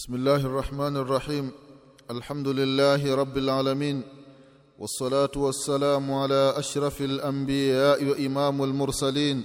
بسم 0.00 0.14
الله 0.14 0.36
الرحمن 0.36 0.96
الرحيم. 0.96 1.50
الحمد 2.10 2.48
لله 2.48 3.14
رب 3.14 3.36
العالمين. 3.36 4.02
والصلاة 4.78 5.30
والسلام 5.36 6.12
على 6.14 6.54
أشرف 6.56 7.00
الأنبياء 7.00 8.04
وإمام 8.04 8.62
المرسلين. 8.64 9.42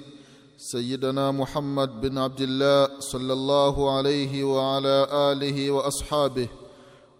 سيدنا 0.58 1.32
محمد 1.32 2.02
بن 2.02 2.18
عبد 2.18 2.42
الله 2.42 3.00
صلى 3.00 3.34
الله 3.34 3.98
عليه 3.98 4.44
وعلى 4.44 5.08
آله 5.12 5.72
وأصحابه. 5.72 6.48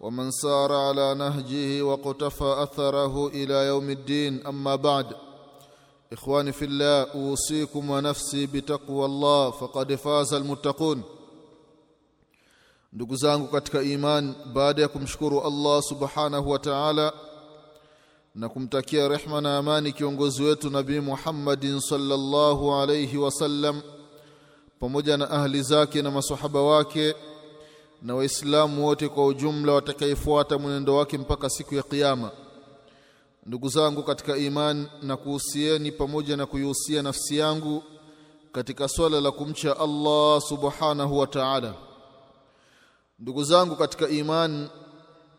ومن 0.00 0.30
سار 0.30 0.72
على 0.72 1.14
نهجه 1.14 1.82
وقتفى 1.82 2.54
أثره 2.62 3.28
إلى 3.28 3.66
يوم 3.66 3.90
الدين. 3.90 4.46
أما 4.46 4.74
بعد. 4.76 5.06
إخواني 6.12 6.52
في 6.52 6.64
الله 6.64 7.02
أوصيكم 7.14 7.90
ونفسي 7.90 8.46
بتقوى 8.46 9.04
الله 9.04 9.50
فقد 9.50 9.94
فاز 9.94 10.34
المتقون. 10.34 11.02
Ndugu 12.96 13.16
zangu 13.16 13.48
katika 13.48 13.82
iman 13.82 14.34
baada 14.52 14.82
ya 14.82 14.88
kumshukuru 14.88 15.40
Allah 15.40 15.82
subhanahu 15.82 16.50
wa 16.50 16.58
ta'ala 16.58 17.12
na 18.34 18.48
kumtakia 18.48 19.08
rehma 19.08 19.40
na 19.40 19.58
amani 19.58 19.92
kiongozi 19.92 20.42
wetu 20.42 20.70
nabii 20.70 21.00
Muhammadin 21.00 21.80
sallallahu 21.80 22.74
alayhi 22.74 23.16
wasallam 23.16 23.82
pamoja 24.80 25.16
na 25.16 25.30
ahli 25.30 25.62
zake 25.62 26.02
na 26.02 26.10
masahaba 26.10 26.62
wake 26.62 27.14
na 28.02 28.14
waislamu 28.14 28.86
wote 28.86 29.08
kwa 29.08 29.26
ujumla 29.26 29.72
watakayefuata 29.72 30.58
mwenendo 30.58 30.96
wake 30.96 31.18
mpaka 31.18 31.50
siku 31.50 31.74
ya 31.74 31.82
kiyama. 31.82 32.30
Ndugu 33.46 33.68
zangu 33.68 34.02
katika 34.02 34.36
iman 34.36 34.86
na 35.02 35.16
kuhusieni 35.16 35.92
pamoja 35.92 36.36
na 36.36 36.46
kuihusia 36.46 37.02
nafsi 37.02 37.36
yangu 37.38 37.82
katika 38.52 38.88
swala 38.88 39.20
la 39.20 39.30
kumcha 39.30 39.78
Allah 39.80 40.40
subhanahu 40.40 41.18
wa 41.18 41.26
ta'ala 41.26 41.85
ndugu 43.18 43.44
zangu 43.44 43.76
katika 43.76 44.08
imani 44.08 44.68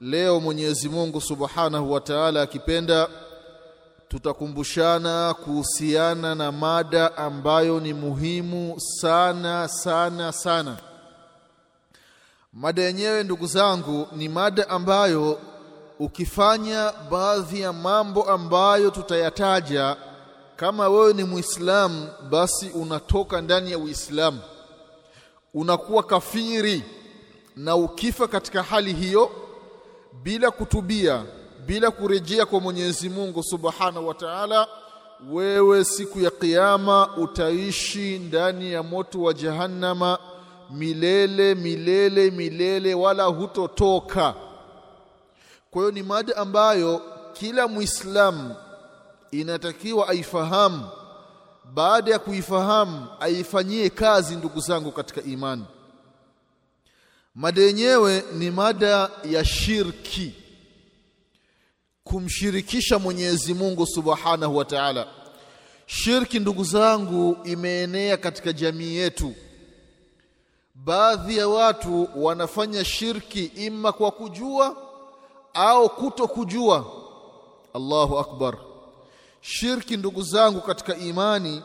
leo 0.02 0.40
Mwenyezi 0.40 0.90
Mungu 0.90 1.22
Subhanahu 1.22 1.92
wa 1.92 2.00
Ta'ala 2.02 2.42
akipenda 2.42 3.08
tutakumbushana 4.08 5.34
kuhusiana 5.44 6.36
na 6.36 6.52
mada 6.52 7.18
ambayo 7.18 7.80
ni 7.80 7.94
muhimu 7.94 8.76
sana 8.80 9.68
sana 9.68 10.32
sana. 10.32 10.78
Mada 12.54 12.82
yenyewe 12.82 13.24
ndugu 13.24 13.48
zangu 13.48 14.08
ni 14.16 14.30
mada 14.30 14.70
ambayo 14.70 15.40
ukifanya 16.00 16.94
baadhi 17.12 17.62
ya 17.62 17.74
mambo 17.74 18.24
ambayo 18.24 18.90
tutayataja 18.90 19.96
kama 20.56 20.90
wewe 20.90 21.14
ni 21.14 21.24
Muislamu 21.24 22.08
basi 22.30 22.70
unatoka 22.70 23.42
ndani 23.42 23.72
ya 23.72 23.78
Uislamu. 23.78 24.40
Unakuwa 25.54 26.04
kafiri 26.04 26.84
na 27.58 27.76
ukifa 27.76 28.28
katika 28.28 28.64
hali 28.64 28.94
hiyo 28.94 29.32
bila 30.24 30.52
kutubia 30.52 31.24
bila 31.66 31.92
kurejea 31.92 32.46
kwa 32.46 32.60
Mwenyezi 32.60 33.10
Mungu 33.10 33.44
Subhanahu 33.44 34.08
wa 34.08 34.14
Ta'ala 34.14 34.68
wewe 35.32 35.84
siku 35.86 36.20
ya 36.20 36.32
kiyama 36.32 37.18
utaishi 37.18 38.20
ndani 38.20 38.74
ya 38.74 38.84
moto 38.84 39.22
wa 39.22 39.34
jahannama 39.34 40.20
milele 40.72 41.56
milele 41.56 42.32
milele 42.32 42.94
wala 42.94 43.24
hutotoka. 43.24 44.34
Kwa 45.72 45.82
hiyo 45.82 45.92
ni 45.92 46.04
mada 46.04 46.38
ambayo 46.38 47.02
kila 47.34 47.68
muislamu 47.68 48.56
inatakiwa 49.32 50.08
aifahamu. 50.08 50.88
Baada 51.74 52.12
ya 52.12 52.20
kuifahamu 52.20 53.08
aifanyie 53.20 53.90
kazi 53.90 54.36
ndugu 54.36 54.60
zangu 54.60 54.92
katika 54.92 55.22
imani 55.22 55.66
mada 57.38 57.62
yenyewe 57.62 58.24
ni 58.34 58.52
mada 58.52 59.10
ya 59.24 59.46
shirki. 59.46 60.34
Kumshirikisha 62.04 63.00
Mwenyezi 63.00 63.54
Mungu 63.54 63.88
Subhanahu 63.88 64.58
wa 64.58 64.66
Ta'ala. 64.66 65.08
Shirki 65.86 66.40
ndugu 66.40 66.64
zangu 66.64 67.38
imeenea 67.44 68.18
katika 68.18 68.54
jamii 68.54 68.96
yetu. 68.96 69.34
Baadhi 70.76 71.38
ya 71.38 71.48
watu 71.48 72.10
wanafanya 72.16 72.86
shirki 72.86 73.46
ima 73.46 73.92
kwa 73.92 74.12
kujua 74.12 74.78
au 75.54 75.90
kuto 75.90 76.28
kujua 76.28 76.86
Allahu 77.74 78.20
akbar. 78.20 78.58
Shirki 79.42 79.98
ndugu 79.98 80.22
zangu 80.22 80.62
katika 80.62 80.96
imani 80.98 81.62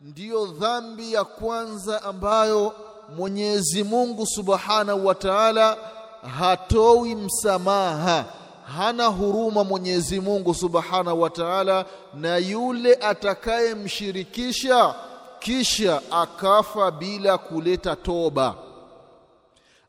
ndiyo 0.00 0.46
dhambi 0.46 1.12
ya 1.12 1.24
kwanza 1.24 2.02
ambayo 2.02 2.74
Mwenyezi 3.16 3.84
Mungu 3.84 4.26
Subhanahu 4.26 5.06
wa 5.06 5.14
Ta'ala 5.14 5.76
hatoi 6.38 7.14
msamaha 7.14 8.24
hana 8.76 9.06
huruma 9.06 9.64
Mwenyezi 9.64 10.20
Mungu 10.20 10.54
Subhanahu 10.54 11.20
wa 11.20 11.30
Ta'ala 11.30 11.84
na 12.14 12.36
yule 12.36 12.94
atakayemshirikisha 12.94 14.94
kisha 15.38 16.00
akafa 16.10 16.90
bila 16.90 17.38
kuleta 17.38 17.96
toba. 17.96 18.54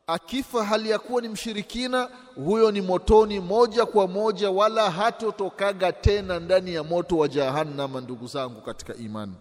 Akifa 0.07 0.63
hali 0.65 0.89
ya 0.89 0.99
kuwa 0.99 1.21
ni 1.21 1.27
mshirikina 1.29 2.09
huyo 2.45 2.71
ni 2.71 2.81
motoni 2.81 3.39
moja 3.39 3.85
kwa 3.85 4.07
moja 4.07 4.51
wala 4.51 4.91
hatotokaga 4.91 5.91
tena 5.91 6.39
ndani 6.39 6.73
ya 6.73 6.83
moto 6.83 7.17
wa 7.17 7.27
jahannama 7.27 8.01
ndugu 8.01 8.27
zangu 8.27 8.61
katika 8.61 8.95
imani 8.95 9.33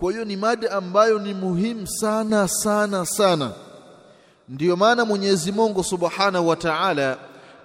kwa 0.00 0.12
hiyo 0.12 0.24
ni 0.24 0.36
mada 0.36 0.72
ambayo 0.72 1.18
ni 1.18 1.34
muhimu 1.34 1.86
sana 1.86 2.48
sana 2.48 3.06
sana. 3.06 3.50
Ndiyo 4.48 4.76
maana 4.76 5.04
Mwenyezi 5.04 5.52
Mungu 5.52 5.84
Subhanahu 5.84 6.48
wa 6.48 6.56
Ta'ala 6.56 7.18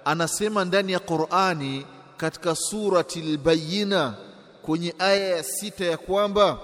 anasema 0.06 0.66
ndani 0.66 0.92
ya 0.92 1.00
Qur'ani 1.00 1.86
katika 2.18 2.56
surati 2.56 3.20
al-Bayyina 3.22 4.14
kwenye 4.62 4.96
aya 5.00 5.28
ya 5.36 5.44
sita 5.44 5.86
ya 5.86 5.98
kwamba 5.98 6.58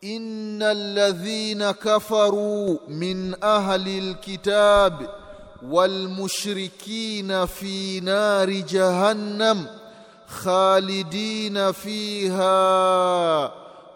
innal 0.00 0.94
ladhina 0.94 1.74
kafaru 1.74 2.80
min 2.88 3.36
ahli 3.40 3.98
al-kitab 4.08 5.02
wal 5.70 6.08
mushrikina 6.08 7.46
fi 7.46 8.00
nari 8.04 8.62
jahannam 8.62 9.66
khalidina 10.44 11.72
fiha 11.72 13.50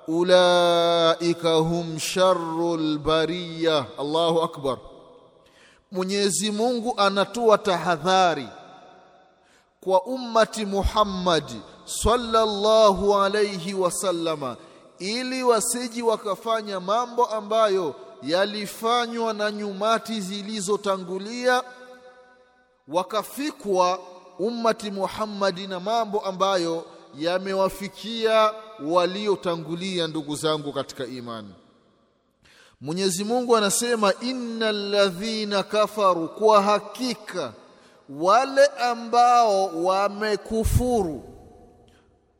ulaika 0.09 1.55
hum 1.55 1.99
sharrul 1.99 2.99
bariya 2.99 3.87
Allahu 3.99 4.43
akbar. 4.43 4.79
Mwenyezi 5.93 6.51
Mungu 6.51 6.95
anatoa 6.97 7.59
tahadhari 7.59 8.49
kwa 9.81 10.03
ummati 10.03 10.67
Muhammad 10.67 11.45
sallallahu 11.85 13.15
alayhi 13.19 13.75
wasallama 13.75 14.57
ili 14.99 15.43
wasiji 15.43 16.03
wakafanya 16.03 16.81
mambo 16.81 17.27
ambayo 17.27 17.95
yalifanywa 18.23 19.33
na 19.33 19.51
nyumati 19.51 20.21
zilizotangulia 20.21 21.63
wakafikwa 22.89 23.99
ummati 24.39 24.91
Muhammadi 24.91 25.67
na 25.67 25.81
mambo 25.81 26.21
ambayo 26.21 26.85
yamewafikia 27.19 28.53
waliotangulia 28.87 30.07
ndugu 30.07 30.37
zangu 30.37 30.73
katika 30.73 31.07
imani. 31.07 31.55
Mwenyezi 32.81 33.25
Mungu 33.25 33.57
anasema 33.57 34.13
innal 34.21 34.91
ladhina 34.91 35.63
kafaru 35.63 36.29
kwa 36.29 36.63
hakika 36.63 37.53
wale 38.09 38.67
ambao 38.67 39.85
wamekufuru 39.85 41.23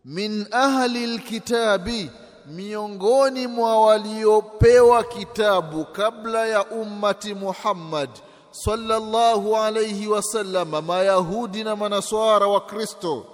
min 0.05 0.47
ahli 0.51 1.07
lkitabi 1.07 2.11
miongoni 2.47 3.47
mwa 3.47 3.87
waliopewa 3.87 5.05
kitabu 5.05 5.85
kabla 5.85 6.47
ya 6.47 6.65
ummati 6.67 7.35
Muhammad 7.35 8.11
sallallahu 8.51 9.57
alayhi 9.57 10.07
wasallam 10.09 10.69
mayahudi 10.87 11.65
na 11.65 11.77
manaswara 11.77 12.47
wa 12.47 12.61
Kristo 12.61 13.27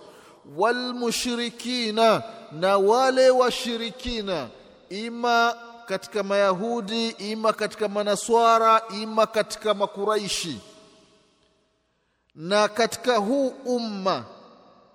walmushrikina 0.56 2.22
na 2.52 2.78
wale 2.78 3.30
washirikina 3.30 4.48
ima 4.90 5.54
katika 5.86 6.22
mayahudi 6.22 7.08
ima 7.08 7.52
katika 7.52 7.88
manaswara 7.88 8.82
ima 9.02 9.26
katika 9.26 9.74
makuraishi. 9.74 10.60
Na 12.34 12.68
katika 12.68 13.16
huu 13.16 13.48
umma 13.64 14.24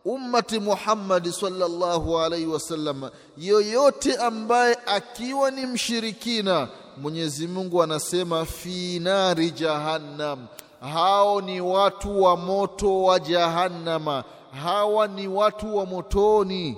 ummati 0.06 0.60
muhammadi 0.60 1.32
salllahu 1.32 2.20
alaihi 2.20 2.46
wasallam 2.48 3.10
yoyote 3.38 4.16
ambaye 4.18 4.78
akiwa 4.86 5.52
ni 5.52 5.66
mshirikina 5.66 6.68
Mwenyezi 6.98 7.48
Mungu 7.48 7.84
anasema 7.84 8.46
fi 8.46 9.00
nari 9.00 9.52
jahannam. 9.52 10.48
Hao 10.94 11.42
ni 11.42 11.62
watu 11.62 12.24
wa 12.24 12.38
moto 12.38 13.04
wa 13.04 13.20
jahannama 13.20 14.24
hawa 14.64 15.08
ni 15.08 15.28
watu 15.28 15.78
wa 15.78 15.86
motoni. 15.86 16.78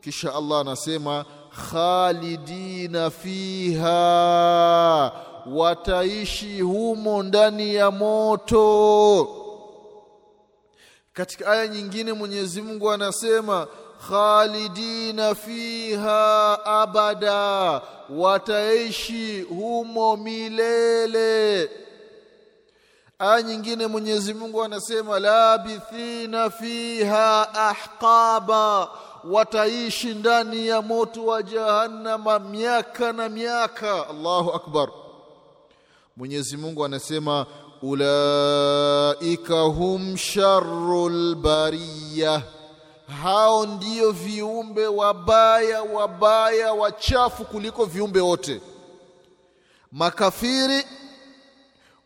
Kisha 0.00 0.34
Allah 0.34 0.60
anasema 0.60 1.24
khalidina 1.70 3.10
fiha. 3.10 5.12
Wataishi 5.46 6.60
humo 6.60 7.22
ndani 7.22 7.74
ya 7.74 7.90
moto. 7.90 9.28
Katika 11.12 11.52
aya 11.52 11.68
nyingine 11.68 12.12
Mwenyezi 12.12 12.62
Mungu 12.62 12.90
anasema 12.90 13.66
khalidina 14.08 15.34
fiha 15.34 16.58
abada. 16.66 17.82
Wataishi 18.10 19.40
humo 19.40 20.16
milele 20.16 21.70
aya 23.18 23.42
nyingine 23.42 23.86
Mwenyezi 23.86 24.34
Mungu 24.34 24.62
anasema 24.64 25.18
labithina 25.18 26.50
fiha 26.50 27.54
ahqaba 27.54 28.88
wataishi 29.24 30.14
ndani 30.14 30.66
ya 30.66 30.82
moto 30.82 31.26
wa 31.26 31.42
jahannama 31.42 32.38
miaka 32.38 33.12
na 33.12 33.28
miaka. 33.28 34.08
Allahu 34.08 34.50
akbar. 34.52 34.88
Mwenyezi 36.16 36.56
Mungu 36.56 36.84
anasema 36.84 37.46
ulaika 37.82 39.60
hum 39.60 40.16
sharrul 40.16 41.34
bariyah. 41.34 42.42
Hao 43.22 43.66
ndio 43.66 44.10
viumbe 44.12 44.86
wabaya 44.86 45.82
wabaya 45.82 46.72
wachafu 46.72 47.44
kuliko 47.44 47.84
viumbe 47.84 48.20
wote. 48.20 48.60
Makafiri 49.92 50.84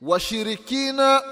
washirikina 0.02 1.22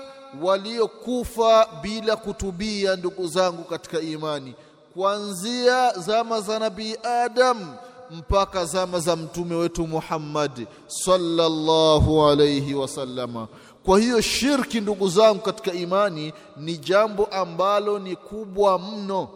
waliokufa 0.43 1.69
bila 1.83 2.17
kutubia 2.17 2.97
ndugu 2.97 3.27
zangu 3.29 3.65
katika 3.65 4.01
imani. 4.01 4.55
Kuanzia 4.95 5.93
zama 5.93 6.41
za 6.41 6.59
nabii 6.59 6.97
Adam 7.03 7.75
mpaka 8.11 8.65
zama 8.65 9.01
za 9.01 9.17
mtume 9.17 9.55
wetu 9.55 9.87
Muhammad 9.87 10.67
sallallahu 10.87 12.27
alayhi 12.27 12.75
wasallama 12.75 13.49
kwa 13.85 14.01
hiyo 14.01 14.21
shirki 14.21 14.81
ndugu 14.81 15.09
zangu 15.09 15.41
katika 15.41 15.73
imani 15.73 16.33
ni 16.57 16.77
jambo 16.79 17.25
ambalo 17.25 17.99
ni 17.99 18.17
kubwa 18.17 18.79
mno. 18.79 19.29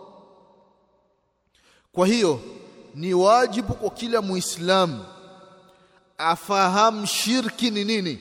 Kwa 1.93 2.07
hiyo 2.07 2.41
ni 2.95 3.15
wajibu 3.15 3.75
kwa 3.75 3.91
kila 3.91 4.23
muislamu 4.23 5.05
afahamu 6.19 7.07
shirki 7.07 7.71
ni 7.71 7.85
nini 7.85 8.19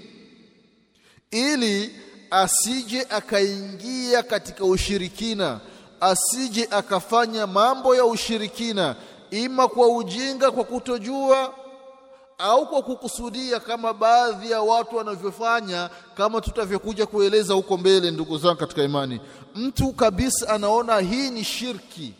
ili 1.31 1.95
asije 2.31 3.01
akaingia 3.09 4.23
katika 4.23 4.65
ushirikina 4.65 5.59
asije 6.01 6.67
akafanya 6.71 7.47
mambo 7.47 7.95
ya 7.95 8.05
ushirikina 8.05 8.95
ima 9.31 9.67
kwa 9.67 9.87
ujinga 9.87 10.51
kwa 10.51 10.63
kutojua 10.63 11.53
au 12.37 12.67
kwa 12.69 12.81
kukusudia 12.81 13.59
kama 13.59 13.93
baadhi 13.93 14.51
ya 14.51 14.61
watu 14.61 14.95
wanavyofanya 14.95 15.89
kama 16.17 16.41
tutavyokuja 16.41 17.05
kueleza 17.05 17.53
huko 17.53 17.77
mbele 17.77 18.11
ndugu 18.11 18.37
zangu 18.37 18.55
katika 18.59 18.83
imani. 18.83 19.21
Mtu 19.55 19.93
kabisa 19.93 20.49
anaona 20.49 20.99
hii 20.99 21.29
ni 21.29 21.43
shirki 21.43 22.13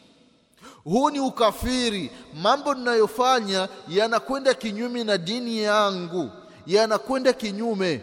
huu 0.83 1.09
ni 1.09 1.19
ukafiri 1.19 2.11
mambo 2.41 2.73
ninayofanya 2.73 3.67
yanakwenda 3.89 4.53
kinyume 4.53 5.03
na 5.03 5.17
dini 5.17 5.63
yangu 5.63 6.29
yanakwenda 6.67 7.33
kinyume 7.33 8.01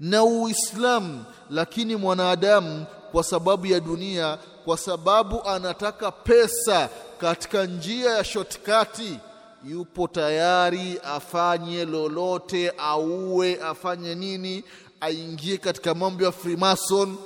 na 0.00 0.24
Uislamu 0.24 1.24
lakini 1.50 1.96
mwanadamu 1.96 2.86
kwa 3.12 3.24
sababu 3.24 3.66
ya 3.66 3.80
dunia 3.80 4.38
kwa 4.64 4.78
sababu 4.78 5.42
anataka 5.48 6.10
pesa 6.12 6.88
katika 7.18 7.64
njia 7.66 8.10
ya 8.10 8.24
shortcut 8.24 8.98
yupo 9.64 10.08
tayari 10.08 11.00
afanye 11.04 11.84
lolote 11.84 12.72
auwe 12.78 13.60
afanye 13.62 14.14
nini 14.14 14.64
aingie 15.00 15.58
katika 15.58 15.94
mambo 15.94 16.24
ya 16.24 16.32
Freemason. 16.32 17.16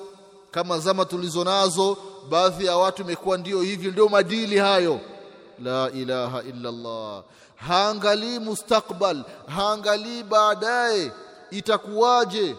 Kama 0.50 0.78
zama 0.78 1.04
tulizo 1.04 1.44
nazo 1.44 1.96
baadhi 2.30 2.66
ya 2.66 2.76
watu 2.76 3.02
imekuwa 3.02 3.38
ndio 3.38 3.62
hivi 3.62 3.88
ndio 3.88 4.08
madili 4.08 4.58
hayo. 4.58 5.00
La 5.64 5.90
ilaha 5.90 6.42
illa 6.42 6.68
Allah 6.68 7.22
haangalii 7.56 8.38
mustakbal 8.38 9.22
haangalii 9.46 10.22
baadaye 10.22 11.12
itakuwaje? 11.50 12.56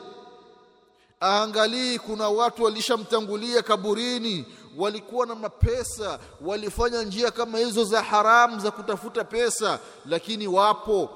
Aangalii 1.21 1.99
kuna 1.99 2.29
watu 2.29 2.63
walishamtangulia 2.63 3.61
kaburini 3.61 4.45
walikuwa 4.77 5.25
na 5.25 5.35
mapesa 5.35 6.19
walifanya 6.41 7.03
njia 7.03 7.31
kama 7.31 7.57
hizo 7.57 7.83
za 7.83 8.01
haramu 8.03 8.59
za 8.59 8.71
kutafuta 8.71 9.23
pesa 9.23 9.79
lakini 10.05 10.47
wapo 10.47 11.09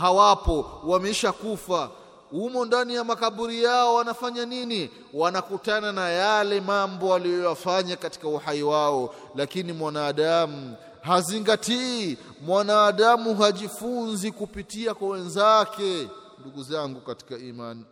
hawapo 0.00 0.66
wameshakufa. 0.86 1.90
Humo 2.30 2.64
ndani 2.64 2.94
ya 2.94 3.04
makaburi 3.04 3.62
yao 3.62 3.94
wanafanya 3.94 4.46
nini? 4.46 4.90
Wanakutana 5.14 5.92
na 5.92 6.08
yale 6.10 6.60
mambo 6.60 7.08
waliyoyafanya 7.08 7.96
katika 7.96 8.28
uhai 8.28 8.62
wao. 8.62 9.14
Lakini 9.36 9.72
mwanadamu 9.72 10.76
hazingatii. 11.02 12.18
Mwanadamu 12.46 13.34
hajifunzi 13.36 14.32
kupitia 14.32 14.94
kwa 14.94 15.08
wenzake 15.08 16.08
ndugu 16.48 16.62
zangu 16.62 17.00
katika 17.00 17.38
imani. 17.38 17.84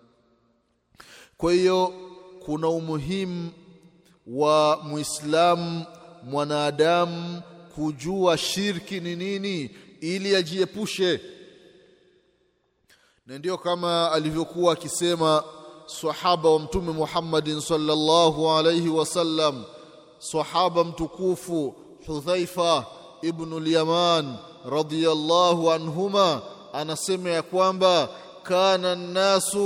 Kwa 1.36 1.52
hiyo 1.52 1.92
kuna 2.44 2.68
umuhimu 2.68 3.50
wa 4.26 4.80
muislamu 4.84 5.84
mwanadamu 6.24 7.42
kujua 7.74 8.38
shirki 8.38 9.00
ni 9.00 9.16
nini 9.16 9.70
ili 10.00 10.36
ajiepushe. 10.36 11.20
Na 13.26 13.38
ndio 13.38 13.58
kama 13.58 14.12
alivyokuwa 14.12 14.72
akisema 14.72 15.44
sahaba 15.86 16.50
wa 16.50 16.58
mtume 16.58 16.92
Muhammadin 16.92 17.60
sallallahu 17.60 18.50
alayhi 18.50 18.88
wasallam 18.88 19.64
sahaba 20.18 20.84
mtukufu 20.84 21.74
Hudhaifa 22.06 22.86
ibn 23.22 23.52
al-Yaman 23.52 24.36
radiyallahu 24.70 25.72
anhuma 25.72 26.42
anasema 26.72 27.30
ya 27.30 27.42
kwamba 27.42 28.08
كان 28.48 28.84
الناس 28.84 29.58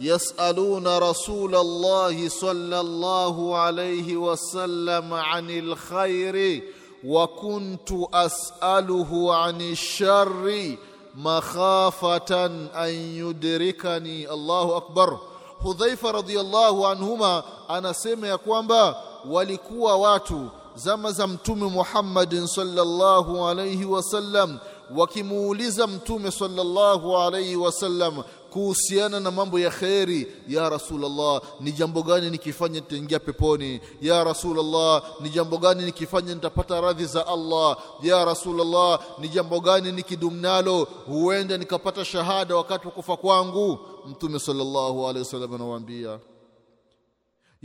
يسألون 0.00 0.98
رسول 0.98 1.56
الله 1.56 2.28
صلى 2.28 2.80
الله 2.80 3.56
عليه 3.56 4.16
وسلم 4.16 5.14
عن 5.14 5.50
الخير 5.50 6.62
وكنت 7.04 7.88
أسأله 8.14 9.34
عن 9.36 9.60
الشر 9.60 10.76
مخافة 11.14 12.46
أن 12.84 12.90
يدركني. 12.90 14.30
الله 14.30 14.76
أكبر. 14.76 15.18
حذيفة 15.64 16.10
رضي 16.10 16.40
الله 16.40 16.88
عنهما 16.88 17.42
أنا 17.70 17.92
سمي 17.92 18.36
كوانبا 18.36 18.96
ولكوا 19.28 19.92
واتو 19.92 20.42
زمزمتم 20.76 21.76
محمد 21.76 22.44
صلى 22.44 22.82
الله 22.82 23.46
عليه 23.48 23.84
وسلم 23.84 24.58
wakimuuliza 24.96 25.86
mtume 25.86 26.30
sallallahu 26.30 27.16
alayhi 27.18 27.56
wasallam 27.56 28.22
kuhusiana 28.50 29.20
na 29.20 29.30
mambo 29.30 29.58
ya 29.58 29.70
kheri 29.70 30.32
ya 30.48 30.68
rasulullah 30.70 31.42
ni 31.60 31.72
jambo 31.72 32.02
gani 32.02 32.30
nikifanya 32.30 32.74
nitaingia 32.74 33.18
peponi? 33.18 33.80
Ya 34.02 34.24
rasulullah 34.24 35.02
ni 35.20 35.30
jambo 35.30 35.58
gani 35.58 35.84
nikifanya 35.84 36.34
nitapata 36.34 36.80
radhi 36.80 37.04
za 37.04 37.26
Allah? 37.26 37.76
Ya 38.02 38.24
rasulullah 38.24 39.00
ni 39.18 39.28
jambo 39.28 39.60
gani 39.60 39.92
nikidumnalo 39.92 40.88
huenda 41.06 41.58
nikapata 41.58 42.04
shahada 42.04 42.56
wakati 42.56 42.86
wa 42.86 42.92
kufa 42.92 43.16
kwangu? 43.16 43.78
Mtume 44.10 44.38
sallallahu 44.38 45.00
alaihi 45.02 45.18
wasallam 45.18 45.54
anawaambia 45.54 46.18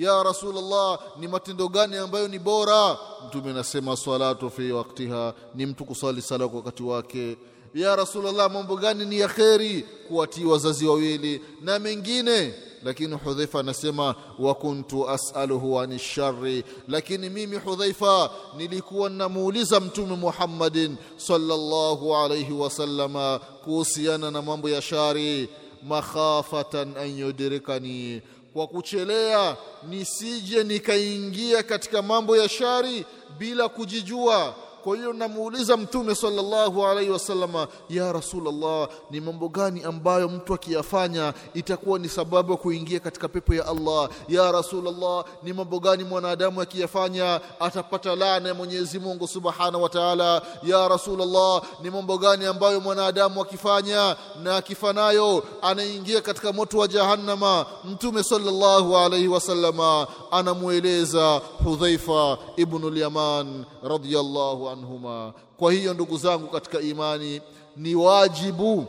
ya 0.02 0.24
rasulullah 0.24 1.00
ni 1.20 1.28
matendo 1.28 1.68
gani 1.68 1.98
ambayo 1.98 2.28
ni 2.28 2.40
bora? 2.40 2.98
Mtume 3.28 3.52
anasema 3.52 3.98
salatu 3.98 4.50
fi 4.50 4.72
waktiha 4.72 5.34
ni 5.56 5.66
mtu 5.66 5.86
kusali 5.86 6.22
sala 6.22 6.48
kwa 6.48 6.58
wakati 6.58 6.84
wake. 6.84 7.38
Ya 7.74 7.96
rasulullah 7.96 8.52
mambo 8.52 8.76
gani 8.76 9.06
ni 9.06 9.20
ya 9.20 9.28
kheri 9.28 9.86
kuwatii 10.08 10.46
wazazi 10.46 10.86
wawili 10.86 11.42
na 11.62 11.80
mengine? 11.80 12.54
Lakini 12.84 13.16
hudhaifa 13.16 13.60
anasema 13.60 14.16
wa 14.40 14.56
kuntu 14.56 15.10
as'aluhu 15.10 15.80
ani 15.80 16.00
shari 16.00 16.64
lakini 16.88 17.30
mimi 17.30 17.58
hudhaifa 17.58 18.32
nilikuwa 18.58 19.10
namuuliza 19.10 19.80
mtume 19.80 20.16
Muhammadin 20.16 20.96
salllahu 21.18 22.16
alaihi 22.16 22.54
wasallama 22.54 23.40
kuhusiana 23.64 24.32
na 24.32 24.42
mambo 24.42 24.70
ya 24.70 24.82
shari 24.82 25.50
makhafatan 25.84 26.98
an 26.98 27.18
yudrikani 27.20 28.22
kwa 28.54 28.68
kuchelea 28.68 29.58
nisije 29.90 30.64
nikaingia 30.64 31.64
katika 31.64 32.02
mambo 32.02 32.38
ya 32.38 32.50
shari 32.50 33.06
bila 33.38 33.70
kujijua 33.70 34.56
kwa 34.84 34.96
hiyo 34.98 35.14
namuuliza 35.14 35.78
mtume 35.78 36.16
sallallahu 36.16 36.86
alaihi 36.88 37.12
wasallama 37.12 37.68
ya 37.90 38.14
rasulllah 38.14 38.90
ni 39.12 39.22
mambo 39.22 39.50
gani 39.50 39.84
ambayo 39.84 40.30
mtu 40.30 40.54
akiyafanya 40.54 41.34
itakuwa 41.54 42.00
ni 42.00 42.10
sababu 42.10 42.52
ya 42.52 42.58
kuingia 42.58 43.00
katika 43.00 43.28
pepo 43.28 43.54
ya 43.54 43.66
Allah? 43.68 44.10
Ya 44.30 44.52
rasulllah 44.52 45.26
ni 45.44 45.54
mambo 45.54 45.80
gani 45.80 46.04
mwanadamu 46.04 46.62
akiyafanya 46.62 47.42
atapata 47.60 48.16
laana 48.16 48.48
ya 48.50 48.54
Mwenyezi 48.56 49.00
Mungu 49.00 49.28
subhanahu 49.28 49.84
wa 49.84 49.90
ta'ala? 49.90 50.42
Ya 50.64 50.88
rasulllah 50.88 51.62
ni 51.84 51.90
mambo 51.90 52.18
gani 52.18 52.46
ambayo 52.46 52.80
mwanadamu 52.80 53.42
akifanya 53.42 54.16
na 54.44 54.56
akifanayo 54.58 55.44
anaingia 55.62 56.22
katika 56.22 56.54
moto 56.54 56.78
wa 56.78 56.88
jahannama? 56.88 57.66
Mtume 57.86 58.24
sallallahu 58.24 58.98
alaihi 58.98 59.28
wasallama 59.28 60.08
anamweleza 60.32 61.42
Hudhaifa 61.64 62.38
ibn 62.58 62.86
al-Yaman 62.88 63.66
radhiyallahu 63.84 64.70
anhuma. 64.72 65.34
Kwa 65.58 65.74
hiyo 65.74 65.94
ndugu 65.94 66.18
zangu 66.18 66.48
katika 66.48 66.80
imani 66.80 67.42
ni 67.78 67.96
wajibu 67.96 68.86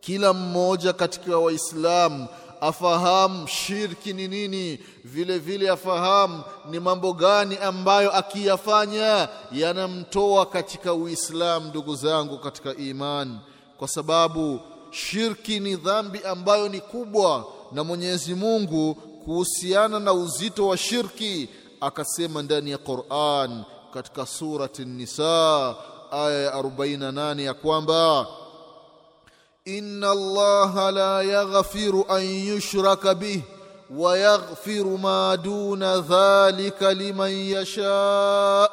kila 0.00 0.32
mmoja 0.32 0.92
katika 0.92 1.38
waislamu 1.38 2.26
afahamu 2.60 3.48
shirki 3.48 4.12
ni 4.12 4.28
nini 4.28 4.78
vile 5.04 5.38
vile 5.38 5.70
afahamu 5.70 6.42
ni 6.70 6.80
mambo 6.80 7.12
gani 7.12 7.56
ambayo 7.56 8.16
akiyafanya 8.16 9.28
yanamtoa 9.52 10.46
katika 10.46 10.94
uislamu 10.94 11.68
ndugu 11.68 11.94
zangu 11.96 12.38
katika 12.38 12.74
imani 12.74 13.38
kwa 13.78 13.88
sababu 13.88 14.60
shirki 14.90 15.60
ni 15.60 15.76
dhambi 15.76 16.20
ambayo 16.24 16.68
ni 16.68 16.80
kubwa 16.80 17.44
na 17.72 17.84
Mwenyezi 17.84 18.34
Mungu 18.34 18.94
kuhusiana 18.94 20.00
na 20.00 20.12
uzito 20.12 20.68
wa 20.68 20.76
shirki 20.76 21.48
akasema 21.80 22.42
ndani 22.42 22.70
ya 22.70 22.78
Qur'an 22.78 23.64
katika 23.94 24.26
surati 24.26 24.84
Nisa 24.84 25.74
aya 26.10 26.40
ya 26.42 26.52
48 26.52 27.40
ya 27.40 27.54
kwamba 27.54 28.26
inna 29.64 30.10
allaha 30.10 30.90
la 30.90 31.22
yaghfiru 31.22 32.04
an 32.08 32.22
yushraka 32.24 33.14
bih 33.14 33.42
wa 33.90 34.18
yaghfiru 34.18 34.98
ma 34.98 35.36
duna 35.36 36.00
dhalika 36.00 36.94
liman 36.94 37.32
yasha 37.32 38.68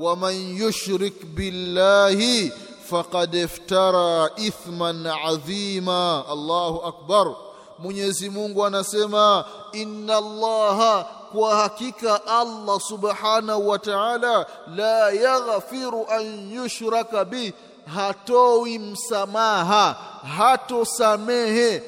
wa 0.00 0.16
man 0.16 0.56
yushrik 0.56 1.24
billahi 1.34 2.52
faqad 2.90 3.34
iftara 3.34 4.30
ithman 4.36 5.06
adhima 5.06 6.24
Allahu 6.28 6.82
akbar 6.86 7.34
Mwenyezi 7.78 8.30
Mungu 8.30 8.64
anasema 8.66 9.44
inna 9.72 10.16
allaha 10.16 11.06
kwa 11.32 11.56
hakika 11.56 12.26
Allah 12.26 12.80
subhanahu 12.80 13.68
wa 13.68 13.78
ta'ala 13.78 14.46
la 14.76 15.10
yaghfiru 15.10 16.06
an 16.10 16.52
yushraka 16.52 17.24
bih 17.24 17.52
hatoi 17.94 18.78
msamaha 18.78 19.96
hatosamehe 20.36 21.82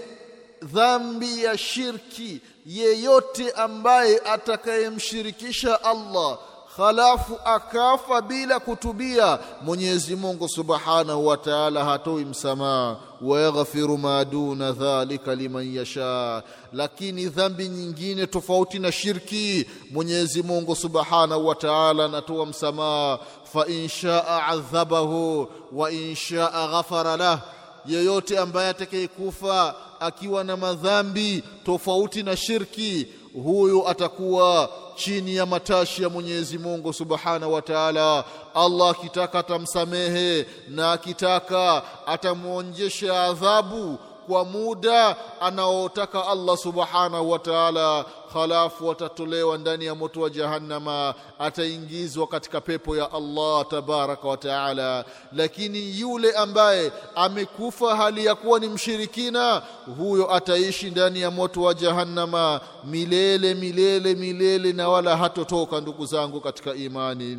dhambi 0.63 1.45
ya 1.45 1.59
shirki 1.59 2.41
yeyote 2.67 3.51
ambaye 3.51 4.19
atakayemshirikisha 4.19 5.85
Allah 5.85 6.39
halafu 6.77 7.39
akafa 7.45 8.23
bila 8.23 8.61
kutubia. 8.61 9.39
Mwenyezi 9.63 10.17
Mungu 10.17 10.49
Subhanahu 10.49 11.27
wa 11.27 11.37
Ta'ala 11.37 11.85
hatoi 11.85 12.25
msamaha. 12.25 12.97
Wayaghfiru 13.21 13.99
ma 13.99 14.25
duna 14.25 14.73
dhalika 14.73 15.35
liman 15.35 15.75
yasha. 15.75 16.43
Lakini 16.73 17.27
dhambi 17.29 17.69
nyingine 17.69 18.27
tofauti 18.27 18.79
na 18.79 18.93
shirki 18.93 19.67
Mwenyezi 19.91 20.43
Mungu 20.43 20.77
Subhanahu 20.77 21.47
wa 21.47 21.55
Ta'ala 21.55 22.05
anatoa 22.05 22.47
msamaha. 22.47 23.19
Fa 23.53 23.67
in 23.67 23.89
shaa 23.89 24.47
adhabahu 24.47 25.49
wa 25.73 25.93
in 25.93 26.15
shaa 26.15 26.69
ghafara 26.69 27.17
lah. 27.17 27.41
Yeyote 27.87 28.39
ambaye 28.39 28.69
atakayekufa 28.69 29.75
akiwa 30.01 30.45
na 30.45 30.57
madhambi 30.57 31.43
tofauti 31.65 32.23
na 32.23 32.37
shirki 32.37 33.07
huyu 33.43 33.89
atakuwa 33.89 34.71
chini 34.95 35.37
ya 35.37 35.47
matashi 35.47 36.03
ya 36.03 36.09
Mwenyezi 36.09 36.59
Mungu 36.59 36.93
Subhanahu 36.93 37.53
wa 37.53 37.63
Ta'ala. 37.63 38.25
Allah 38.55 38.91
akitaka 38.91 39.39
atamsamehe 39.39 40.47
na 40.69 40.93
akitaka 40.93 41.83
atamwonjesha 42.07 43.23
adhabu 43.25 43.99
kwa 44.27 44.45
muda 44.45 45.17
anaotaka 45.41 46.27
Allah 46.27 46.57
Subhanahu 46.57 47.31
wa 47.31 47.39
Ta'ala, 47.39 48.05
halafu 48.41 48.91
atatolewa 48.91 49.59
ndani 49.59 49.85
ya 49.85 49.95
moto 49.95 50.21
wa 50.21 50.31
Jahannama, 50.31 51.15
ataingizwa 51.39 52.27
katika 52.27 52.61
pepo 52.61 52.97
ya 52.97 53.13
Allah 53.13 53.67
tabaraka 53.69 54.29
wa 54.29 54.37
Ta'ala. 54.37 55.05
Lakini 55.33 56.01
yule 56.01 56.33
ambaye 56.33 56.93
amekufa 57.15 57.97
hali 57.97 58.25
ya 58.27 58.35
kuwa 58.35 58.61
ni 58.61 58.69
mshirikina, 58.69 59.63
huyo 59.99 60.35
ataishi 60.35 60.91
ndani 60.91 61.21
ya 61.21 61.31
moto 61.31 61.63
wa 61.63 61.75
Jahannama 61.75 62.61
milele 62.85 63.55
milele 63.55 64.15
milele, 64.15 64.73
na 64.73 64.89
wala 64.89 65.17
hatotoka. 65.17 65.81
Ndugu 65.81 66.07
zangu 66.07 66.41
katika 66.41 66.75
imani 66.75 67.39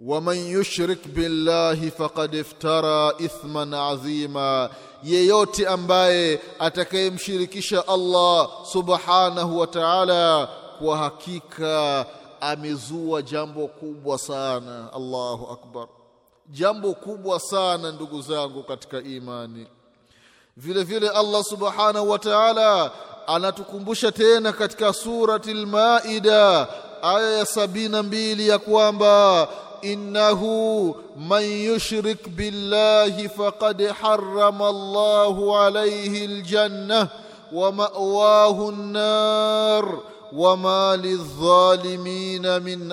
ومن 0.00 0.36
يشرك 0.36 1.08
بالله 1.08 1.90
فقد 1.90 2.34
افترى 2.34 3.26
اثما 3.26 3.78
عظيما 3.78 4.70
yeyote 5.04 5.66
ambaye 5.66 6.40
atakayemshirikisha 6.58 7.88
Allah 7.88 8.48
subhanahu 8.72 9.58
wa 9.58 9.66
ta'ala 9.66 10.48
kwa 10.78 10.96
hakika 10.98 12.06
amezua 12.40 13.22
jambo 13.22 13.66
kubwa 13.68 14.18
sana 14.18 14.92
Allahu 14.92 15.52
akbar 15.52 15.88
jambo 16.50 16.94
kubwa 16.94 17.40
sana 17.40 17.92
ndugu 17.92 18.22
zangu 18.22 18.62
katika 18.62 18.98
imani 19.00 19.66
vile 20.56 20.82
vile 20.84 21.08
Allah 21.08 21.44
subhanahu 21.44 22.10
wa 22.10 22.18
ta'ala 22.18 22.90
anatukumbusha 23.26 24.12
tena 24.12 24.52
katika 24.52 24.92
surati 24.92 25.50
al-Maida 25.50 26.68
aya 27.02 27.30
ya 27.38 27.46
sabini 27.46 27.88
na 27.88 28.02
mbili 28.02 28.48
ya 28.48 28.58
kwamba 28.58 29.48
إنه 29.83 30.41
من 31.17 31.41
يشرك 31.41 32.29
بالله 32.29 33.27
فقد 33.27 33.91
حرم 33.91 34.63
الله 34.63 35.57
عليه 35.59 36.25
الجنة 36.25 37.07
ومأواه 37.53 38.69
النار 38.69 39.99
وما 40.33 40.95
للظالمين 40.95 42.61
من 42.63 42.91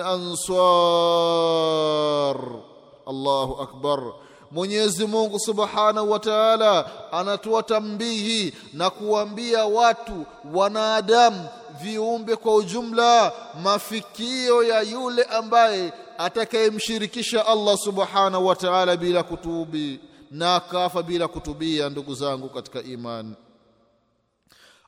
أنصار 1.27 2.59
الله 3.07 3.57
أكبر 3.61 4.13
Mwenyezi 4.51 5.05
Mungu 5.07 5.39
Subhanahu 5.39 6.11
wa 6.11 6.19
Ta'ala 6.19 6.85
anatoa 7.11 7.63
tambihi 7.63 8.53
na 8.73 8.89
kuambia 8.89 9.65
watu 9.65 10.25
wanadamu 10.53 11.45
viumbe 11.81 12.35
kwa 12.35 12.55
ujumla 12.55 13.31
mafikio 13.63 14.63
ya 14.63 14.81
yule 14.81 15.23
ambaye 15.23 15.93
atakayemshirikisha 16.19 17.45
Allah 17.47 17.77
subhanahu 17.77 18.45
wa 18.45 18.55
ta'ala 18.55 18.97
bila 18.97 19.23
kutubi 19.23 19.99
na 20.31 20.55
akafa 20.55 21.03
bila 21.03 21.27
kutubia 21.27 21.89
ndugu 21.89 22.15
zangu 22.15 22.49
katika 22.49 22.81
imani. 22.83 23.33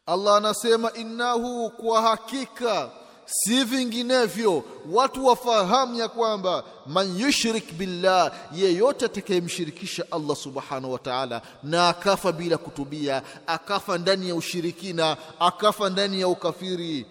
Allah 0.05 0.35
anasema 0.37 0.93
innahu 0.93 1.69
kwa 1.69 2.01
hakika 2.01 2.89
si 3.25 3.63
vinginevyo 3.63 4.63
watu 4.91 5.25
wafahamu 5.25 5.95
ya 5.99 6.07
kwamba 6.07 6.63
man 6.85 7.19
yushrik 7.19 7.73
billah 7.73 8.31
yeyote 8.55 9.05
atakayemshirikisha 9.05 10.05
Allah 10.11 10.35
subhanahu 10.35 10.93
wa 10.93 10.99
ta'ala 10.99 11.41
na 11.63 11.89
akafa 11.89 12.31
bila 12.31 12.57
kutubia 12.57 13.21
akafa 13.47 13.97
ndani 13.97 14.29
ya 14.29 14.35
ushirikina 14.35 15.17
akafa 15.39 15.89
ndani 15.89 16.19
ya 16.21 16.27
ukafiri 16.27 17.05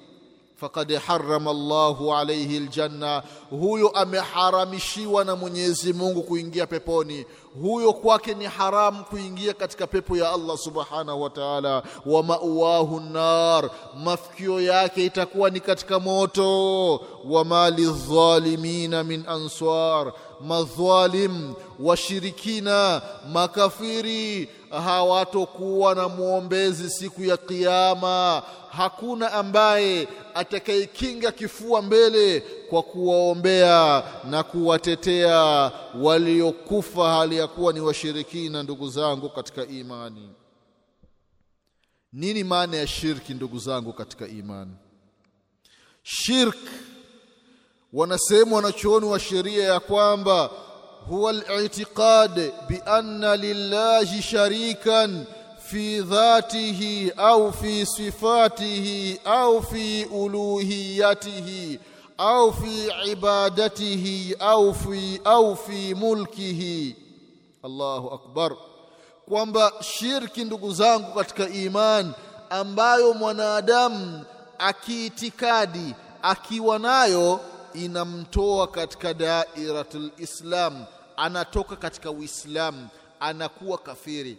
faqad 0.60 0.96
harrama 0.98 1.50
Allahu 1.50 2.14
alayhi 2.14 2.56
aljanna 2.56 3.22
huyo 3.50 3.88
ameharamishiwa 3.88 5.24
na 5.24 5.36
Mwenyezi 5.36 5.92
Mungu 5.92 6.22
kuingia 6.22 6.66
peponi 6.66 7.26
huyo 7.62 7.92
kwake 7.92 8.34
ni 8.34 8.44
haramu 8.44 9.04
kuingia 9.04 9.54
katika 9.54 9.86
pepo 9.86 10.16
ya 10.16 10.30
Allah 10.32 10.58
subhanahu 10.58 11.22
wa 11.22 11.30
ta'ala. 11.30 11.82
Wa 12.06 12.22
ma'wahu 12.22 13.00
nar 13.00 13.70
mafikio 14.04 14.60
yake 14.60 15.04
itakuwa 15.04 15.50
ni 15.50 15.60
katika 15.60 16.00
moto. 16.00 17.00
Wa 17.24 17.44
mali 17.44 17.86
dhalimina 17.86 19.04
min 19.04 19.24
answar 19.28 20.12
madhalim 20.40 21.54
washirikina 21.80 23.02
makafiri 23.32 24.48
hawatokuwa 24.84 25.94
na 25.94 26.08
mwombezi 26.08 26.90
siku 26.90 27.24
ya 27.24 27.36
kiyama 27.36 28.42
hakuna 28.70 29.32
ambaye 29.32 30.08
atakayekinga 30.34 31.32
kifua 31.32 31.82
mbele 31.82 32.40
kwa 32.40 32.82
kuwaombea 32.82 34.02
na 34.24 34.42
kuwatetea 34.42 35.72
waliokufa 36.00 37.12
hali 37.14 37.36
ya 37.36 37.46
kuwa 37.46 37.72
ni 37.72 37.80
washirikina 37.80 38.62
ndugu 38.62 38.88
zangu 38.90 39.28
katika 39.28 39.66
imani. 39.66 40.28
Nini 42.12 42.44
maana 42.44 42.76
ya 42.76 42.86
shirki 42.86 43.34
ndugu 43.34 43.58
zangu 43.58 43.92
katika 43.92 44.28
imani? 44.28 44.72
Shirk 46.02 46.56
wanasema 47.92 48.56
wanachuoni 48.56 49.06
wa 49.06 49.20
sheria 49.20 49.64
ya 49.64 49.80
kwamba 49.80 50.50
huwa 51.08 51.30
al-i'tiqad 51.30 52.52
bi 52.68 52.80
anna 52.86 53.36
lillahi 53.36 54.22
sharikan 54.22 55.26
fi 55.70 56.00
dhatihi 56.02 57.12
au 57.16 57.52
fi 57.52 57.86
sifatihi 57.86 59.20
au 59.24 59.62
fi 59.62 60.04
uluhiyatihi 60.04 61.78
au 62.18 62.52
fi 62.52 62.90
ibadatihi 63.10 64.34
au 64.38 64.74
fi 64.74 65.20
au 65.24 65.56
fi 65.56 65.94
mulkihi. 65.94 66.96
Allahu 67.64 68.08
akbar. 68.14 68.56
Kwamba 69.28 69.72
shirki 69.80 70.44
ndugu 70.44 70.72
zangu 70.72 71.12
katika 71.14 71.48
iman 71.48 72.12
ambayo 72.50 73.14
mwanadamu 73.14 74.24
akiitikadi 74.58 75.94
akiwa 76.22 76.78
nayo 76.78 77.40
inamtoa 77.74 78.66
katika 78.66 79.14
dairatul 79.14 80.10
islam. 80.18 80.84
Anatoka 81.16 81.76
katika 81.76 82.10
uislamu. 82.10 82.88
Anakuwa 83.20 83.78
kafiri 83.78 84.38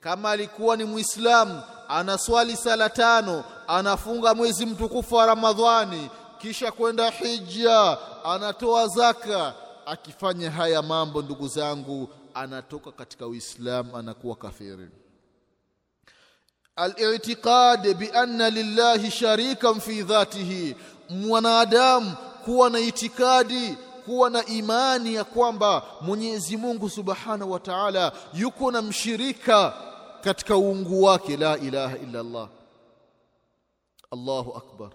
kama 0.00 0.30
alikuwa 0.30 0.76
ni 0.76 0.84
muislamu 0.84 1.62
anaswali 1.88 2.56
sala 2.56 2.90
tano 2.90 3.44
anafunga 3.68 4.34
mwezi 4.34 4.66
mtukufu 4.66 5.14
wa 5.14 5.26
ramadhani 5.26 6.10
kisha 6.38 6.72
kwenda 6.72 7.10
hija 7.10 7.98
anatoa 8.24 8.86
zaka. 8.88 9.54
Akifanya 9.86 10.50
haya 10.50 10.82
mambo 10.82 11.22
ndugu 11.22 11.48
zangu 11.48 12.08
anatoka 12.34 12.92
katika 12.92 13.26
uislamu 13.26 13.96
anakuwa 13.96 14.36
kafiri. 14.36 14.88
Al-i'tiqad 16.76 17.94
bi 17.94 18.10
anna 18.14 18.50
lillahi 18.50 19.10
sharikan 19.10 19.80
fi 19.80 20.02
dhatihi. 20.02 20.76
Mwanadamu 21.10 22.16
kuwa 22.44 22.70
na 22.70 22.78
itikadi 22.80 23.76
kuwa 24.04 24.30
na 24.30 24.46
imani 24.46 25.14
ya 25.14 25.24
kwamba 25.24 25.82
Mwenyezi 26.00 26.56
Mungu 26.56 26.90
Subhanahu 26.90 27.52
wa 27.52 27.60
Ta'ala 27.60 28.12
yuko 28.34 28.70
na 28.70 28.82
mshirika 28.82 29.72
katika 30.20 30.56
uungu 30.56 31.02
wake 31.02 31.36
la 31.36 31.58
ilaha 31.58 31.96
illa 31.98 32.20
Allah. 32.20 32.48
Allahu 34.10 34.56
akbar. 34.56 34.90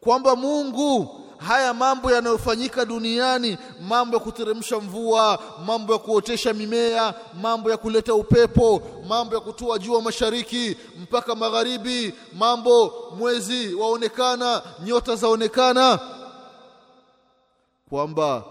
Kwamba 0.00 0.36
Mungu 0.36 1.20
haya 1.38 1.74
mambo 1.74 2.10
yanayofanyika 2.12 2.84
duniani 2.84 3.58
mambo 3.88 4.16
ya 4.16 4.22
kuteremsha 4.22 4.80
mvua 4.80 5.38
mambo 5.66 5.92
ya 5.92 5.98
kuotesha 5.98 6.52
mimea 6.52 7.14
mambo 7.42 7.70
ya 7.70 7.76
kuleta 7.76 8.14
upepo 8.14 8.82
mambo 9.08 9.34
ya 9.34 9.40
kutoa 9.40 9.78
jua 9.78 10.02
mashariki 10.02 10.76
mpaka 11.02 11.34
magharibi 11.34 12.14
mambo 12.38 12.92
mwezi 13.18 13.74
waonekana 13.74 14.62
nyota 14.84 15.16
zaonekana. 15.16 15.98
Kwamba 17.90 18.44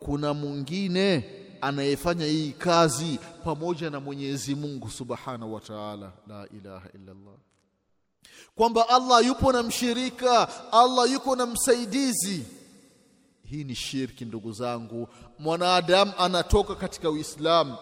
kuna 0.00 0.34
mwingine 0.34 1.24
anayefanya 1.60 2.26
hii 2.26 2.52
kazi 2.52 3.18
pamoja 3.44 3.90
na 3.90 4.00
Mwenyezi 4.00 4.54
Mungu 4.54 4.90
Subhanahu 4.90 5.54
wa 5.54 5.60
Ta'ala. 5.60 6.12
La 6.28 6.46
ilaha 6.56 6.88
illa 6.94 7.12
Allah 7.12 7.34
kwamba 8.56 8.88
Allah 8.88 9.26
yupo 9.26 9.52
na 9.52 9.62
mshirika 9.62 10.48
Allah 10.72 11.12
yuko 11.12 11.36
na 11.36 11.46
msaidizi. 11.46 12.44
Hii 13.44 13.64
ni 13.64 13.74
shirki 13.74 14.24
ndugu 14.24 14.52
zangu. 14.52 15.08
Mwanadamu 15.38 16.12
anatoka 16.18 16.74
katika 16.74 17.10
Uislamu 17.10 17.76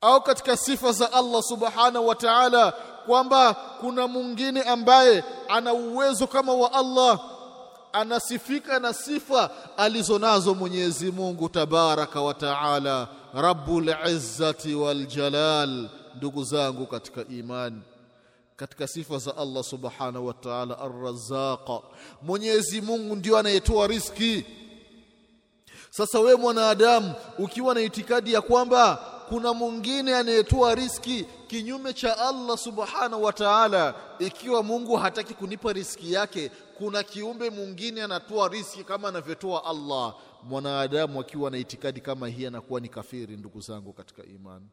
au 0.00 0.20
katika 0.22 0.56
sifa 0.56 0.92
za 0.92 1.12
Allah 1.12 1.42
Subhanahu 1.42 2.06
wa 2.08 2.14
Ta'ala 2.14 2.72
kwamba 3.06 3.54
kuna 3.54 4.06
mwingine 4.06 4.62
ambaye 4.62 5.24
ana 5.48 5.72
uwezo 5.72 6.26
kama 6.26 6.54
wa 6.54 6.72
Allah 6.72 7.20
anasifika 7.96 8.78
na 8.78 8.92
sifa 8.92 9.50
alizonazo 9.76 10.54
Mwenyezi 10.54 11.12
Mungu 11.12 11.48
tabaraka 11.48 12.20
wa 12.22 12.34
taala 12.34 13.08
Rabbul 13.34 13.94
Izzati 14.10 14.74
wal 14.74 15.06
Jalal. 15.06 15.88
Ndugu 16.16 16.44
zangu 16.44 16.86
katika 16.86 17.24
imani 17.30 17.82
katika 18.56 18.86
sifa 18.86 19.18
za 19.18 19.36
Allah 19.36 19.64
subhanahu 19.64 20.26
wa 20.26 20.34
ta'ala 20.34 20.78
ar-razzaq 20.78 21.70
Mwenyezi 22.22 22.80
Mungu 22.80 23.16
ndio 23.16 23.38
anayetoa 23.38 23.86
riski 23.86 24.44
sasa 25.90 26.20
we 26.20 26.34
mwanadamu 26.34 27.14
ukiwa 27.38 27.74
na 27.74 27.80
itikadi 27.80 28.32
ya 28.32 28.40
kwamba 28.40 28.96
kuna 29.28 29.52
mwingine 29.52 30.16
anayetoa 30.16 30.74
riski 30.74 31.26
kinyume 31.46 31.92
cha 31.92 32.18
Allah 32.18 32.58
subhanahu 32.58 33.22
wa 33.24 33.32
ta'ala 33.32 33.94
ikiwa 34.18 34.62
Mungu 34.62 34.96
hataki 34.96 35.34
kunipa 35.34 35.72
riski 35.72 36.12
yake 36.12 36.50
kuna 36.78 37.02
kiumbe 37.02 37.50
mwingine 37.50 38.02
anatoa 38.02 38.48
riski 38.48 38.84
kama 38.84 39.08
anavyotoa 39.08 39.64
Allah 39.64 40.14
mwanadamu 40.42 41.20
akiwa 41.20 41.50
na 41.50 41.58
itikadi 41.58 42.00
kama 42.00 42.28
hii 42.28 42.46
anakuwa 42.46 42.80
ni 42.80 42.88
kafiri 42.88 43.36
ndugu 43.36 43.60
zangu 43.60 43.92
katika 43.92 44.24
imani 44.24 44.66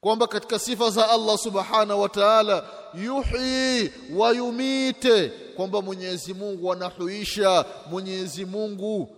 kwamba 0.00 0.26
katika 0.26 0.58
sifa 0.58 0.90
za 0.90 1.10
Allah 1.10 1.38
subhanahu 1.38 2.00
wa 2.00 2.08
ta'ala 2.08 2.68
yuhi 2.94 3.92
wa 4.14 4.30
yumite 4.32 5.28
kwamba 5.28 5.82
Mwenyezi 5.82 6.34
Mungu 6.34 6.72
anahuisha 6.72 7.64
Mwenyezi 7.90 8.44
Mungu 8.44 9.16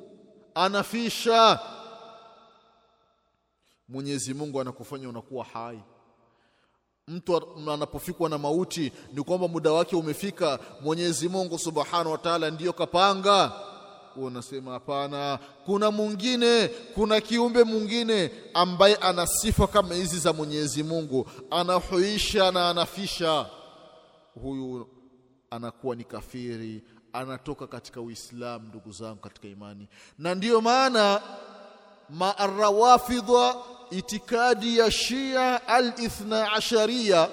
anafisha. 0.54 1.60
Mwenyezi 3.88 4.34
Mungu 4.34 4.60
anakufanya 4.60 5.08
unakuwa 5.08 5.44
hai 5.44 5.80
mtu 7.08 7.42
anapofikwa 7.72 8.28
na 8.28 8.38
mauti 8.38 8.92
ni 9.12 9.22
kwamba 9.22 9.48
muda 9.48 9.72
wake 9.72 9.96
umefika. 9.96 10.58
Mwenyezi 10.80 11.28
Mungu 11.28 11.58
Subhanahu 11.58 12.10
wa 12.12 12.18
Ta'ala 12.18 12.50
ndiyo 12.50 12.72
kapanga. 12.72 13.52
Unasema 14.16 14.72
hapana 14.72 15.38
kuna 15.66 15.90
mwingine 15.90 16.68
kuna 16.68 17.20
kiumbe 17.20 17.64
mwingine 17.64 18.30
ambaye 18.54 18.96
ana 18.96 19.26
sifa 19.26 19.66
kama 19.66 19.94
hizi 19.94 20.18
za 20.18 20.32
Mwenyezi 20.32 20.82
Mungu. 20.82 21.30
Anahuisha 21.50 22.50
na 22.50 22.70
anafisha. 22.70 23.46
Huyu 24.42 24.86
anakuwa 25.50 25.96
ni 25.96 26.04
kafiri 26.04 26.82
anatoka 27.12 27.66
katika 27.66 28.00
Uislamu 28.00 28.68
ndugu 28.68 28.92
zangu 28.92 29.20
katika 29.20 29.48
imani. 29.48 29.88
Na 30.18 30.34
ndiyo 30.34 30.60
maana 30.60 31.20
maarawafidha 32.12 33.54
itikadi 33.90 34.78
ya 34.78 34.90
Shia 34.90 35.68
al-Ithna 35.68 36.52
Asharia 36.52 37.28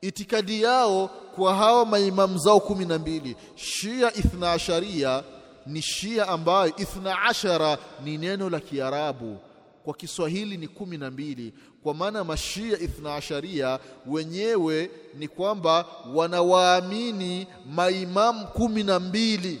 itikadi 0.00 0.62
yao 0.62 1.08
kwa 1.36 1.54
hawa 1.54 1.86
maimamu 1.86 2.38
zao 2.38 2.60
kumi 2.60 2.84
na 2.84 2.98
mbili. 2.98 3.36
Shia 3.54 4.14
Ithna 4.14 4.52
Asharia 4.52 5.22
ni 5.66 5.82
Shia 5.82 6.28
ambayo 6.28 6.72
Ithna 6.76 7.22
Ashara 7.22 7.78
ni 8.04 8.18
neno 8.18 8.50
la 8.50 8.60
Kiarabu. 8.60 9.38
Kwa 9.84 9.94
Kiswahili 9.94 10.56
ni 10.56 10.68
kumi 10.68 10.98
na 10.98 11.10
mbili. 11.10 11.54
Kwa 11.82 11.94
maana 11.94 12.24
mashia 12.24 12.78
Ithna 12.80 13.14
Asharia 13.14 13.78
wenyewe 14.06 14.90
ni 15.14 15.28
kwamba 15.28 15.84
wanawaamini 16.14 17.46
maimamu 17.66 18.46
kumi 18.46 18.82
na 18.84 19.00
mbili 19.00 19.60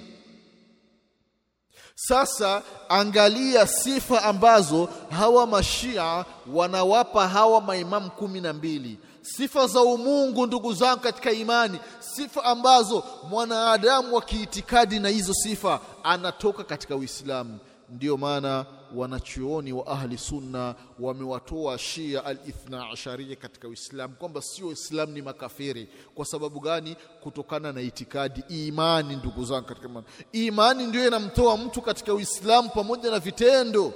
sasa 1.94 2.62
angalia 2.88 3.66
sifa 3.66 4.22
ambazo 4.22 4.88
hawa 5.10 5.46
mashia 5.46 6.24
wanawapa 6.52 7.28
hawa 7.28 7.60
maimamu 7.60 8.10
kumi 8.10 8.40
na 8.40 8.52
mbili. 8.52 8.98
Sifa 9.22 9.66
za 9.66 9.80
umungu 9.82 10.46
ndugu 10.46 10.72
zangu 10.72 11.00
katika 11.00 11.32
imani. 11.32 11.78
Sifa 12.00 12.44
ambazo 12.44 13.04
mwanadamu 13.30 14.14
wa 14.14 14.22
kiitikadi 14.22 14.98
na 15.00 15.08
hizo 15.08 15.34
sifa 15.34 15.80
anatoka 16.02 16.64
katika 16.64 16.96
Uislamu 16.96 17.58
ndiyo 17.88 18.16
maana 18.16 18.66
wanachuoni 18.94 19.72
wa 19.72 19.86
ahli 19.86 20.18
sunna 20.18 20.74
wamewatoa 21.00 21.78
Shia 21.78 22.24
al-Ithna 22.24 22.90
Asharia 22.90 23.36
katika 23.36 23.68
Uislamu 23.68 24.14
kwamba 24.14 24.42
sio 24.42 24.66
Uislamu 24.68 25.12
ni 25.12 25.22
makafiri. 25.22 25.88
Kwa 26.14 26.24
sababu 26.24 26.60
gani? 26.60 26.96
Kutokana 27.20 27.72
na 27.72 27.80
itikadi, 27.80 28.44
imani. 28.66 29.16
Ndugu 29.16 29.44
zangu 29.44 29.66
katika 29.66 29.88
imani, 29.88 30.06
imani 30.32 30.86
ndio 30.86 31.06
inamtoa 31.06 31.56
mtu 31.56 31.82
katika 31.82 32.14
Uislamu 32.14 32.68
pamoja 32.68 33.10
na 33.10 33.18
vitendo, 33.18 33.92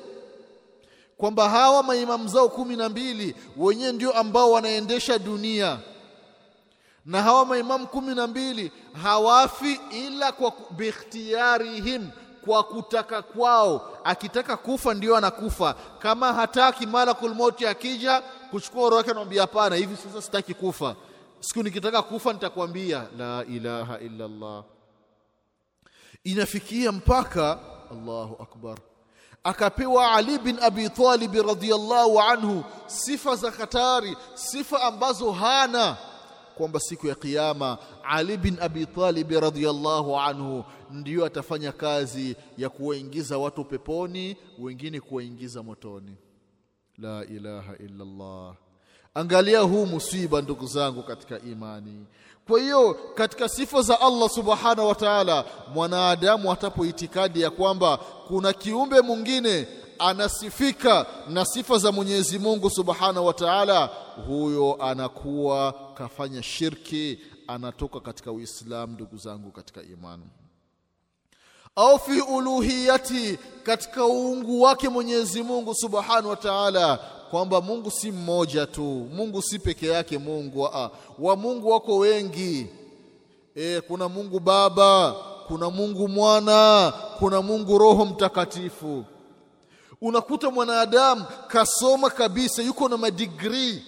kwamba 1.17 1.49
hawa 1.49 1.83
maimamu 1.83 2.29
zao 2.29 2.49
kumi 2.49 2.77
na 2.77 2.89
mbili 2.89 3.35
wenyewe 3.57 3.93
ndio 3.93 4.13
ambao 4.13 4.51
wanaendesha 4.53 5.19
dunia 5.19 5.79
na 7.07 7.23
hawa 7.23 7.45
maimamu 7.47 7.87
kumi 7.87 8.15
na 8.15 8.27
mbili 8.27 8.73
hawafi 9.03 9.81
ila 10.07 10.33
kwa 10.33 10.53
bikhtiyarihim 10.71 12.07
kwa 12.45 12.65
kutaka 12.65 13.23
kwao. 13.23 13.99
Akitaka 14.05 14.57
kufa 14.57 14.95
ndio 14.95 15.17
anakufa. 15.17 15.75
Kama 15.99 16.33
hataki 16.33 16.87
malakul 16.87 17.35
mauti 17.35 17.67
akija 17.67 18.23
kuchukua 18.51 18.83
roho 18.85 18.97
yake 18.97 19.11
anamwambia 19.11 19.41
hapana 19.41 19.77
hivi 19.77 19.97
sasa 19.97 20.23
sitaki 20.23 20.55
kufa. 20.55 20.97
Siku 21.41 21.63
nikitaka 21.63 22.03
kufa 22.03 22.33
nitakwambia 22.33 23.07
la 23.19 23.45
ilaha 23.45 23.99
illa 23.99 24.25
Allah 24.25 24.65
inafikia 26.25 26.93
mpaka 26.93 27.59
Allahu 27.91 28.43
akbar. 28.43 28.79
Akapewa 29.45 30.13
Ali 30.13 30.39
bin 30.39 30.59
Abi 30.63 30.89
Talib 30.91 31.35
radhiyallahu 31.35 32.21
anhu 32.21 32.65
sifa 32.87 33.37
za 33.37 33.51
hatari 33.51 34.17
sifa 34.35 34.83
ambazo 34.83 35.33
hana. 35.33 35.97
Kwamba 36.57 36.81
siku 36.81 37.07
ya 37.07 37.15
kiyama 37.15 37.79
Ali 38.05 38.37
bin 38.37 38.59
Abi 38.61 38.87
Talib 38.87 39.31
radhiyallahu 39.31 40.21
anhu 40.21 40.65
ndiyo 40.91 41.25
atafanya 41.25 41.73
kazi 41.73 42.37
ya 42.59 42.69
kuwaingiza 42.69 43.39
watu 43.39 43.65
peponi 43.65 44.37
wengine 44.59 45.01
kuwaingiza 45.01 45.63
motoni. 45.63 46.17
La 46.99 47.25
ilaha 47.25 47.77
illa 47.77 48.05
Allah 48.05 48.55
angalia 49.15 49.61
huu 49.61 49.87
musiba 49.87 50.43
ndugu 50.43 50.67
zangu 50.67 51.03
katika 51.03 51.39
imani. 51.41 52.07
Kwa 52.47 52.61
hiyo 52.61 52.95
katika 53.15 53.49
sifa 53.49 53.83
za 53.83 54.01
Allah 54.01 54.31
subhanahu 54.31 54.89
wa 54.89 54.95
ta'ala 54.95 55.45
mwanadamu 55.75 56.53
atapo 56.53 56.85
itikadi 56.87 57.41
ya 57.41 57.51
kwamba 57.51 57.97
kuna 58.29 58.53
kiumbe 58.53 59.01
mwingine 59.01 59.69
anasifika 59.99 61.07
na 61.29 61.45
sifa 61.45 61.79
za 61.79 61.93
Mwenyezi 61.93 62.39
Mungu 62.39 62.71
subhanahu 62.71 63.27
wa 63.27 63.33
ta'ala 63.35 63.87
huyo 64.27 64.77
anakuwa 64.83 65.73
kafanya 65.95 66.43
shirki 66.43 67.19
anatoka 67.47 68.01
katika 68.01 68.33
Uislamu 68.33 68.93
ndugu 68.93 69.17
zangu 69.17 69.51
katika 69.51 69.83
imani 69.83 70.25
au 71.79 71.99
fi 71.99 72.21
uluhiyati 72.21 73.39
katika 73.63 74.05
uungu 74.07 74.63
wake 74.63 74.89
Mwenyezi 74.89 75.43
Mungu 75.43 75.75
Subhanahu 75.75 76.29
wa 76.29 76.37
Ta'ala 76.37 76.97
kwamba 77.31 77.61
Mungu 77.61 77.91
si 77.91 78.11
mmoja 78.13 78.67
tu 78.67 78.83
Mungu 79.15 79.43
si 79.43 79.59
peke 79.59 79.87
yake 79.87 80.19
Mungu 80.19 80.61
wa, 80.61 80.91
wa 81.19 81.37
Mungu 81.37 81.69
wako 81.69 81.99
wengi. 81.99 82.67
E, 83.55 83.81
kuna 83.81 84.09
Mungu 84.09 84.41
Baba 84.41 85.13
kuna 85.49 85.71
Mungu 85.71 86.09
Mwana 86.09 86.93
kuna 87.19 87.43
Mungu 87.43 87.79
Roho 87.79 88.05
Mtakatifu. 88.05 89.05
Unakuta 90.01 90.51
mwanadamu 90.51 91.25
kasoma 91.49 92.11
kabisa 92.11 92.63
yuko 92.63 92.89
na 92.89 92.97
madigrii 92.97 93.83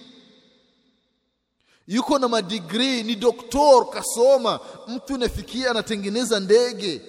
yuko 1.87 2.19
na 2.19 2.27
madigrii 2.27 3.03
ni 3.03 3.15
doktor 3.15 3.89
kasoma. 3.89 4.59
Mtu 4.87 5.17
nafikia 5.17 5.71
anatengeneza 5.71 6.39
ndege 6.39 7.01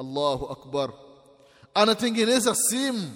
Allahu 0.00 0.46
akbar. 0.52 0.90
Anatengeneza 1.74 2.54
simu. 2.54 3.10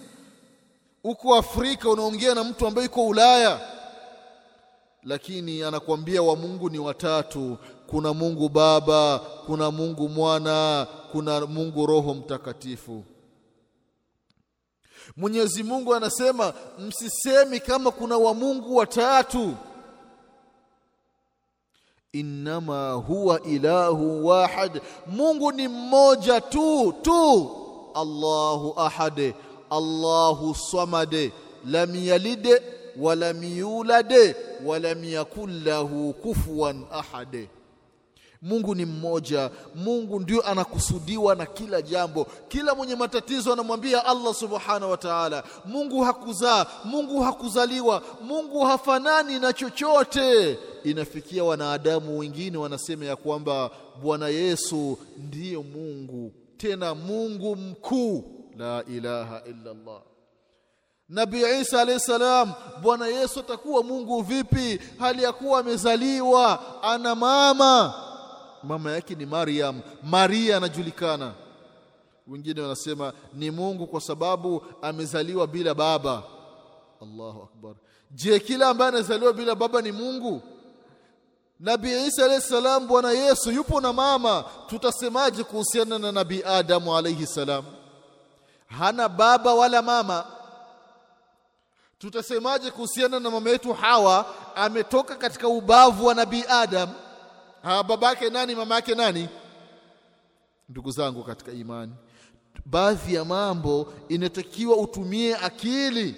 Huko 1.03 1.35
Afrika 1.35 1.91
unaongea 1.91 2.35
na 2.35 2.45
mtu 2.45 2.67
ambaye 2.67 2.85
yuko 2.87 3.07
Ulaya. 3.07 3.61
Lakini 5.03 5.63
anakuambia 5.63 6.23
wa 6.23 6.37
Mungu 6.37 6.71
ni 6.71 6.79
watatu. 6.79 7.59
Kuna 7.87 8.15
Mungu 8.15 8.49
Baba 8.49 9.19
kuna 9.19 9.71
Mungu 9.71 10.09
Mwana 10.09 10.87
kuna 11.13 11.47
Mungu 11.47 11.87
Roho 11.87 12.15
Mtakatifu. 12.15 13.05
Mwenyezi 15.17 15.63
Mungu 15.63 15.95
anasema 15.95 16.55
msisemi 16.79 17.61
kama 17.61 17.91
kuna 17.91 18.17
wa 18.17 18.35
Mungu 18.35 18.77
watatu 18.77 19.55
innama 22.15 22.93
huwa 22.93 23.43
ilahu 23.43 24.27
wahid 24.27 24.81
Mungu 25.07 25.53
ni 25.53 25.69
mmoja 25.69 26.41
tu 26.41 26.93
tu 27.03 27.51
Allahu 27.95 28.75
ahad 28.77 29.35
Allahu 29.71 30.55
samad 30.55 31.33
lam 31.67 31.95
yalid 31.95 32.47
wa 32.97 33.15
lam 33.15 33.43
yulad 33.43 34.13
wa 34.65 34.79
lam 34.79 35.05
yakul 35.05 35.51
lahu 35.65 36.13
kufuwan 36.23 36.85
ahad 36.91 37.49
Mungu 38.45 38.75
ni 38.75 38.85
mmoja. 38.85 39.51
Mungu 39.75 40.21
ndio 40.21 40.43
anakusudiwa 40.47 41.35
na 41.35 41.47
kila 41.47 41.83
jambo. 41.83 42.27
Kila 42.49 42.75
mwenye 42.75 42.95
matatizo 42.97 43.53
anamwambia 43.53 44.05
Allah 44.05 44.35
subhanahu 44.35 44.91
wa 44.91 44.97
ta'ala 44.97 45.45
Mungu 45.65 46.01
hakuzaa 46.03 46.67
Mungu 46.85 47.21
hakuzaliwa 47.23 48.03
Mungu 48.23 48.61
hafanani 48.65 49.39
na 49.39 49.53
chochote. 49.53 50.59
Inafikia 50.85 51.45
wanadamu 51.45 52.19
wengine 52.19 52.57
wanasema 52.59 53.05
ya 53.05 53.17
kwamba 53.17 53.71
Bwana 54.03 54.29
Yesu 54.29 54.99
ndiyo 55.17 55.63
Mungu 55.63 56.33
tena 56.57 56.95
Mungu 56.95 57.57
mkuu. 57.57 58.25
La 58.59 58.85
ilaha 58.89 59.43
illa 59.47 59.71
Allah 59.71 60.01
Nabii 61.09 61.61
Isa 61.61 61.81
alayhi 61.81 62.01
salam 62.01 62.53
Bwana 62.83 63.07
Yesu 63.07 63.41
atakuwa 63.41 63.83
Mungu 63.83 64.23
vipi? 64.23 64.81
Hali 64.99 65.23
ya 65.23 65.33
kuwa 65.33 65.61
amezaliwa 65.61 66.61
ana 66.83 67.15
mama 67.15 68.04
mama 68.65 68.93
yake 68.93 69.15
ni 69.15 69.27
Maryam 69.27 69.81
Maria 70.03 70.57
anajulikana. 70.57 71.33
Wengine 72.29 72.61
wanasema 72.61 73.13
ni 73.35 73.51
Mungu 73.51 73.87
kwa 73.87 74.01
sababu 74.01 74.63
amezaliwa 74.83 75.47
bila 75.47 75.75
baba. 75.75 76.23
Allahu 77.03 77.43
akbar. 77.43 77.75
Je 78.11 78.39
kila 78.41 78.69
ambaye 78.69 78.89
anazaliwa 78.89 79.33
bila 79.33 79.55
baba 79.55 79.83
ni 79.83 79.93
Mungu? 79.93 80.43
Nabii 81.61 82.07
Isa 82.07 82.25
alayhi 82.25 82.43
salam 82.43 82.87
bwana 82.87 83.11
Yesu 83.11 83.51
yupo 83.53 83.81
na 83.81 83.93
mama. 83.93 84.45
Tutasemaje 84.67 85.45
kuhusiana 85.45 85.99
na 85.99 86.13
Nabii 86.13 86.43
Adamu 86.43 86.97
alayhi 86.97 87.27
salam? 87.27 87.65
Hana 88.67 89.09
baba 89.09 89.55
wala 89.55 89.83
mama. 89.83 90.25
Tutasemaje 91.99 92.71
kuhusiana 92.71 93.21
na 93.21 93.31
mama 93.31 93.51
yetu 93.51 93.73
Hawa? 93.73 94.27
Ametoka 94.55 95.15
katika 95.17 95.49
ubavu 95.49 96.07
wa 96.07 96.15
Nabii 96.15 96.45
Adam. 96.49 96.89
ha 96.89 97.04
babake 97.65 98.31
nani 98.31 98.55
mama 98.55 98.75
yake 98.75 98.95
nani? 98.95 99.29
Ndugu 100.69 100.91
zangu 100.91 101.25
katika 101.25 101.53
imani 101.53 101.93
baadhi 102.67 103.15
ya 103.15 103.25
mambo 103.25 103.93
inatakiwa 104.09 104.77
utumie 104.77 105.37
akili. 105.37 106.15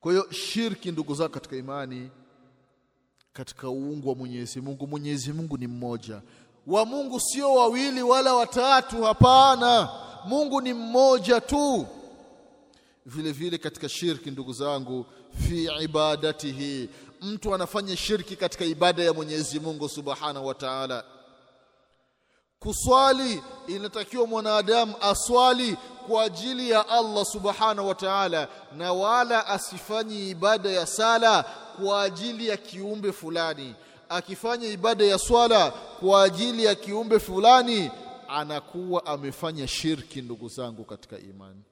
Kwa 0.00 0.12
hiyo 0.12 0.32
shirki 0.32 0.92
ndugu 0.92 1.14
zangu 1.14 1.30
katika 1.32 1.56
imani 1.56 2.10
katika 3.32 3.70
uungu 3.70 4.08
wa 4.08 4.14
Mwenyezi 4.14 4.60
Mungu. 4.60 4.86
Mwenyezi 4.86 5.32
Mungu 5.32 5.58
ni 5.58 5.66
mmoja. 5.66 6.22
Wa 6.66 6.84
Mungu 6.84 7.20
sio 7.20 7.54
wawili 7.54 8.02
wala 8.02 8.34
watatu 8.34 9.02
hapana. 9.02 9.88
Mungu 10.26 10.60
ni 10.60 10.72
mmoja 10.74 11.40
tu. 11.40 11.86
Vile 13.06 13.32
vile 13.32 13.58
katika 13.58 13.88
shirki 13.88 14.30
ndugu 14.30 14.52
zangu 14.52 15.06
fi 15.48 15.68
ibadatihi 15.82 16.88
mtu 17.22 17.54
anafanya 17.54 17.96
shirki 17.96 18.36
katika 18.36 18.64
ibada 18.64 19.02
ya 19.02 19.12
Mwenyezi 19.12 19.60
Mungu 19.60 19.88
Subhanahu 19.88 20.46
wa 20.46 20.54
Ta'ala. 20.54 21.04
Kuswali 22.58 23.42
inatakiwa 23.66 24.26
mwanadamu 24.26 24.94
aswali 25.00 25.76
kwa 26.08 26.22
ajili 26.22 26.70
ya 26.70 26.88
Allah 26.88 27.24
Subhanahu 27.24 27.88
wa 27.88 27.94
Ta'ala 27.94 28.48
na 28.76 28.92
wala 28.92 29.46
asifanyi 29.46 30.30
ibada 30.30 30.70
ya 30.70 30.86
sala 30.86 31.42
kwa 31.82 32.02
ajili 32.02 32.48
ya 32.48 32.56
kiumbe 32.56 33.12
fulani. 33.12 33.74
Akifanya 34.08 34.66
ibada 34.68 35.04
ya 35.04 35.18
swala 35.18 35.70
kwa 35.70 36.22
ajili 36.22 36.64
ya 36.64 36.74
kiumbe 36.74 37.18
fulani 37.18 37.90
anakuwa 38.28 39.06
amefanya 39.06 39.68
shirki 39.68 40.22
ndugu 40.22 40.48
zangu 40.48 40.84
katika 40.84 41.18
imani 41.18 41.62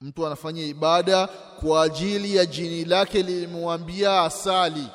mtu 0.00 0.26
anafanya 0.26 0.62
ibada 0.62 1.26
kwa 1.60 1.82
ajili 1.82 2.36
ya 2.36 2.46
jini 2.46 2.84
lake 2.84 3.22
lilimwambia 3.22 4.20
asali. 4.22 4.86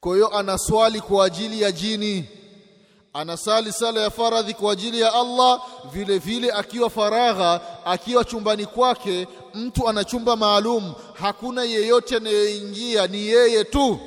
Kwa 0.00 0.14
hiyo 0.14 0.36
anaswali 0.36 1.00
kwa 1.00 1.24
ajili 1.26 1.62
ya 1.62 1.72
jini. 1.72 2.28
Anasali 3.12 3.72
sala 3.72 4.00
ya 4.00 4.10
faradhi 4.10 4.54
kwa 4.54 4.72
ajili 4.72 5.00
ya 5.00 5.12
Allah 5.14 5.62
vile 5.92 6.18
vile 6.18 6.52
akiwa 6.52 6.90
faragha 6.90 7.60
akiwa 7.84 8.24
chumbani 8.24 8.66
kwake 8.66 9.28
mtu 9.54 9.88
ana 9.88 10.04
chumba 10.04 10.36
maalum. 10.36 10.92
Hakuna 11.14 11.62
yeyote 11.64 12.16
anayeingia 12.16 13.06
ni 13.06 13.26
yeye 13.26 13.64
tu. 13.64 13.98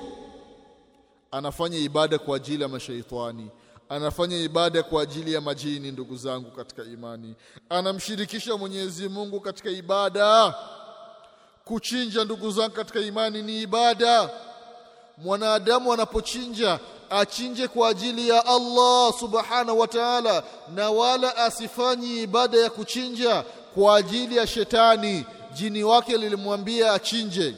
Anafanya 1.32 1.78
ibada 1.78 2.20
kwa 2.20 2.36
ajili 2.36 2.64
ya 2.64 2.70
mashaitani 2.70 3.48
anafanya 3.90 4.38
ibada 4.38 4.84
kwa 4.84 5.02
ajili 5.04 5.34
ya 5.34 5.42
majini 5.42 5.92
ndugu 5.92 6.18
zangu 6.18 6.52
katika 6.52 6.84
imani. 6.84 7.36
Anamshirikisha 7.70 8.58
Mwenyezi 8.58 9.10
Mungu 9.10 9.40
katika 9.40 9.70
ibada. 9.70 10.54
Kuchinja 11.66 12.24
ndugu 12.26 12.52
zangu 12.52 12.74
katika 12.76 13.00
imani 13.00 13.42
ni 13.42 13.62
ibada. 13.62 14.30
Mwanadamu 15.18 15.94
anapochinja 15.94 16.80
achinje 17.10 17.68
kwa 17.68 17.90
ajili 17.90 18.30
ya 18.30 18.46
Allah 18.46 19.14
subhanahu 19.20 19.80
wa 19.80 19.88
ta'ala 19.88 20.44
na 20.76 20.90
wala 20.90 21.38
asifanyi 21.38 22.22
ibada 22.22 22.58
ya 22.58 22.70
kuchinja 22.70 23.44
kwa 23.76 23.96
ajili 23.98 24.38
ya 24.38 24.48
shetani. 24.48 25.26
Jini 25.54 25.84
wake 25.84 26.18
lilimwambia 26.18 26.94
achinje. 26.94 27.56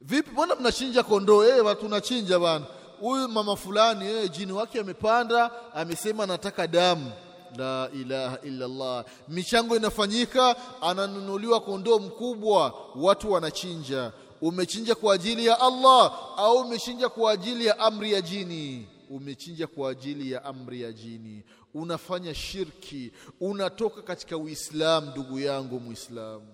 Vipi 0.00 0.30
mbona 0.30 0.54
mnachinja 0.54 1.02
kondoo? 1.02 1.44
Eh 1.44 1.76
tunachinja 1.80 2.38
bana 2.38 2.64
huyu 3.00 3.28
mama 3.28 3.56
fulani 3.56 4.04
yeye 4.06 4.28
jini 4.28 4.52
wake 4.52 4.80
amepanda 4.80 5.50
amesema 5.74 6.24
anataka 6.24 6.66
damu. 6.66 7.12
La 7.56 7.90
ilaha 7.94 8.38
illallah. 8.42 9.04
Michango 9.28 9.76
inafanyika 9.76 10.56
ananunuliwa 10.82 11.60
kondoo 11.60 11.98
mkubwa 11.98 12.74
watu 12.96 13.32
wanachinja. 13.32 14.12
Umechinja 14.40 14.94
kwa 14.94 15.14
ajili 15.14 15.46
ya 15.46 15.60
Allah 15.60 16.12
au 16.36 16.56
umechinja 16.58 17.08
kwa 17.08 17.32
ajili 17.32 17.66
ya 17.66 17.78
amri 17.78 18.12
ya 18.12 18.20
jini? 18.20 18.88
Umechinja 19.10 19.66
kwa 19.66 19.90
ajili 19.90 20.32
ya 20.32 20.44
amri 20.44 20.82
ya 20.82 20.92
jini. 20.92 21.42
Unafanya 21.74 22.34
shirki 22.34 23.12
unatoka 23.40 24.02
katika 24.02 24.36
uislamu 24.36 25.10
ndugu 25.10 25.38
yangu 25.40 25.80
muislamu 25.80 26.46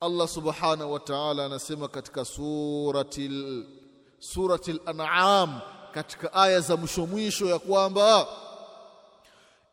Allah 0.00 0.28
subhanahu 0.28 0.92
wa 0.92 1.00
ta'ala 1.00 1.44
anasema 1.46 1.88
katika 1.88 2.24
surati 2.24 3.30
surati 4.20 4.70
al-an'am 4.70 5.60
katika 5.94 6.32
aya 6.32 6.60
za 6.60 6.76
mwisho 6.76 7.06
mwisho 7.06 7.46
ya 7.46 7.58
kwamba 7.58 8.26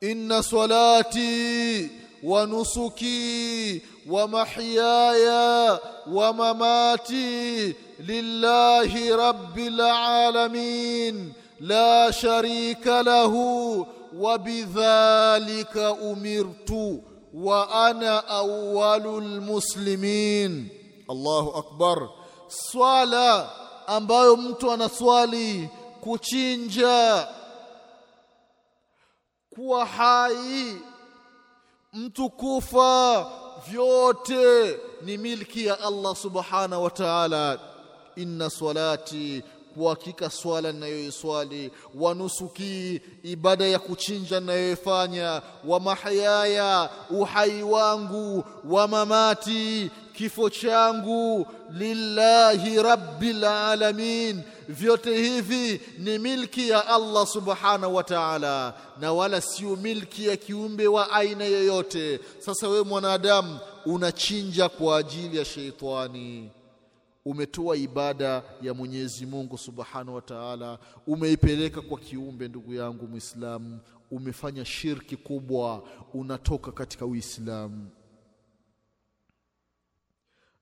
inna 0.02 0.44
salati 0.44 1.92
wa 2.24 2.46
nusuki 2.46 3.82
wa 4.10 4.28
mahyaya 4.28 5.80
wa 6.08 6.34
mamati 6.34 7.76
lillahi 8.00 9.10
rabbil 9.10 9.82
alamin 9.82 11.34
la 11.60 12.14
sharika 12.14 13.04
lahu 13.04 13.88
wa 14.14 14.38
bidhalika 14.38 15.94
umirtu 15.94 17.04
wa 17.34 17.86
ana 17.88 18.28
awwalul 18.28 19.42
muslimin 19.42 20.70
Allahu 21.10 21.58
akbar 21.58 22.10
swala 22.48 23.50
ambayo 23.88 24.38
mtu 24.38 24.72
anaswali 24.72 25.70
kuchinja 26.02 27.28
kuwa 29.56 29.86
hai 29.86 30.76
mtu 31.94 32.30
kufa 32.30 33.26
vyote 33.70 34.80
ni 35.02 35.18
milki 35.18 35.66
ya 35.66 35.80
Allah 35.80 36.16
subhanahu 36.16 36.84
wa 36.84 36.90
ta'ala. 36.90 37.60
Inna 38.16 38.50
salati 38.50 39.44
kwa 39.78 39.90
hakika 39.90 40.30
swala 40.30 40.72
ninayoiswali 40.72 41.72
wa 41.96 42.14
nusuki 42.16 43.02
ibada 43.24 43.66
ya 43.68 43.80
kuchinja 43.80 44.40
ninayoifanya 44.40 45.42
wa 45.66 45.80
mahayaya 45.80 46.90
uhai 47.10 47.64
wangu 47.64 48.44
wa 48.70 48.88
mamati 48.88 49.92
kifo 50.18 50.50
changu 50.50 51.48
lillahi 51.72 52.82
rabbil 52.84 53.44
alamin. 53.46 54.42
Vyote 54.70 55.18
hivi 55.18 55.82
ni 55.98 56.20
milki 56.20 56.70
ya 56.70 56.88
Allah 56.88 57.28
subhanahu 57.28 57.96
wa 57.96 58.04
ta'ala 58.04 58.74
na 59.00 59.14
wala 59.14 59.42
sio 59.42 59.76
milki 59.76 60.28
ya 60.28 60.38
kiumbe 60.38 60.88
wa 60.88 61.12
aina 61.12 61.46
yoyote. 61.46 62.20
Sasa 62.40 62.68
we 62.70 62.84
mwanadamu 62.84 63.60
unachinja 63.86 64.70
kwa 64.70 64.98
ajili 64.98 65.38
ya 65.38 65.46
sheitani. 65.46 66.52
Umetoa 67.26 67.78
ibada 67.78 68.44
ya 68.62 68.74
Mwenyezi 68.74 69.26
Mungu 69.26 69.58
Subhanahu 69.58 70.16
wa 70.16 70.22
Ta'ala. 70.22 70.80
Umeipeleka 71.08 71.82
kwa 71.82 72.00
kiumbe 72.00 72.48
ndugu 72.48 72.74
yangu 72.74 73.08
Muislamu. 73.08 73.80
Umefanya 74.12 74.66
shirki 74.66 75.16
kubwa. 75.18 75.84
Unatoka 76.14 76.72
katika 76.72 77.06
Uislamu 77.06 77.88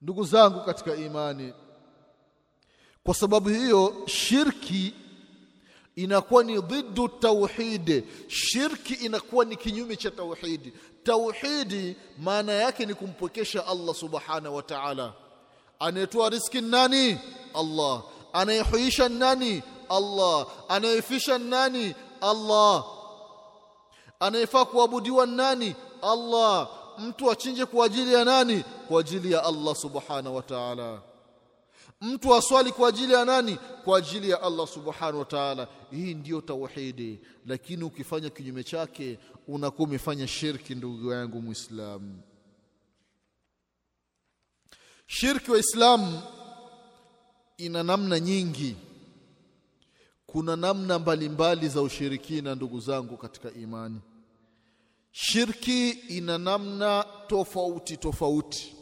ndugu 0.05 0.23
zangu 0.23 0.61
katika 0.61 0.95
imani 0.95 1.53
kwa 3.03 3.13
sababu 3.15 3.49
hiyo 3.49 3.93
shirki 4.05 4.93
inakuwa 5.95 6.43
ni 6.43 6.61
dhiddu 6.61 7.07
tauhid. 7.07 8.03
Shirki 8.27 8.93
inakuwa 8.93 9.45
ni 9.45 9.55
kinyume 9.55 9.95
cha 9.95 10.11
tauhidi 10.11 10.73
tauhidi 11.03 11.95
maana 12.17 12.51
yake 12.53 12.85
ni 12.85 12.93
kumpokesha 12.93 13.67
Allah 13.67 13.95
subhanahu 13.95 14.55
wa 14.55 14.63
ta'ala. 14.63 15.13
Anayetoa 15.79 16.29
riski 16.29 16.61
nani? 16.61 17.17
Allah. 17.53 18.03
Anayehuisha 18.33 19.09
nani? 19.09 19.63
Allah. 19.89 20.47
Anayefisha 20.69 21.37
nani? 21.37 21.95
Allah. 22.21 22.85
Anayefaa 24.19 24.65
kuabudiwa 24.65 25.25
nani? 25.25 25.75
Allah 26.01 26.69
mtu 26.99 27.31
achinje 27.31 27.65
kwa 27.65 27.85
ajili 27.85 28.13
ya 28.13 28.25
nani? 28.25 28.63
Kwa 28.87 28.99
ajili 28.99 29.31
ya 29.31 29.43
Allah 29.43 29.75
subhanahu 29.75 30.35
wa 30.35 30.41
ta'ala. 30.41 31.01
Mtu 32.01 32.35
aswali 32.35 32.71
kwa 32.71 32.89
ajili 32.89 33.13
ya 33.13 33.25
nani? 33.25 33.57
Kwa 33.83 33.97
ajili 33.97 34.29
ya 34.29 34.41
Allah 34.41 34.67
subhanahu 34.67 35.19
wa 35.19 35.25
ta'ala. 35.25 35.67
Hii 35.91 36.13
ndiyo 36.13 36.41
tauhidi. 36.41 37.19
Lakini 37.45 37.83
ukifanya 37.83 38.29
kinyume 38.29 38.63
chake 38.63 39.19
unakuwa 39.47 39.87
umefanya 39.87 40.27
shirki 40.27 40.75
ndugu 40.75 41.11
yangu 41.11 41.41
muislamu 41.41 42.21
shirki 45.07 45.51
wa 45.51 45.57
Islam 45.59 46.21
ina 47.57 47.83
namna 47.83 48.19
nyingi. 48.19 48.75
Kuna 50.27 50.55
namna 50.55 50.99
mbalimbali 50.99 51.29
mbali 51.29 51.69
za 51.69 51.81
ushirikina 51.81 52.55
ndugu 52.55 52.79
zangu 52.79 53.17
katika 53.17 53.51
imani 53.51 54.01
shirki 55.17 55.89
ina 55.89 56.37
namna 56.37 57.05
tofauti 57.27 57.97
tofauti. 57.97 58.75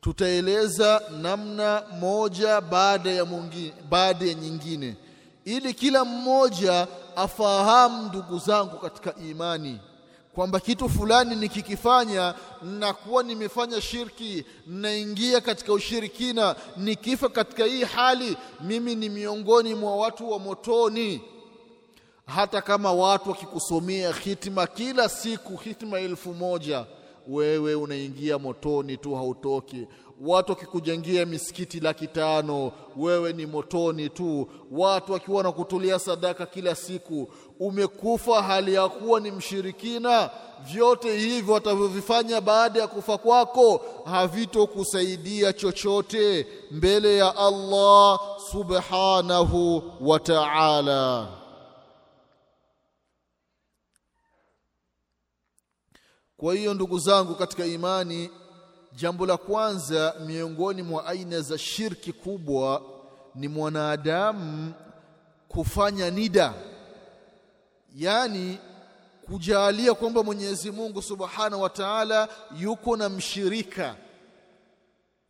Tutaeleza 0.00 1.02
namna 1.22 1.82
moja 2.00 2.60
baada 2.60 3.10
ya 3.10 3.24
mwingine 3.24 3.72
baada 3.88 4.26
ya 4.26 4.34
nyingine 4.34 4.96
ili 5.44 5.74
kila 5.74 6.04
mmoja 6.04 6.86
afahamu 7.16 8.08
ndugu 8.08 8.38
zangu 8.38 8.76
katika 8.78 9.14
imani 9.28 9.78
kwamba 10.34 10.60
kitu 10.60 10.88
fulani 10.88 11.36
nikikifanya 11.36 12.34
nakuwa 12.62 13.22
nimefanya 13.22 13.80
shirki 13.80 14.44
naingia 14.66 15.40
katika 15.40 15.72
ushirikina. 15.72 16.56
Nikifa 16.76 17.28
katika 17.28 17.64
hii 17.64 17.84
hali 17.84 18.36
mimi 18.60 18.94
ni 18.94 19.08
miongoni 19.08 19.74
mwa 19.74 19.96
watu 19.96 20.30
wa 20.30 20.38
motoni 20.38 21.22
hata 22.26 22.60
kama 22.62 22.92
watu 22.92 23.30
wakikusomea 23.30 24.12
hitima 24.12 24.66
kila 24.66 25.08
siku 25.08 25.56
hitima 25.56 25.98
elfu 26.00 26.34
moja 26.34 26.84
wewe 27.28 27.74
unaingia 27.74 28.38
motoni 28.38 28.96
tu 28.96 29.14
hautoki. 29.14 29.86
Watu 30.20 30.52
wakikujengia 30.52 31.26
misikiti 31.26 31.80
laki 31.80 32.06
tano 32.06 32.72
wewe 32.96 33.32
ni 33.32 33.46
motoni 33.46 34.08
tu. 34.08 34.48
Watu 34.70 35.12
wakiwa 35.12 35.42
na 35.42 35.52
kutulia 35.52 35.98
sadaka 35.98 36.46
kila 36.46 36.74
siku 36.74 37.28
umekufa 37.60 38.42
hali 38.42 38.74
ya 38.74 38.88
kuwa 38.88 39.20
ni 39.20 39.30
mshirikina. 39.30 40.30
Vyote 40.72 41.18
hivyo 41.18 41.54
watavyovifanya 41.54 42.40
baada 42.40 42.80
ya 42.80 42.88
kufa 42.88 43.18
kwako 43.18 43.80
havitokusaidia 44.04 45.52
chochote 45.52 46.46
mbele 46.70 47.16
ya 47.16 47.36
Allah 47.36 48.20
subhanahu 48.52 49.82
wa 50.00 50.20
ta'ala 50.20 51.28
Kwa 56.36 56.54
hiyo 56.54 56.74
ndugu 56.74 56.98
zangu 56.98 57.34
katika 57.34 57.66
imani 57.66 58.30
jambo 58.92 59.26
la 59.26 59.36
kwanza 59.36 60.14
miongoni 60.26 60.82
mwa 60.82 61.06
aina 61.06 61.40
za 61.40 61.58
shirki 61.58 62.12
kubwa 62.12 62.82
ni 63.34 63.48
mwanadamu 63.48 64.74
kufanya 65.48 66.10
nida 66.10 66.54
yaani 67.96 68.58
kujalia 69.26 69.94
kwamba 69.94 70.22
Mwenyezi 70.22 70.70
Mungu 70.70 71.02
Subhanahu 71.02 71.62
wa 71.62 71.70
Ta'ala 71.70 72.28
yuko 72.58 72.96
na 72.96 73.08
mshirika 73.08 73.96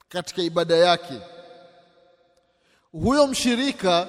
katika 0.09 0.43
ibada 0.43 0.77
yake. 0.77 1.21
Huyo 2.93 3.27
mshirika 3.27 4.07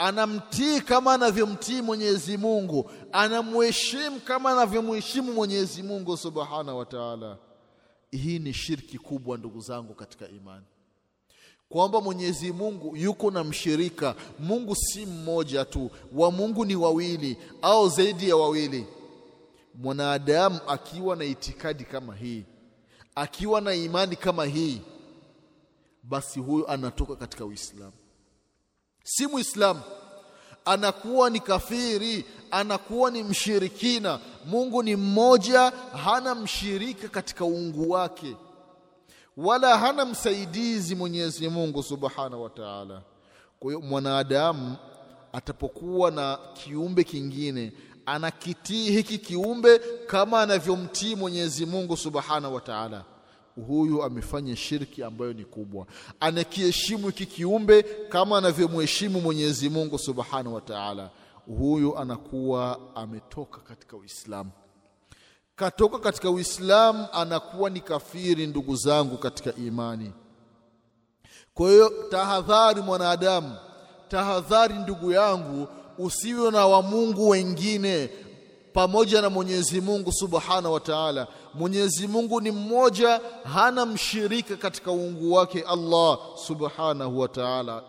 anamtii 0.00 0.80
kama 0.80 1.14
anavyomtii 1.14 1.82
Mwenyezi 1.82 2.36
Mungu. 2.36 2.90
Anamheshimu 3.12 4.20
kama 4.20 4.50
anavyomheshimu 4.50 5.32
Mwenyezi 5.32 5.82
Mungu 5.82 6.16
Subhanahu 6.16 6.78
wa 6.78 6.84
Ta'ala. 6.86 7.38
Hii 8.10 8.38
ni 8.38 8.52
shirki 8.54 8.98
kubwa 8.98 9.38
ndugu 9.38 9.60
zangu 9.60 9.94
katika 9.94 10.28
imani. 10.28 10.64
Kwamba 11.68 12.00
Mwenyezi 12.00 12.52
Mungu 12.52 12.96
yuko 12.96 13.30
na 13.30 13.44
mshirika. 13.44 14.14
Mungu 14.38 14.76
si 14.76 15.06
mmoja 15.06 15.64
tu. 15.64 15.90
Wa 16.12 16.30
Mungu 16.30 16.64
ni 16.64 16.76
wawili 16.76 17.36
au 17.62 17.88
zaidi 17.88 18.28
ya 18.28 18.36
wawili. 18.36 18.86
Mwanadamu 19.74 20.60
akiwa 20.68 21.16
na 21.16 21.24
itikadi 21.24 21.84
kama 21.84 22.16
hii 22.16 22.44
akiwa 23.14 23.60
na 23.60 23.74
imani 23.74 24.16
kama 24.16 24.44
hii 24.44 24.80
basi 26.02 26.40
huyo 26.40 26.70
anatoka 26.70 27.16
katika 27.16 27.44
Uislamu 27.44 27.92
si 29.10 29.26
muislamu 29.26 29.80
anakuwa 30.64 31.30
ni 31.30 31.40
kafiri 31.40 32.24
anakuwa 32.50 33.10
ni 33.10 33.22
mshirikina 33.22 34.18
Mungu 34.46 34.82
ni 34.82 34.96
mmoja 34.96 35.72
hana 36.04 36.34
mshirika 36.34 37.08
katika 37.08 37.44
uungu 37.44 37.90
wake 37.90 38.36
wala 39.36 39.78
hana 39.78 40.04
msaidizi 40.04 40.94
Mwenyezi 40.94 41.48
Mungu 41.48 41.82
Subhanahu 41.82 42.42
wa 42.42 42.50
Ta'ala. 42.50 43.02
Kwa 43.60 43.70
hiyo 43.72 43.80
mwanadamu 43.80 44.76
atapokuwa 45.32 46.10
na 46.10 46.38
kiumbe 46.54 47.04
kingine 47.04 47.72
anakitii 48.06 48.90
hiki 48.90 49.18
kiumbe 49.18 49.78
kama 50.06 50.40
anavyomtii 50.42 51.14
Mwenyezi 51.14 51.66
Mungu 51.66 51.96
Subhanahu 51.96 52.54
wa 52.54 52.60
Ta'ala 52.60 53.04
huyu 53.66 54.02
amefanya 54.02 54.56
shirki 54.56 55.02
ambayo 55.02 55.32
ni 55.32 55.44
kubwa. 55.44 55.86
Anakiheshimu 56.20 57.06
hiki 57.06 57.26
kiumbe 57.26 57.82
kama 57.82 58.38
anavyomheshimu 58.38 59.20
Mwenyezi 59.20 59.68
Mungu 59.70 59.98
Subhanahu 59.98 60.54
wa 60.54 60.60
Ta'ala. 60.60 61.10
Huyu 61.58 61.98
anakuwa 61.98 62.80
ametoka 62.94 63.60
katika 63.60 63.96
Uislamu 63.96 64.50
katoka 65.60 65.98
katika 65.98 66.30
Uislamu 66.30 67.06
anakuwa 67.12 67.70
ni 67.70 67.80
kafiri 67.80 68.46
ndugu 68.46 68.76
zangu 68.76 69.18
katika 69.18 69.54
imani. 69.56 70.12
Kwa 71.54 71.70
hiyo 71.70 71.92
tahadhari 72.10 72.80
mwanadamu 72.82 73.56
tahadhari 74.08 74.74
ndugu 74.74 75.12
yangu 75.12 75.68
usiwe 75.98 76.50
na 76.50 76.66
wa 76.66 76.82
Mungu 76.82 77.28
wengine 77.28 78.10
pamoja 78.72 79.22
na 79.22 79.30
Mwenyezi 79.30 79.80
Mungu 79.80 80.12
Subhanahu 80.12 80.72
wa 80.74 80.80
Ta'ala. 80.80 81.26
Mwenyezi 81.54 82.06
Mungu 82.08 82.40
ni 82.40 82.50
mmoja, 82.50 83.20
hana 83.54 83.86
mshirika 83.86 84.56
katika 84.56 84.90
uungu 84.92 85.32
wake 85.32 85.62
Allah 85.68 86.18
Subhanahu 86.46 87.18
wa 87.20 87.28
Ta'ala. 87.28 87.82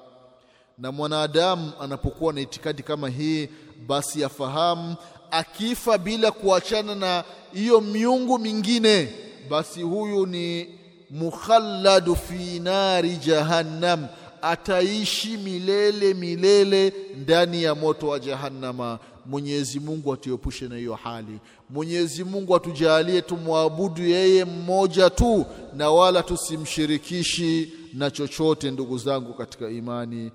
Na 0.78 0.92
mwanadamu 0.92 1.72
anapokuwa 1.82 2.34
na 2.34 2.42
itikadi 2.42 2.84
kama 2.84 3.10
hii, 3.10 3.50
basi 3.88 4.24
afahamu 4.24 4.96
akifa 5.32 5.98
bila 5.98 6.32
kuachana 6.32 6.96
na 6.96 7.24
hiyo 7.54 7.82
miungu 7.82 8.40
mingine, 8.40 9.14
basi 9.50 9.82
huyu 9.82 10.26
ni 10.26 10.70
mukhalladu 11.10 12.16
fi 12.16 12.60
nari 12.60 13.16
jahannam 13.18 14.08
ataishi 14.42 15.38
milele 15.38 16.14
milele 16.14 16.94
ndani 17.18 17.64
ya 17.64 17.76
moto 17.76 18.08
wa 18.08 18.20
jahannama 18.20 19.00
Mwenyezi 19.26 19.80
Mungu 19.80 20.14
atuepushe 20.14 20.68
na 20.68 20.76
hiyo 20.78 20.96
hali. 20.96 21.40
Mwenyezi 21.70 22.24
Mungu 22.24 22.56
atujalie 22.56 23.22
tumwabudu 23.22 24.04
yeye 24.04 24.46
mmoja 24.46 25.10
tu 25.10 25.46
na 25.74 25.92
wala 25.92 26.24
tusimshirikishi 26.24 27.74
na 27.94 28.12
chochote 28.12 28.72
ndugu 28.72 28.98
zangu 28.98 29.34
katika 29.34 29.70
imani. 29.70 30.32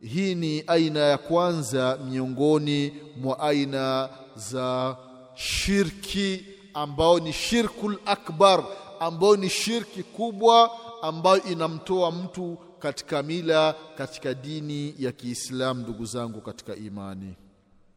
Hii 0.00 0.34
ni 0.34 0.64
aina 0.66 1.00
ya 1.00 1.18
kwanza 1.18 1.98
miongoni 2.10 2.92
mwa 3.20 3.40
aina 3.40 4.08
za 4.36 4.96
shirki 5.34 6.44
ambao 6.74 7.18
ni 7.20 7.32
shirkul 7.32 7.98
akbar 8.06 8.64
ambao 9.00 9.36
ni 9.36 9.50
shirki 9.50 10.02
kubwa 10.02 10.70
ambayo 11.02 11.42
inamtoa 11.42 12.12
mtu 12.12 12.58
katika 12.78 13.22
mila 13.22 13.74
katika 13.98 14.34
dini 14.34 14.94
ya 14.98 15.12
Kiislamu 15.12 15.80
ndugu 15.80 16.04
zangu 16.06 16.40
katika 16.40 16.76
imani 16.76 17.34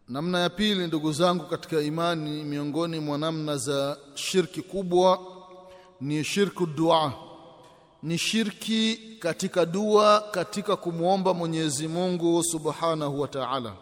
namna 0.10 0.40
ya 0.40 0.50
pili 0.50 0.88
ndugu 0.88 1.12
zangu 1.12 1.44
katika 1.46 1.82
imani 1.82 2.44
miongoni 2.44 3.00
mwa 3.00 3.18
namna 3.18 3.58
za 3.58 3.98
shirki 4.16 4.62
kubwa 4.62 5.20
ni 6.02 6.24
shirku 6.24 6.66
dua. 6.66 7.14
Ni 8.04 8.18
shirki 8.18 9.00
katika 9.20 9.66
dua 9.66 10.22
katika 10.32 10.76
kumwomba 10.76 11.34
Mwenyezi 11.34 11.88
Mungu 11.88 12.44
Subhanahu 12.44 13.22
wa 13.22 13.28
Ta'ala. 13.28 13.74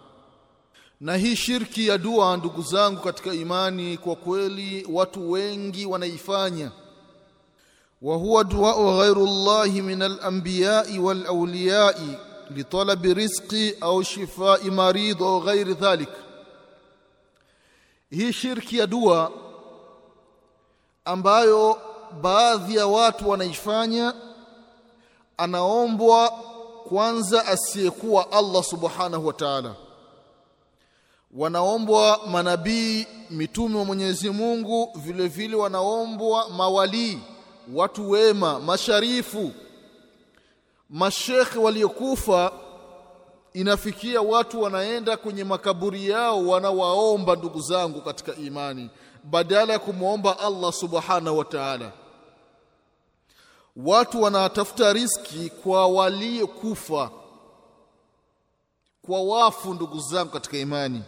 Na 1.01 1.17
hii 1.17 1.35
shirki 1.35 1.87
ya 1.87 1.97
dua 1.97 2.37
ndugu 2.37 2.61
zangu 2.61 3.01
katika 3.01 3.33
imani 3.33 3.97
kwa 3.97 4.15
kweli 4.15 4.87
watu 4.91 5.31
wengi 5.31 5.85
wanaifanya. 5.85 6.71
Wa 8.01 8.15
huwa 8.17 8.43
duau 8.43 8.97
ghairu 8.97 9.27
Allah 9.27 9.67
min 9.73 10.01
alambiyai 10.01 10.99
walauliyai 10.99 12.17
litalabi 12.49 13.13
rizqi 13.13 13.75
au 13.81 14.03
shifai 14.03 14.71
maridh 14.71 15.21
au 15.21 15.41
ghairi 15.41 15.73
dhalik 15.73 16.09
hii 18.09 18.33
shirki 18.33 18.77
ya 18.77 18.87
dua 18.87 19.31
ambayo 21.05 21.77
baadhi 22.21 22.75
ya 22.75 22.87
watu 22.87 23.29
wanaifanya 23.29 24.13
anaombwa 25.37 26.29
kwanza 26.89 27.45
asiyekuwa 27.45 28.31
Allah 28.31 28.63
subhanahu 28.63 29.27
wa 29.27 29.33
ta'ala 29.33 29.75
wanaombwa 31.37 32.19
manabii 32.31 33.07
mitume 33.29 33.77
wa 33.79 33.85
Mwenyezi 33.85 34.29
Mungu 34.29 34.89
vile 34.95 35.27
vile 35.27 35.55
wanaombwa 35.55 36.49
mawalii 36.49 37.19
watu 37.73 38.09
wema 38.09 38.59
masharifu 38.59 39.51
mashekhe 40.89 41.59
waliokufa 41.59 42.51
inafikia 43.53 44.21
watu 44.21 44.61
wanaenda 44.61 45.17
kwenye 45.17 45.43
makaburi 45.43 46.09
yao 46.09 46.47
wanawaomba 46.47 47.35
ndugu 47.35 47.59
zangu 47.61 48.01
katika 48.01 48.35
imani 48.35 48.89
badala 49.23 49.73
ya 49.73 49.79
kumwomba 49.79 50.39
Allah 50.39 50.73
subhanahu 50.73 51.37
wa 51.37 51.45
ta'ala. 51.45 51.91
Watu 53.75 54.21
wanatafuta 54.21 54.93
riski 54.93 55.49
kwa 55.63 55.87
waliokufa 55.87 57.11
kwa 59.01 59.23
wafu 59.23 59.73
ndugu 59.73 59.99
zangu 59.99 60.31
katika 60.31 60.57
imani. 60.57 61.03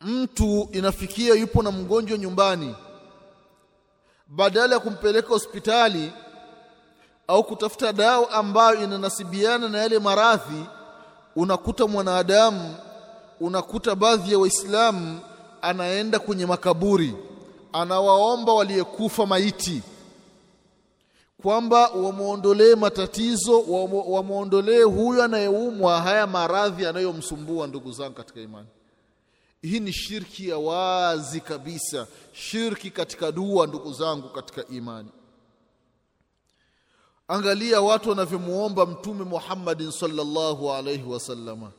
Mtu 0.00 0.68
inafikia 0.72 1.34
yupo 1.34 1.62
na 1.62 1.70
mgonjwa 1.70 2.18
nyumbani 2.18 2.74
badala 4.28 4.74
ya 4.74 4.80
kumpeleka 4.80 5.28
hospitali 5.28 6.12
au 7.30 7.44
kutafuta 7.44 7.92
dawa 7.92 8.30
ambayo 8.30 8.84
inanasibiana 8.84 9.68
na 9.68 9.78
yale 9.78 9.98
maradhi 9.98 10.64
unakuta 11.36 11.86
mwanadamu 11.86 12.74
unakuta 13.40 13.94
baadhi 13.94 14.32
ya 14.32 14.38
waislamu 14.38 15.20
anaenda 15.62 16.18
kwenye 16.18 16.46
makaburi 16.46 17.14
anawaomba 17.72 18.52
waliyekufa 18.52 19.26
maiti 19.26 19.82
kwamba 21.42 21.88
wamwondolee 21.88 22.74
matatizo 22.74 23.60
wamwondolee 24.08 24.82
huyu 24.82 25.22
anayeumwa 25.22 26.00
haya 26.00 26.26
maradhi 26.26 26.86
anayomsumbua 26.86 27.66
ndugu 27.66 27.92
zangu 27.92 28.14
katika 28.14 28.40
imani. 28.40 28.68
Hii 29.62 29.80
ni 29.80 29.92
shirki 29.92 30.48
ya 30.48 30.58
wazi 30.58 31.40
kabisa 31.40 32.06
shirki 32.32 32.90
katika 32.90 33.32
dua 33.32 33.66
ndugu 33.66 33.92
zangu 33.92 34.28
katika 34.28 34.64
imani 34.68 35.08
angalia 37.30 37.80
watu 37.80 38.08
wanavyomuomba 38.08 38.86
mtume 38.86 39.24
Muhammadin 39.24 39.90
sallallahu 39.90 40.72
alaihi 40.72 41.02
wasallama 41.04 41.72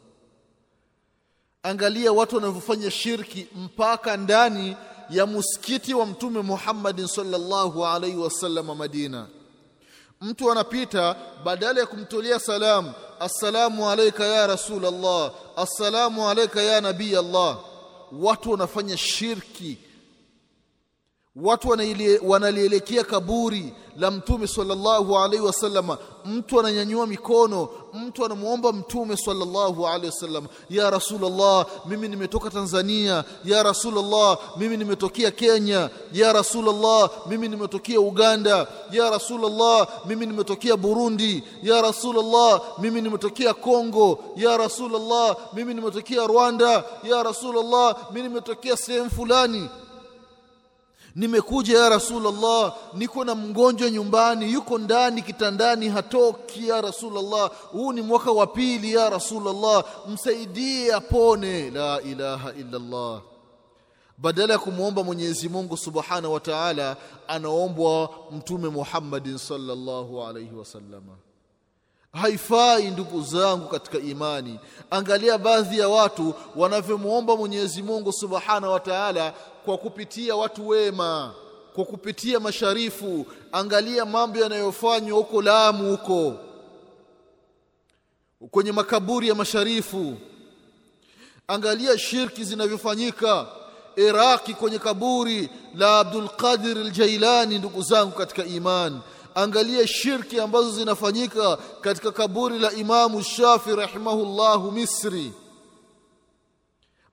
angalia 1.63 2.11
watu 2.11 2.35
wanavyofanya 2.35 2.91
shirki 2.91 3.47
mpaka 3.55 4.17
ndani 4.17 4.77
ya 5.09 5.27
msikiti 5.27 5.93
wa 5.93 6.05
mtume 6.05 6.41
Muhammadin 6.41 7.07
sallallahu 7.07 7.85
alaihi 7.85 8.17
wasallama 8.17 8.75
Madina. 8.75 9.27
Mtu 10.21 10.51
anapita 10.51 11.15
badala 11.45 11.79
ya 11.79 11.85
kumtolea 11.85 12.39
salamu 12.39 12.93
assalamu 13.19 13.89
alayka 13.89 14.25
ya 14.25 14.47
rasul 14.47 14.85
Allah 14.85 15.31
assalamu 15.55 16.29
alayka 16.29 16.61
ya 16.61 16.81
nabii 16.81 17.15
Allah 17.15 17.59
watu 18.11 18.51
wanafanya 18.51 18.97
shirki 18.97 19.77
watu 21.35 21.69
wanalielekea 22.23 23.03
kaburi 23.03 23.73
la 23.97 24.11
mtume 24.11 24.47
sallallahu 24.47 25.17
alaihi 25.17 25.45
wasallam. 25.45 25.97
Mtu 26.25 26.59
ananyanyua 26.59 27.07
mikono 27.07 27.69
mtu 27.93 28.25
anamwomba 28.25 28.73
mtume 28.73 29.17
sallallahu 29.17 29.87
alaihi 29.87 30.05
wasallam. 30.05 30.47
Ya 30.69 30.89
rasulullah 30.89 31.65
mimi 31.85 32.07
nimetoka 32.07 32.49
Tanzania. 32.49 33.23
Ya 33.45 33.63
rasulullah 33.63 34.37
mimi 34.57 34.77
nimetokea 34.77 35.31
Kenya. 35.31 35.89
Ya 36.13 36.33
rasulullah 36.33 37.09
mimi 37.29 37.47
nimetokea 37.49 37.99
Uganda. 37.99 38.67
Ya 38.91 39.09
rasulullah 39.09 39.87
mimi 40.05 40.25
nimetokea 40.25 40.77
Burundi. 40.77 41.43
Ya 41.63 41.81
rasulullah 41.81 42.61
mimi 42.79 43.01
nimetokea 43.01 43.53
Kongo 43.53 44.19
ya 44.35 44.57
rasulullah 44.57 45.35
mimi 45.53 45.73
nimetokea 45.73 46.27
Rwanda. 46.27 46.83
Ya 47.03 47.23
rasulullah 47.23 47.95
mimi 48.13 48.27
nimetokea 48.27 48.77
sehemu 48.77 49.09
fulani 49.09 49.69
nimekuja 51.15 51.80
ya 51.80 51.89
rasulullah 51.89 52.76
niko 52.93 53.26
na 53.26 53.36
mgonjwa 53.36 53.89
nyumbani 53.89 54.54
yuko 54.54 54.78
ndani 54.78 55.21
kitandani 55.21 55.89
hatoki 55.89 56.67
ya 56.67 56.82
rasulullah. 56.82 57.52
Huu 57.71 57.93
ni 57.93 58.02
mwaka 58.02 58.32
wa 58.32 58.47
pili 58.47 58.93
ya 58.93 59.10
rasulullah. 59.10 59.84
Msaidie 60.08 60.93
apone. 60.93 61.69
La 61.71 62.02
ilaha 62.02 62.54
illa 62.54 62.80
llah 62.80 63.21
badala 64.17 64.54
ya 64.54 64.60
kumwomba 64.60 65.04
Mwenyezi 65.04 65.50
Mungu 65.50 65.78
Subhanahu 65.78 66.34
wa 66.34 66.39
Ta'ala 66.39 66.97
anaombwa 67.28 68.10
mtume 68.32 68.69
Muhammadin 68.69 69.38
salllahu 69.38 70.24
alaihi 70.24 70.56
wasalama 70.56 71.17
haifai 72.13 72.91
ndugu 72.91 73.21
zangu 73.21 73.67
katika 73.67 73.97
imani. 73.97 74.60
Angalia 74.91 75.38
baadhi 75.38 75.80
ya 75.80 75.89
watu 75.89 76.34
wanavyomwomba 76.56 77.38
Mwenyezi 77.38 77.84
Mungu 77.84 78.12
Subhanahu 78.13 78.74
wa 78.74 78.80
Ta'ala 78.80 79.34
kwa 79.65 79.78
kupitia 79.78 80.36
watu 80.36 80.67
wema 80.67 81.34
kwa 81.76 81.86
kupitia 81.86 82.39
masharifu. 82.39 83.26
Angalia 83.52 84.06
mambo 84.06 84.39
yanayofanywa 84.39 85.17
huko 85.17 85.41
Lamu 85.41 85.91
huko. 85.91 86.36
Kwenye 88.52 88.71
makaburi 88.71 89.28
ya 89.28 89.36
masharifu. 89.36 90.17
Angalia 91.47 91.97
shirki 91.97 92.43
zinavyofanyika. 92.43 93.47
Iraki 93.95 94.54
kwenye 94.54 94.80
kaburi 94.80 95.49
la 95.76 95.99
Abdul 95.99 96.30
Qadir 96.30 96.78
al-Jailani 96.78 97.59
ndugu 97.59 97.82
zangu 97.82 98.12
katika 98.12 98.45
imani 98.45 98.99
angalia 99.36 99.88
shirki 99.88 100.39
ambazo 100.39 100.72
zinafanyika 100.72 101.57
katika 101.82 102.12
kaburi 102.12 102.59
la 102.59 102.72
Imamu 102.72 103.24
Shafi 103.24 103.76
rahimahullahu 103.76 104.72
Misri 104.72 105.32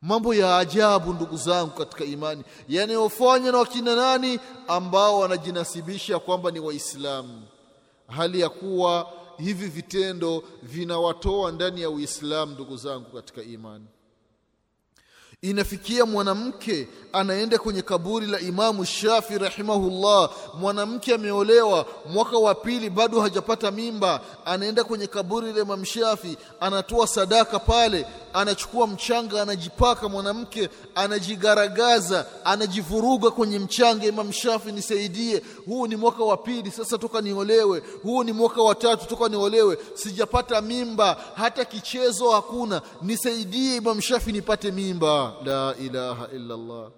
mambo 0.02 0.34
ya 0.34 0.58
ajabu 0.58 1.12
ndugu 1.12 1.36
zangu 1.36 1.70
katika 1.70 2.04
imani 2.04 2.44
yanayofanywa 2.68 3.52
na 3.52 3.58
wakina 3.58 3.96
nani 3.96 4.40
ambao 4.68 5.18
wanajinasibisha 5.18 6.18
kwamba 6.18 6.50
ni 6.50 6.60
waislamu. 6.60 7.42
Hali 8.08 8.40
ya 8.40 8.48
kuwa 8.48 9.12
hivi 9.38 9.66
vitendo 9.66 10.42
vinawatoa 10.62 11.52
ndani 11.52 11.82
ya 11.82 11.90
uislamu 11.90 12.52
ndugu 12.52 12.76
zangu 12.76 13.06
katika 13.14 13.42
imani 13.42 13.84
inafikia 15.42 16.06
mwanamke 16.06 16.88
anaenda 17.12 17.58
kwenye 17.58 17.82
kaburi 17.82 18.26
la 18.26 18.40
imamu 18.40 18.84
shafi 18.84 19.38
rahimahullah. 19.38 20.30
Mwanamke 20.60 21.14
ameolewa 21.14 21.86
mwaka 22.12 22.38
wa 22.38 22.54
pili 22.54 22.90
bado 22.90 23.20
hajapata 23.20 23.70
mimba 23.70 24.20
anaenda 24.44 24.84
kwenye 24.84 25.06
kaburi 25.06 25.52
la 25.52 25.60
imamu 25.62 25.84
shafi 25.84 26.36
anatoa 26.60 27.06
sadaka 27.06 27.58
pale 27.58 28.06
anachukua 28.34 28.86
mchanga 28.86 29.42
anajipaka 29.42 30.08
mwanamke 30.08 30.68
anajigaragaza 30.94 32.26
anajivuruga 32.44 33.30
kwenye 33.30 33.58
mchanga 33.58 34.06
imam 34.06 34.32
shafi 34.32 34.72
nisaidie. 34.72 35.42
Huu 35.66 35.86
ni 35.86 35.96
mwaka 35.96 36.24
wa 36.24 36.36
pili 36.36 36.70
sasa 36.70 36.98
toka 36.98 37.20
niolewe. 37.20 37.82
Huu 38.02 38.24
ni 38.24 38.32
mwaka 38.32 38.62
wa 38.62 38.74
tatu 38.74 39.06
toka 39.06 39.28
niolewe. 39.28 39.78
Sijapata 39.94 40.60
mimba 40.60 41.16
hata 41.34 41.64
kichezo 41.64 42.30
hakuna. 42.30 42.82
Nisaidie 43.02 43.76
imam 43.76 44.00
shafi 44.00 44.32
nipate 44.32 44.70
mimba 44.70 45.27
la 45.44 45.74
ilaha 45.80 46.28
illa 46.34 46.54
allah. 46.54 46.90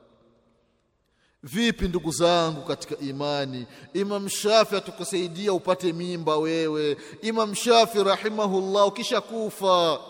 Vipi 1.43 1.89
ndugu 1.89 2.11
zangu 2.13 2.63
katika 2.63 2.97
imani? 3.05 3.67
Imam 3.95 4.29
shafi 4.29 4.77
atukusaidia 4.77 5.53
upate 5.53 5.93
mimba 5.93 6.37
wewe. 6.37 6.97
Imam 7.23 7.55
shafi 7.55 8.05
rahimahullah 8.05 8.87
ukisha 8.87 9.21
kufa 9.21 10.01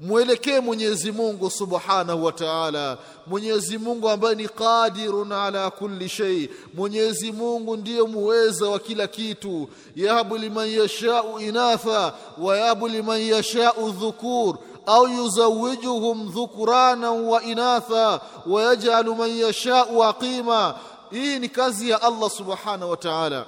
mwelekee 0.00 0.60
Mwenyezi 0.60 1.12
Mungu 1.12 1.50
Subhanahu 1.50 2.24
wa 2.24 2.32
Ta'ala. 2.32 2.98
Mwenyezi 3.26 3.78
Mungu 3.78 4.08
ambaye 4.08 4.34
ni 4.34 4.48
qadirun 4.48 5.32
ala 5.32 5.70
kulli 5.70 6.08
shay. 6.08 6.48
Mwenyezi 6.74 7.32
Mungu 7.32 7.76
ndiyo 7.76 8.06
muweza 8.06 8.68
wa 8.68 8.78
kila 8.78 9.06
kitu. 9.06 9.68
Yahabu 9.96 10.36
liman 10.38 10.68
yashau 10.70 11.40
inatha 11.40 12.14
wa 12.38 12.58
yahabu 12.58 12.88
liman 12.88 13.20
yashau 13.20 13.90
dhukur 13.90 14.58
au 14.86 15.08
yuzawijuhum 15.08 16.28
dhukurana 16.32 17.10
wa 17.12 17.42
inatha 17.42 18.20
wa 18.46 18.62
yaj'alu 18.62 19.14
man 19.14 19.30
yashau 19.38 20.04
aqima. 20.04 20.74
Hii 21.10 21.38
ni 21.38 21.48
kazi 21.48 21.90
ya 21.90 22.02
Allah 22.02 22.30
Subhanahu 22.30 22.90
wa 22.90 22.96
Ta'ala. 22.96 23.46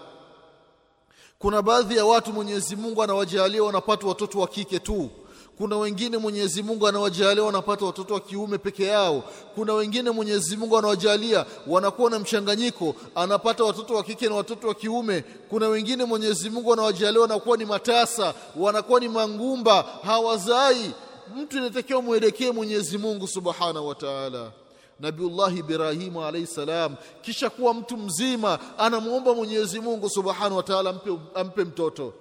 Kuna 1.39 1.63
baadhi 1.63 1.97
ya 1.97 2.05
watu 2.05 2.33
Mwenyezi 2.33 2.77
Mungu 2.77 3.03
anawajalia 3.03 3.63
wanapata 3.63 4.07
watoto 4.07 4.41
wa 4.41 4.47
kike 4.49 4.79
tu. 4.79 5.11
Kuna 5.59 5.77
wengine 5.77 6.17
Mwenyezi 6.19 6.63
Mungu 6.63 6.89
anawajalia 6.89 7.45
wanapata 7.45 7.85
watoto 7.87 8.15
wa 8.15 8.21
kiume 8.21 8.59
peke 8.59 8.85
yao. 8.85 9.23
Kuna 9.55 9.73
wengine 9.75 10.11
Mwenyezi 10.11 10.57
Mungu 10.57 10.79
anawajalia 10.79 11.47
wanakuwa 11.67 12.11
na 12.11 12.19
mchanganyiko 12.19 12.95
anapata 13.15 13.65
watoto 13.65 13.95
wa 13.95 14.03
kike 14.03 14.29
na 14.29 14.35
watoto 14.35 14.69
wa 14.69 14.75
kiume. 14.75 15.25
Kuna 15.51 15.69
wengine 15.69 16.05
Mwenyezi 16.05 16.51
Mungu 16.51 16.73
anawajalia 16.73 17.21
wanakuwa 17.21 17.57
ni 17.57 17.65
matasa 17.65 18.35
wanakuwa 18.57 19.01
ni 19.01 19.09
mangumba 19.09 19.85
hawazai 20.05 20.91
mtu 21.37 21.59
inatakiwa 21.59 22.03
mwelekee 22.03 22.51
Mwenyezi 22.51 22.99
Mungu 22.99 23.29
Subhanahu 23.29 23.89
wa 23.89 23.95
Ta'ala. 23.95 24.53
Nabiullahi 25.01 25.59
Ibrahimu 25.59 26.25
alayhi 26.25 26.47
salam 26.47 26.97
kisha 27.23 27.51
kuwa 27.51 27.75
mtu 27.75 27.97
mzima 27.97 28.59
anamwomba 28.79 29.35
Mwenyezi 29.35 29.81
Mungu 29.81 30.11
Subhanahu 30.11 30.57
wa 30.57 30.63
Ta'ala 30.63 30.91
ampe, 30.91 31.19
ampe 31.35 31.65
mtoto. 31.65 32.13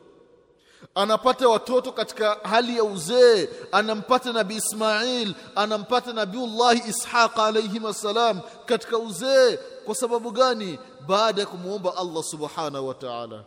Anapata 0.96 1.50
watoto 1.50 1.92
katika 1.92 2.38
hali 2.44 2.78
ya 2.78 2.84
uzee 2.84 3.50
anampata 3.72 4.34
nabii 4.34 4.56
Ismail 4.56 5.34
anampata 5.56 6.14
nabiullahi 6.14 6.90
Ishaq 6.90 7.40
alayhi 7.40 7.94
salam 7.94 8.40
katika 8.66 8.98
uzee. 8.98 9.58
Kwa 9.86 9.96
sababu 9.96 10.32
gani? 10.32 10.80
Baada 11.08 11.42
ya 11.42 11.48
kumwomba 11.48 11.98
Allah 11.98 12.24
subhanahu 12.24 12.88
wa 12.88 12.94
ta'ala 12.94 13.44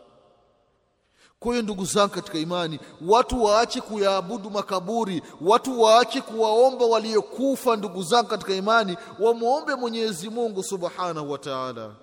kwa 1.39 1.51
hiyo 1.51 1.61
ndugu 1.63 1.85
zangu 1.85 2.13
katika 2.13 2.37
imani 2.39 2.79
watu 3.07 3.43
waache 3.43 3.81
kuyaabudu 3.81 4.49
makaburi 4.49 5.21
watu 5.41 5.81
waache 5.81 6.21
kuwaomba 6.21 6.85
waliokufa 6.85 7.75
ndugu 7.75 8.03
zangu 8.03 8.29
katika 8.29 8.53
imani 8.53 8.97
wamwombe 9.19 9.75
Mwenyezi 9.75 10.29
Mungu 10.29 10.63
subhanahu 10.63 11.31
wa 11.31 11.37
ta'ala. 11.37 11.95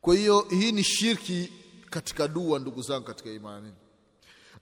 Kwa 0.00 0.14
hiyo 0.14 0.46
hii 0.50 0.72
ni 0.72 0.84
shirki 0.84 1.52
katika 1.90 2.28
dua 2.28 2.58
ndugu 2.58 2.82
zangu 2.82 3.04
katika 3.06 3.30
imani. 3.30 3.72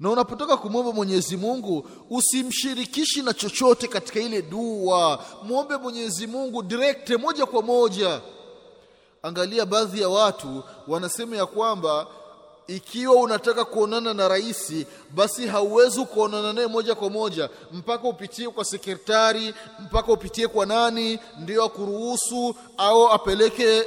Na 0.01 0.11
unapotoka 0.11 0.57
kumwomba 0.57 0.93
Mwenyezi 0.93 1.37
Mungu 1.37 1.89
usimshirikishi 2.11 3.23
na 3.23 3.33
chochote 3.35 3.89
katika 3.89 4.21
ile 4.21 4.43
dua. 4.43 5.25
Mwombe 5.43 5.77
Mwenyezi 5.77 6.27
Mungu 6.27 6.63
direct 6.63 7.11
moja 7.11 7.47
kwa 7.47 7.63
moja. 7.63 8.21
Angalia 9.23 9.67
baadhi 9.67 10.01
ya 10.01 10.09
watu 10.09 10.65
wanasema 10.89 11.37
ya 11.37 11.47
kwamba 11.47 12.07
ikiwa 12.77 13.15
unataka 13.15 13.65
kuonana 13.65 14.15
na 14.15 14.29
rais 14.29 14.73
basi 15.11 15.47
hauwezi 15.47 16.05
kuonana 16.05 16.53
naye 16.53 16.67
moja 16.67 16.95
kwa 16.95 17.11
moja. 17.11 17.49
Mpaka 17.73 18.09
upitie 18.09 18.49
kwa 18.49 18.65
sekretari 18.65 19.55
mpaka 19.79 20.13
upitie 20.13 20.49
kwa 20.49 20.67
nani 20.67 21.19
ndio 21.39 21.65
akuruhusu 21.65 22.55
au 22.77 23.09
apeleke 23.13 23.85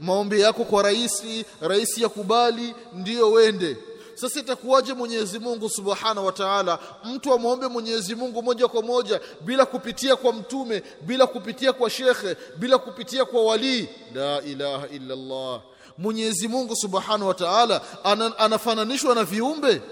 maombi 0.00 0.40
yako 0.40 0.64
kwa 0.64 0.82
rais 0.82 1.22
rais 1.60 1.98
yakubali 1.98 2.74
ndiyo 2.92 3.30
wende 3.32 3.76
sasa 4.14 4.40
itakuwaje 4.40 4.92
Mwenyezi 4.92 5.38
Mungu 5.38 5.68
Subhanahu 5.68 6.26
wa 6.26 6.32
Ta'ala? 6.32 6.78
Mtu 7.04 7.32
amwombe 7.32 7.66
Mwenyezi 7.68 8.14
Mungu 8.14 8.42
moja 8.42 8.68
kwa 8.68 8.82
moja 8.82 9.20
bila 9.40 9.66
kupitia 9.66 10.16
kwa 10.16 10.32
mtume 10.32 10.82
bila 11.00 11.26
kupitia 11.26 11.72
kwa 11.72 11.90
shekhe 11.90 12.36
bila 12.56 12.78
kupitia 12.78 13.24
kwa 13.24 13.44
walii. 13.44 13.88
La 14.14 14.42
ilaha 14.42 14.88
illa 14.88 15.14
Allah 15.14 15.60
Mwenyezi 15.98 16.48
Mungu 16.48 16.76
Subhanahu 16.76 17.28
wa 17.28 17.34
Ta'ala 17.34 17.80
anafananishwa 18.38 19.14
na 19.14 19.24
viumbe 19.24 19.82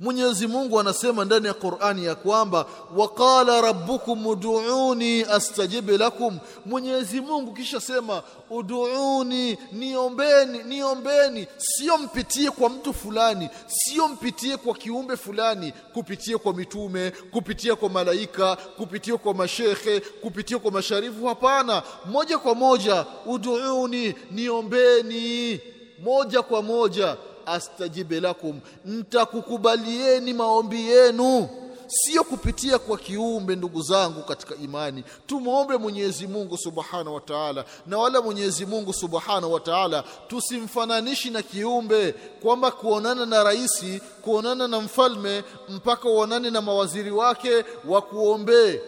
Mwenyezi 0.00 0.46
Mungu 0.46 0.80
anasema 0.80 1.24
ndani 1.24 1.46
ya 1.46 1.54
Qur'ani 1.54 2.04
ya 2.04 2.14
kwamba 2.14 2.66
waqala 2.96 3.60
rabbukum 3.60 4.26
ud'uni 4.26 5.22
astajib 5.22 5.88
lakum. 5.90 6.38
Mwenyezi 6.66 7.20
Mungu 7.20 7.52
kisha 7.52 7.80
sema 7.80 8.22
ud'uni 8.50 9.58
niombeni 9.72 10.62
niombeni 10.62 11.46
sio 11.58 11.98
mpitie 11.98 12.50
kwa 12.50 12.68
mtu 12.70 12.92
fulani 12.94 13.48
sio 13.66 14.08
mpitie 14.08 14.56
kwa 14.56 14.74
kiumbe 14.74 15.16
fulani 15.16 15.72
kupitie 15.94 16.38
kwa 16.38 16.54
mitume 16.54 17.12
kupitia 17.30 17.76
kwa 17.76 17.88
malaika 17.88 18.56
kupitia 18.56 19.16
kwa 19.16 19.34
mashekhe 19.34 20.00
kupitia 20.00 20.58
kwa 20.58 20.70
masharifu. 20.70 21.26
Hapana 21.26 21.82
moja 22.04 22.38
kwa 22.38 22.54
moja 22.54 23.06
ud'uni 23.26 24.14
niombeni. 24.30 25.60
Moja 26.02 26.42
kwa 26.42 26.62
moja 26.62 27.16
astajibe 27.46 28.20
lakum. 28.20 28.60
Ntakukubalieni 28.84 30.32
maombi 30.34 30.88
yenu. 30.88 31.48
Sio 31.92 32.24
kupitia 32.24 32.78
kwa 32.78 32.98
kiumbe 32.98 33.56
ndugu 33.56 33.82
zangu 33.82 34.22
katika 34.22 34.54
imani. 34.54 35.04
Tumwombe 35.26 35.76
Mwenyezi 35.76 36.26
Mungu 36.26 36.58
Subhanahu 36.58 37.14
wa 37.14 37.20
Ta'ala 37.20 37.64
na 37.86 37.98
wala 37.98 38.20
Mwenyezi 38.22 38.66
Mungu 38.66 38.92
Subhanahu 38.92 39.52
wa 39.52 39.60
Ta'ala 39.60 40.04
tusimfananishi 40.28 41.30
na 41.30 41.42
kiumbe 41.42 42.12
kwamba 42.12 42.70
kuonana 42.70 43.26
na 43.26 43.44
raisi 43.44 44.00
kuonana 44.22 44.68
na 44.68 44.80
mfalme 44.80 45.44
mpaka 45.68 46.08
uonane 46.08 46.50
na 46.50 46.60
mawaziri 46.62 47.10
wake 47.10 47.64
wa 47.88 48.02
kuombee 48.02 48.80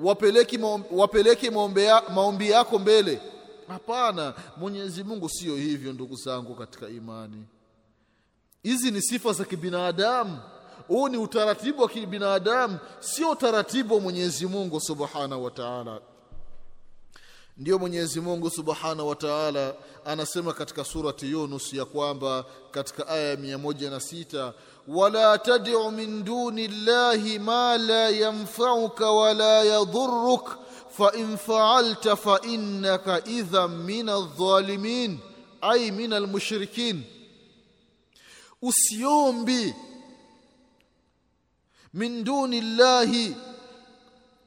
wapeleki 0.00 0.58
maombi, 0.58 0.86
wapeleke 0.92 1.50
maombi 2.14 2.50
yako 2.50 2.78
mbele. 2.78 3.20
Hapana 3.68 4.34
Mwenyezi 4.56 5.04
Mungu 5.04 5.28
sio 5.28 5.56
hivyo 5.56 5.92
ndugu 5.92 6.16
zangu 6.16 6.54
katika 6.54 6.88
imani 6.88 7.44
hizi 8.64 8.90
ni 8.90 9.02
sifa 9.02 9.32
za 9.32 9.44
kibinadamu. 9.44 10.38
Huu 10.88 11.08
ni 11.08 11.16
utaratibu 11.16 11.82
wa 11.82 11.88
kibinadamu 11.88 12.78
sio 13.00 13.30
utaratibu 13.30 13.94
wa 13.94 14.00
Mwenyezi 14.00 14.46
Mungu 14.46 14.80
Subhanahu 14.80 15.44
wa 15.44 15.50
Ta'ala. 15.50 16.00
Ndio 17.56 17.78
Mwenyezi 17.78 18.20
Mungu 18.20 18.50
Subhanahu 18.50 19.08
wa 19.08 19.16
Ta'ala 19.16 19.74
anasema 20.04 20.52
katika 20.52 20.84
surati 20.84 21.30
Yunus 21.30 21.72
ya 21.72 21.84
kwamba 21.84 22.44
katika 22.70 23.08
aya 23.08 23.28
ya 23.30 23.36
106 23.36 24.52
wala 24.88 25.38
tad'u 25.38 25.90
min 25.90 26.24
duni 26.24 26.68
llahi 26.68 27.38
ma 27.38 27.78
la 27.78 28.08
yanfa'uka 28.08 29.10
wala 29.10 29.64
yadhurruk 29.64 30.58
fa 30.90 31.12
in 31.16 31.36
fa'alta 31.36 32.16
fa 32.16 32.40
innaka 32.42 33.24
idhan 33.26 33.70
min 33.70 34.08
adh-dhalimin 34.08 35.18
ay 35.60 35.90
min 35.90 36.12
al-mushrikin 36.12 37.02
usiombi. 38.64 39.74
Min 41.94 42.24
duni 42.24 42.60
llahi 42.60 43.36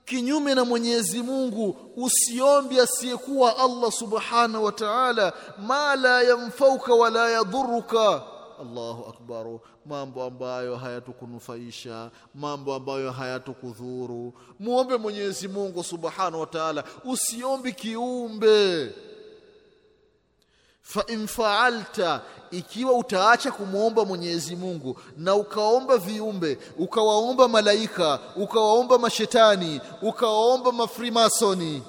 kinyume 0.05 0.55
na 0.55 0.65
Mwenyezi 0.65 1.21
Mungu 1.23 1.75
usiombi 1.97 2.79
asiyekuwa 2.79 3.57
Allah 3.57 3.91
Subhanahu 3.91 4.63
wa 4.63 4.71
Ta'ala 4.71 5.33
ma 5.57 5.95
la 5.95 6.21
yanfauka 6.23 6.93
wala 6.93 7.29
yadhuruka 7.29 8.23
Allahu 8.61 9.05
akbar 9.09 9.45
mambo 9.85 10.23
ambayo 10.23 10.75
hayatukunufaisha 10.77 12.11
mambo 12.35 12.73
ambayo 12.75 13.11
hayatukudhuru. 13.11 14.33
Muombe 14.59 14.97
Mwenyezi 14.97 15.47
Mungu 15.47 15.83
Subhanahu 15.83 16.39
wa 16.39 16.45
Ta'ala 16.47 16.83
usiombi 17.05 17.73
kiumbe 17.73 18.93
fa 20.87 21.03
in 21.07 21.27
fa'alta 21.27 22.21
ikiwa 22.51 22.93
utaacha 22.97 23.51
kumwomba 23.51 24.05
Mwenyezi 24.05 24.55
Mungu 24.55 24.99
na 25.17 25.35
ukaomba 25.35 25.97
viumbe 25.97 26.57
ukawaomba 26.77 27.47
malaika 27.47 28.19
ukawaomba 28.35 28.97
mashetani 28.99 29.81
ukawaomba 30.01 30.71
mafrimasoni. 30.71 31.83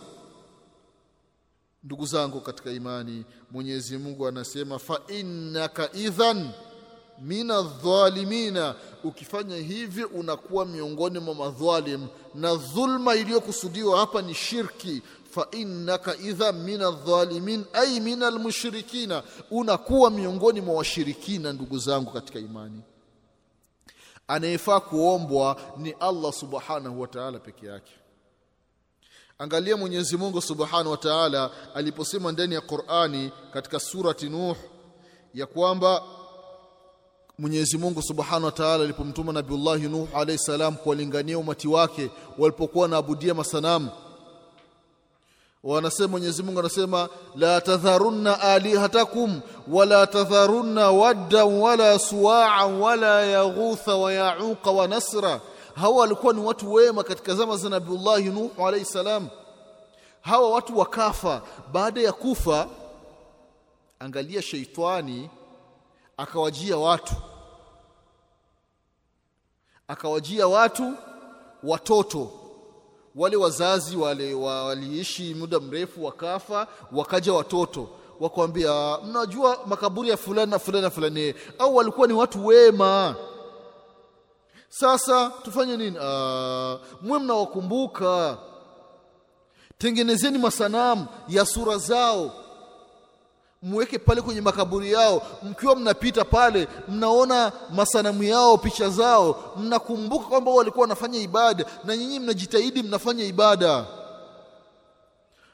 Ndugu 1.84 2.06
zangu 2.06 2.40
katika 2.40 2.70
imani 2.70 3.24
Mwenyezi 3.50 3.98
Mungu 3.98 4.26
anasema 4.26 4.78
fa 4.78 5.00
innaka 5.08 5.92
idhan 5.92 6.50
mina 7.22 7.62
dhalimina 7.62 8.74
ukifanya 9.04 9.56
hivyo 9.56 10.06
unakuwa 10.08 10.66
miongoni 10.66 11.18
mwa 11.18 11.34
madhalim 11.34 12.06
na 12.34 12.54
dhulma 12.54 13.14
iliyokusudiwa 13.14 13.98
hapa 13.98 14.22
ni 14.22 14.34
shirki 14.34 15.02
fa 15.30 15.46
innaka 15.50 16.16
idha 16.16 16.52
min 16.52 16.82
aldhalimin 16.82 17.64
ai 17.72 18.00
min 18.00 18.22
al-mushrikina 18.22 19.22
unakuwa 19.50 20.10
miongoni 20.10 20.60
mwa 20.60 20.74
washirikina 20.74 21.52
ndugu 21.52 21.78
zangu 21.78 22.10
katika 22.10 22.38
imani. 22.38 22.80
Anayefaa 24.28 24.80
kuombwa 24.80 25.60
ni 25.76 25.90
Allah 26.00 26.32
subhanahu 26.32 27.00
wa 27.00 27.06
ta'ala 27.08 27.38
peke 27.38 27.66
yake. 27.66 27.92
Angalia 29.38 29.76
Mwenyezi 29.76 30.16
Mungu 30.16 30.40
subhanahu 30.42 30.90
wa 30.90 30.96
ta'ala 30.96 31.50
aliposema 31.74 32.32
ndani 32.32 32.54
ya 32.54 32.60
Qur'ani 32.60 33.32
katika 33.52 33.80
surati 33.80 34.28
Nuh 34.28 34.56
ya 35.34 35.46
kwamba 35.46 36.02
Mwenyezi 37.38 37.78
Mungu 37.78 38.02
Subhanahu 38.02 38.44
wa 38.44 38.52
Ta'ala 38.52 38.84
alipomtuma 38.84 39.32
Nabiullahi 39.32 39.88
Nuh 39.88 40.08
alayhi 40.14 40.38
salam 40.42 40.74
kuwalingania 40.76 41.38
umati 41.38 41.68
wake 41.68 42.10
walipokuwa 42.38 42.82
wanaabudia 42.82 43.34
masanamu 43.34 43.90
wanasema 45.64 46.08
Mwenyezi 46.08 46.42
Mungu 46.42 46.60
anasema 46.60 47.08
la 47.36 47.60
tadharunna 47.60 48.40
alihatakum 48.40 49.40
wala 49.68 50.06
tadharunna 50.06 50.90
wadda 50.90 51.44
wala 51.44 51.98
suwa'a 51.98 52.66
wala 52.66 53.22
yaghutha 53.22 53.94
wa 53.94 54.12
ya'uqa 54.12 54.70
wa 54.70 54.88
nasra. 54.88 55.40
Hawa 55.74 55.96
walikuwa 55.96 56.32
ni 56.34 56.40
watu 56.40 56.72
wema 56.72 57.02
katika 57.04 57.34
zama 57.34 57.56
za 57.56 57.68
Nabiullah 57.68 58.20
Nuh 58.24 58.50
alayhi 58.66 58.84
salam. 58.86 59.28
Hawa 60.20 60.50
watu 60.50 60.78
wakafa. 60.78 61.42
Baada 61.72 62.00
ya 62.00 62.12
kufa 62.12 62.68
angalia 63.98 64.42
sheitani 64.42 65.30
akawajia 66.16 66.76
watu. 66.76 67.14
Akawajia 69.88 70.46
watu 70.48 70.92
watoto 71.62 72.30
wale 73.18 73.36
wazazi 73.36 73.96
wale 73.96 74.34
waliishi 74.34 75.34
muda 75.34 75.60
mrefu 75.60 76.04
wakafa 76.04 76.66
wakaja 76.92 77.32
watoto 77.32 77.88
wakwambia 78.20 78.98
mnajua 79.04 79.58
makaburi 79.66 80.08
ya 80.08 80.16
fulani 80.16 80.50
na 80.50 80.58
fulani 80.58 80.82
na 80.84 80.90
fulani 80.90 81.34
au 81.58 81.76
walikuwa 81.76 82.06
ni 82.06 82.12
watu 82.12 82.46
wema? 82.46 83.14
Sasa 84.68 85.32
tufanye 85.42 85.76
nini? 85.76 85.98
Mwe 87.02 87.18
mnawakumbuka. 87.18 88.38
Tengenezeni 89.78 90.38
masanamu 90.38 91.06
ya 91.28 91.46
sura 91.46 91.78
zao 91.78 92.32
mweke 93.62 93.98
pale 93.98 94.20
kwenye 94.20 94.40
makaburi 94.40 94.92
yao. 94.92 95.22
Mkiwa 95.42 95.76
mnapita 95.76 96.24
pale 96.24 96.68
mnaona 96.88 97.52
masanamu 97.74 98.22
yao 98.22 98.58
picha 98.58 98.88
zao 98.88 99.52
mnakumbuka 99.56 100.26
kwamba 100.26 100.50
walikuwa 100.50 100.82
wanafanya 100.82 101.20
ibada 101.20 101.64
na 101.84 101.96
nyinyi 101.96 102.18
mnajitahidi 102.20 102.82
mnafanya 102.82 103.24
ibada. 103.24 103.84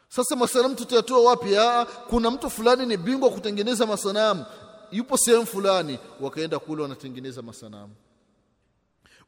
Sasa 0.08 0.36
masanamu 0.36 0.74
tutayatoa 0.74 1.20
wapi? 1.30 1.56
Aa, 1.58 1.84
kuna 1.84 2.30
mtu 2.30 2.50
fulani 2.50 2.86
ni 2.86 2.96
bingwa 2.96 3.30
kutengeneza 3.30 3.86
masanamu. 3.86 4.44
Yupo 4.90 5.16
sehemu 5.16 5.46
fulani. 5.46 5.98
Wakaenda 6.20 6.58
kule 6.58 6.82
wanatengeneza 6.82 7.42
masanamu. 7.42 7.92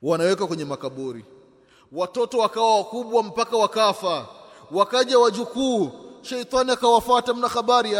Wanaweka 0.02 0.46
kwenye 0.46 0.64
makaburi. 0.64 1.24
Watoto 1.92 2.38
wakawa 2.38 2.76
wakubwa 2.76 3.22
mpaka 3.22 3.56
wakafa. 3.56 4.26
Wakaja 4.70 5.18
wajukuu 5.18 5.90
sheitani 6.28 6.72
akawafuata 6.72 7.34
mna 7.34 7.48
habari 7.48 7.92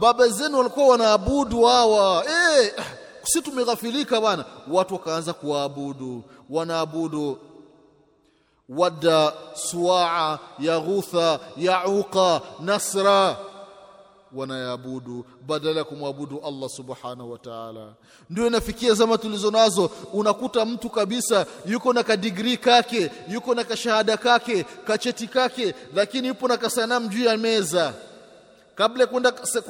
baba 0.00 0.28
zenu 0.28 0.58
walikuwa 0.58 0.86
wanaabudu 0.86 1.64
hawa 1.64 2.24
eh 2.30 2.72
si 3.24 3.42
tumeghafilika 3.42 4.20
bana 4.20 4.44
watu 4.70 4.94
wakaanza 4.94 5.32
kuwaabudu 5.32 6.22
wanaabudu 6.50 7.38
wadda 8.68 9.32
suwaa 9.54 10.38
yaghutha 10.58 11.38
yauqa 11.56 12.40
nasra 12.60 13.36
wanayaabudu 14.32 15.24
badala 15.46 15.78
ya 15.78 15.84
kumwabudu 15.84 16.40
Allah 16.46 16.68
subhanahu 16.70 17.32
wa 17.32 17.38
ta'ala. 17.38 17.92
Ndio 18.30 18.46
inafikia 18.46 18.94
zama 18.94 19.18
tulizo 19.18 19.50
nazo 19.50 19.90
unakuta 20.12 20.64
mtu 20.64 20.90
kabisa 20.90 21.46
yuko 21.66 21.92
na 21.92 22.02
kadigrii 22.02 22.56
kake 22.56 23.10
yuko 23.30 23.54
na 23.54 23.64
kashahada 23.64 24.16
kake 24.16 24.64
kacheti 24.86 25.26
kake 25.26 25.74
lakini 25.94 26.28
yupo 26.28 26.48
na 26.48 26.56
kasanamu 26.56 27.08
juu 27.08 27.24
ya 27.24 27.36
meza. 27.36 27.94
Kabla 28.74 29.08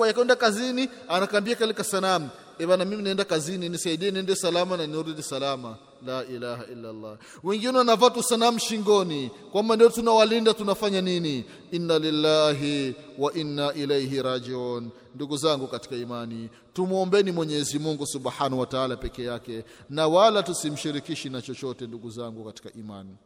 ya 0.06 0.12
kwenda 0.14 0.36
kazini 0.36 0.88
anakambia 1.08 1.56
kale 1.56 1.72
kasanamu 1.72 2.28
e 2.58 2.66
bana 2.66 2.84
mimi 2.84 3.02
naenda 3.02 3.24
kazini 3.24 3.68
nisaidie 3.68 4.10
niende 4.10 4.36
salama 4.36 4.76
na 4.76 4.86
nirudi 4.86 5.22
salama 5.22 5.76
la 6.06 6.24
ilaha 6.24 6.64
illa 6.72 6.90
Allah 6.90 7.18
wengine 7.42 7.78
wanavaa 7.78 8.10
tu 8.10 8.22
shingoni. 8.60 9.30
Kwamba 9.52 9.74
ndio 9.76 9.88
tunawalinda 9.88 10.54
tunafanya 10.54 11.00
nini? 11.00 11.44
Inna 11.70 11.98
lillahi 11.98 12.94
wa 13.18 13.32
inna 13.34 13.72
ilaihi 13.74 14.22
rajiun. 14.22 14.90
Ndugu 15.14 15.36
zangu 15.36 15.66
katika 15.68 15.96
imani 15.96 16.48
tumwombeni 16.72 17.32
Mwenyezi 17.32 17.78
Mungu 17.78 18.06
Subhanahu 18.06 18.60
wa 18.60 18.66
Ta'ala 18.66 18.96
peke 18.96 19.22
yake 19.24 19.64
na 19.90 20.06
wala 20.08 20.42
tusimshirikishi 20.42 21.30
na 21.30 21.42
chochote 21.42 21.86
ndugu 21.86 22.10
zangu 22.10 22.44
katika 22.44 22.72
imani. 22.78 23.16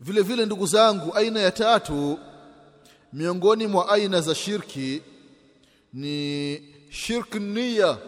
Vile 0.00 0.22
vile 0.22 0.46
ndugu 0.46 0.66
zangu 0.66 1.14
aina 1.14 1.40
ya 1.40 1.50
tatu 1.50 2.18
miongoni 3.12 3.66
mwa 3.66 3.88
aina 3.88 4.20
za 4.20 4.34
shirki 4.34 5.02
ni 5.92 6.62
shirk 6.90 7.34
niya 7.34 7.98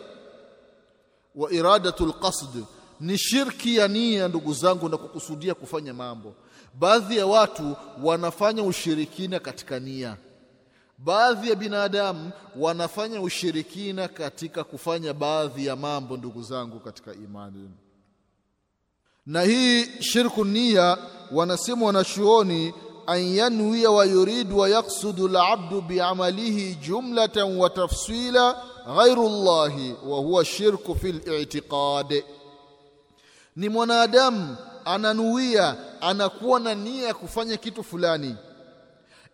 wa 1.34 1.52
iradatu 1.52 2.12
qasd 2.12 2.64
ni 3.00 3.18
shirki 3.18 3.76
ya 3.76 3.88
nia 3.88 4.28
ndugu 4.28 4.54
zangu 4.54 4.88
na 4.88 4.96
kukusudia 4.96 5.54
kufanya 5.54 5.94
mambo. 5.94 6.34
Baadhi 6.74 7.16
ya 7.16 7.26
watu 7.26 7.76
wanafanya 8.02 8.62
ushirikina 8.62 9.38
katika 9.40 9.80
nia. 9.80 10.16
Baadhi 10.98 11.48
ya 11.50 11.54
binadamu 11.54 12.30
wanafanya 12.56 13.20
ushirikina 13.20 14.08
katika 14.08 14.64
kufanya 14.64 15.14
baadhi 15.14 15.66
ya 15.66 15.76
mambo 15.76 16.16
ndugu 16.16 16.42
zangu 16.42 16.80
katika 16.80 17.14
imani. 17.14 17.70
Na 19.26 19.42
hii 19.42 20.02
shirku 20.02 20.44
nia 20.44 20.98
wanasema 21.32 21.86
wanachuoni 21.86 22.74
an 23.06 23.22
yanwiya 23.36 23.90
wa 23.90 24.04
yuridu 24.04 24.64
al-abdu 24.64 25.80
bi'amalihi 25.80 26.74
jumlatan 26.74 27.56
wa 27.58 27.70
tafsila 27.70 28.62
ghairu 28.96 29.28
llahi 29.28 29.94
wa 30.06 30.18
huwa 30.18 30.44
shirku 30.44 30.94
fi 30.94 31.08
i'tiqad 31.08 32.24
ni 33.56 33.68
mwanadamu 33.68 34.56
ananuia 34.84 35.76
anakuwa 36.00 36.60
na 36.60 36.74
nia 36.74 37.06
ya 37.08 37.14
kufanya 37.14 37.56
kitu 37.56 37.82
fulani. 37.84 38.36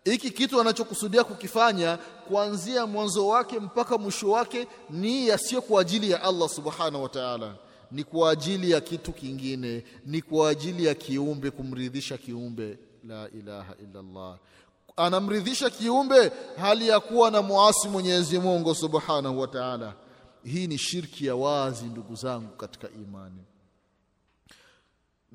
Hiki 0.03 0.31
kitu 0.31 0.61
anachokusudia 0.61 1.23
kukifanya 1.23 1.97
kuanzia 2.27 2.85
mwanzo 2.85 3.27
wake 3.27 3.59
mpaka 3.59 3.97
mwisho 3.97 4.29
wake 4.31 4.67
nia 4.89 5.37
sio 5.37 5.61
kwa 5.61 5.81
ajili 5.81 6.11
ya 6.11 6.23
Allah 6.23 6.49
subhanahu 6.49 7.03
wa 7.03 7.09
ta'ala. 7.09 7.55
Ni 7.91 8.03
kwa 8.03 8.31
ajili 8.31 8.71
ya 8.71 8.81
kitu 8.81 9.11
kingine 9.13 9.83
ni 10.05 10.21
kwa 10.21 10.49
ajili 10.49 10.85
ya 10.85 10.93
kiumbe 10.95 11.51
kumridhisha 11.51 12.17
kiumbe. 12.17 12.77
La 13.07 13.29
ilaha 13.29 13.73
illa 13.79 13.99
Allah 13.99 14.37
anamridhisha 14.97 15.69
kiumbe 15.69 16.31
hali 16.61 16.87
ya 16.87 16.99
kuwa 16.99 17.31
na 17.31 17.41
muasi 17.41 17.87
Mwenyezi 17.87 18.39
Mungu 18.39 18.75
Subhanahu 18.75 19.39
wa 19.39 19.47
Ta'ala. 19.47 19.93
Hii 20.43 20.67
ni 20.67 20.77
shirki 20.77 21.25
ya 21.25 21.35
wazi 21.35 21.85
ndugu 21.85 22.15
zangu 22.15 22.47
katika 22.57 22.89
imani 22.89 23.41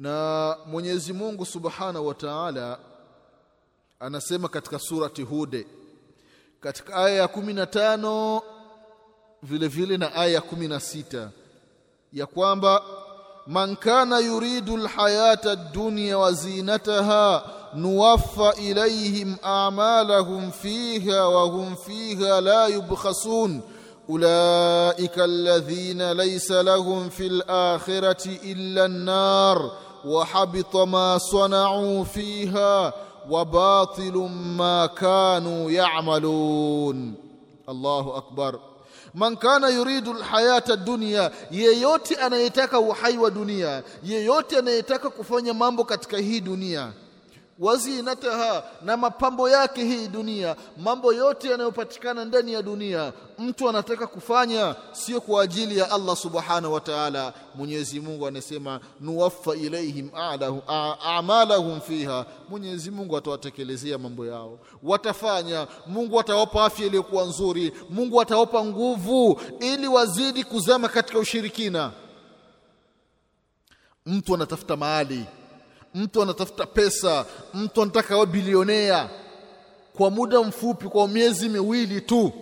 na 0.02 0.56
Mwenyezi 0.66 1.12
Mungu 1.12 1.46
Subhanahu 1.46 2.06
wa 2.06 2.14
Ta'ala 2.14 2.78
anasema 4.00 4.48
katika 4.48 4.78
surati 4.78 5.22
Hude 5.22 5.66
katika 6.60 6.94
aya 6.94 7.14
ya 7.16 7.26
15 7.26 8.40
vile 9.42 9.68
vile 9.68 9.96
na 9.96 10.14
aya 10.14 10.32
ya 10.32 10.40
16 10.40 11.28
ya 12.12 12.26
kwamba 12.26 12.82
man 13.46 13.76
kana 13.76 14.18
yuridu 14.18 14.74
alhayata 14.76 15.50
ad-dunya 15.52 16.18
wa 16.18 16.32
zinataha 16.32 17.50
nuwaffa 17.74 18.54
ilayhim 18.54 19.36
a'malahum 19.42 20.52
fiha 20.52 21.28
wa 21.28 21.42
hum 21.42 21.76
fiha 21.76 22.40
la 22.40 22.66
yubkhasun. 22.66 23.60
Ulaika 24.08 25.24
alladhina 25.24 26.14
laysa 26.14 26.62
lahum 26.62 27.10
fil 27.10 27.42
akhirati 27.48 28.34
illa 28.34 28.84
an-nar. 28.84 29.70
وحبط 30.05 30.75
ما 30.75 31.17
صنعوا 31.17 32.03
فيها 32.03 32.93
وباطل 33.29 34.29
ما 34.57 34.85
كانوا 34.85 35.71
يعملون 35.71 37.13
الله 37.69 38.17
أكبر 38.17 38.59
man 39.13 39.35
kana 39.37 39.69
yuridu 39.69 40.11
alhayata 40.13 40.75
dunya 40.75 41.31
yeyote 41.51 42.15
anayetaka 42.15 42.79
uhai 42.79 43.17
wa 43.17 43.29
dunia 43.31 43.83
yeyote 44.03 44.57
anayetaka 44.57 45.09
kufanya 45.09 45.53
mambo 45.53 45.83
katika 45.83 46.17
hii 46.17 46.39
dunia 46.41 46.91
wazinataha 47.58 48.64
na 48.82 48.96
mapambo 48.96 49.48
yake 49.50 49.84
hii 49.84 50.08
dunia 50.08 50.56
mambo 50.76 51.12
yote 51.12 51.48
yanayopatikana 51.50 52.24
ndani 52.24 52.52
ya 52.52 52.62
dunia 52.62 53.12
mtu 53.38 53.68
anataka 53.68 54.06
kufanya 54.06 54.74
sio 54.92 55.20
kwa 55.20 55.42
ajili 55.42 55.78
ya 55.78 55.90
Allah 55.90 56.16
subhanahu 56.16 56.74
wa 56.74 56.80
ta'ala. 56.80 57.32
Mwenyezi 57.54 58.00
Mungu 58.00 58.26
anasema 58.26 58.80
nuwaffa 59.00 59.56
ilaihim 59.56 60.10
a'malahum 61.04 61.80
fiha. 61.80 62.26
Mwenyezi 62.48 62.90
Mungu 62.90 63.16
atawatekelezea 63.16 63.98
mambo 63.98 64.26
yao. 64.26 64.58
Watafanya. 64.82 65.66
Mungu 65.86 66.20
atawapa 66.20 66.64
afya 66.64 66.86
iliyokuwa 66.86 67.24
nzuri. 67.24 67.72
Mungu 67.90 68.20
atawapa 68.20 68.64
nguvu 68.64 69.40
ili 69.60 69.88
wazidi 69.88 70.44
kuzama 70.44 70.88
katika 70.88 71.18
ushirikina. 71.18 71.92
Mtu 74.06 74.34
anatafuta 74.34 74.76
mahali 74.76 75.24
mtu 75.94 76.22
anatafuta 76.22 76.66
pesa 76.66 77.24
mtu 77.54 77.82
anataka 77.82 78.14
awe 78.14 78.26
bilionea. 78.26 79.08
Kwa 79.96 80.10
muda 80.10 80.40
mfupi 80.42 80.88
kwa 80.88 81.08
miezi 81.08 81.48
miwili 81.48 82.00
tu 82.00 82.32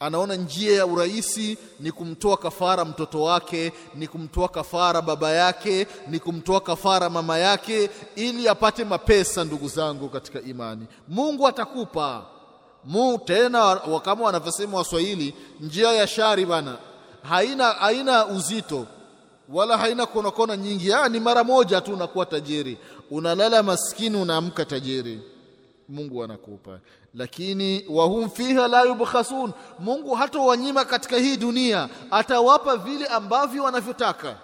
anaona 0.00 0.34
njia 0.34 0.76
ya 0.76 0.86
urahisi 0.86 1.58
ni 1.80 1.92
kumtoa 1.92 2.36
kafara 2.36 2.84
mtoto 2.84 3.22
wake 3.22 3.72
ni 3.94 4.08
kumtoa 4.08 4.48
kafara 4.48 5.02
baba 5.02 5.30
yake 5.32 5.86
ni 6.08 6.18
kumtoa 6.20 6.60
kafara 6.60 7.10
mama 7.10 7.38
yake 7.38 7.90
ili 8.16 8.48
apate 8.48 8.84
mapesa 8.84 9.44
ndugu 9.44 9.68
zangu 9.68 10.08
katika 10.08 10.40
imani. 10.40 10.86
Mungu 11.08 11.48
atakupa. 11.48 12.22
Mu 12.84 13.18
tena 13.18 13.80
kama 14.04 14.24
wanavyosema 14.24 14.78
waswahili 14.78 15.34
njia 15.60 15.92
ya 15.92 16.06
shari 16.06 16.46
bana 16.46 16.76
haina 17.22 17.64
haina 17.72 18.26
uzito 18.26 18.86
wala 19.48 19.78
haina 19.78 20.06
konokono 20.06 20.54
nyingi. 20.56 20.92
Ah 20.92 21.08
ni 21.08 21.20
mara 21.20 21.44
moja 21.44 21.80
tu 21.80 21.92
unakuwa 21.92 22.26
tajiri. 22.26 22.78
Unalala 23.10 23.62
maskini 23.62 24.16
unaamka 24.16 24.64
tajiri. 24.64 25.20
Mungu 25.88 26.24
anakupa. 26.24 26.78
Lakini 27.14 27.84
wahum 27.90 28.30
fiha 28.30 28.68
la 28.68 28.82
yubkhasun 28.82 29.52
Mungu 29.78 30.14
hata 30.14 30.38
wanyima 30.38 30.84
katika 30.84 31.16
hii 31.16 31.36
dunia 31.36 31.88
atawapa 32.10 32.76
vile 32.76 33.06
ambavyo 33.06 33.62
wanavyotaka. 33.64 34.36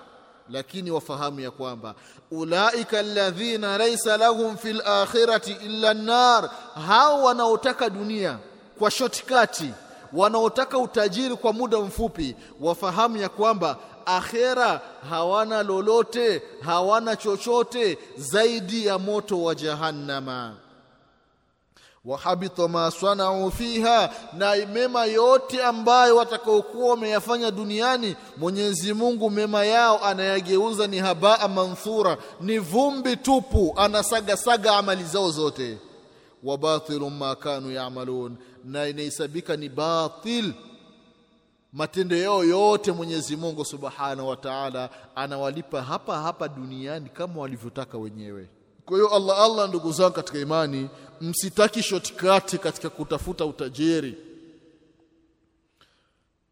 Lakini 0.51 0.90
wafahamu 0.90 1.40
ya 1.40 1.51
kwamba 1.51 1.94
ulaika 2.30 2.98
alladhina 2.98 3.78
laisa 3.78 4.16
lahum 4.16 4.57
fil 4.57 4.82
akhirati 4.86 5.53
illa 5.64 5.90
an-nar 5.90 6.51
hao 6.86 7.22
wanaotaka 7.22 7.90
dunia 7.90 8.38
kwa 8.78 8.90
shotikati 8.90 9.70
wanaotaka 10.12 10.78
utajiri 10.78 11.36
kwa 11.36 11.53
muda 11.53 11.78
mfupi 11.80 12.36
wafahamu 12.61 13.16
ya 13.16 13.28
kwamba 13.28 13.76
akhera 14.07 14.80
hawana 15.11 15.62
lolote 15.62 16.42
hawana 16.61 17.16
chochote 17.16 17.98
zaidi 18.16 18.86
ya 18.86 18.98
moto 18.98 19.42
wa 19.42 19.55
jahannama. 19.55 20.57
Wahabita 22.05 22.68
ma 22.68 22.90
sanau 22.90 23.51
fiha 23.51 24.11
na 24.32 24.55
mema 24.72 25.05
yote 25.05 25.62
ambayo 25.64 26.16
watakaokuwa 26.16 26.90
wameyafanya 26.90 27.51
duniani 27.51 28.16
Mwenyezi 28.36 28.92
Mungu 28.92 29.30
mema 29.30 29.64
yao 29.64 30.05
anayageuza 30.05 30.86
ni 30.86 30.98
habaa 30.98 31.48
manthura 31.48 32.16
ni 32.40 32.59
vumbi 32.59 33.16
tupu 33.16 33.74
anasagasaga 33.76 34.76
amali 34.76 35.05
zao 35.05 35.30
zote. 35.30 35.78
Wabatilu 36.44 37.11
ma 37.11 37.34
kanu 37.36 37.70
ya'malun 37.72 38.36
na 38.64 38.88
inahesabika 38.88 39.57
ni 39.57 39.68
batil 39.68 40.53
matendo 41.72 42.16
yao 42.16 42.44
yote 42.44 42.92
Mwenyezi 42.92 43.36
Mungu 43.36 43.64
Subhanahu 43.64 44.28
wa 44.28 44.36
Ta'ala 44.36 44.90
anawalipa 45.14 45.82
hapa 45.82 46.18
hapa 46.22 46.48
duniani 46.48 47.08
kama 47.08 47.40
walivyotaka 47.40 47.98
wenyewe. 47.98 48.48
Kwa 48.84 48.96
hiyo 48.96 49.08
Allah 49.14 49.38
Allah, 49.40 49.68
ndugu 49.68 49.92
zangu 49.92 50.12
katika 50.14 50.38
imani, 50.38 50.88
msitaki 51.20 51.82
shortcut 51.82 52.56
katika 52.60 52.90
kutafuta 52.90 53.46
utajiri. 53.46 54.18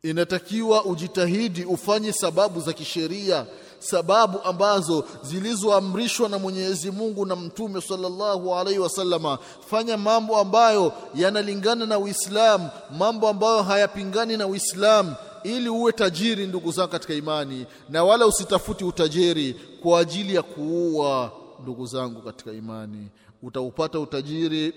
Inatakiwa 0.03 0.85
ujitahidi 0.85 1.65
ufanye 1.65 2.13
sababu 2.13 2.61
za 2.61 2.73
kisheria, 2.73 3.47
sababu 3.79 4.41
ambazo 4.45 5.05
zilizoamrishwa 5.23 6.29
na 6.29 6.39
Mwenyezi 6.39 6.91
Mungu 6.91 7.27
na 7.27 7.37
Mtume 7.37 7.81
sallallahu 7.81 8.55
alaihi 8.55 8.79
wasallama. 8.79 9.39
Fanya 9.71 9.97
mambo 9.97 10.39
ambayo 10.39 10.93
yanalingana 11.15 11.87
na 11.87 11.99
Uislamu, 11.99 12.69
mambo 12.99 13.29
ambayo 13.29 13.63
hayapingani 13.63 14.37
na 14.37 14.47
Uislamu 14.47 15.15
ili 15.45 15.69
uwe 15.69 15.93
tajiri 15.93 16.47
ndugu 16.47 16.73
zangu 16.73 16.89
katika 16.91 17.15
imani, 17.15 17.67
na 17.89 18.05
wala 18.05 18.27
usitafuti 18.27 18.85
utajiri 18.85 19.57
kwa 19.83 20.01
ajili 20.01 20.35
ya 20.35 20.43
kuua 20.43 21.33
ndugu 21.63 21.87
zangu 21.87 22.23
katika 22.23 22.53
imani. 22.53 23.09
Utaupata 23.43 24.01
utajiri, 24.01 24.75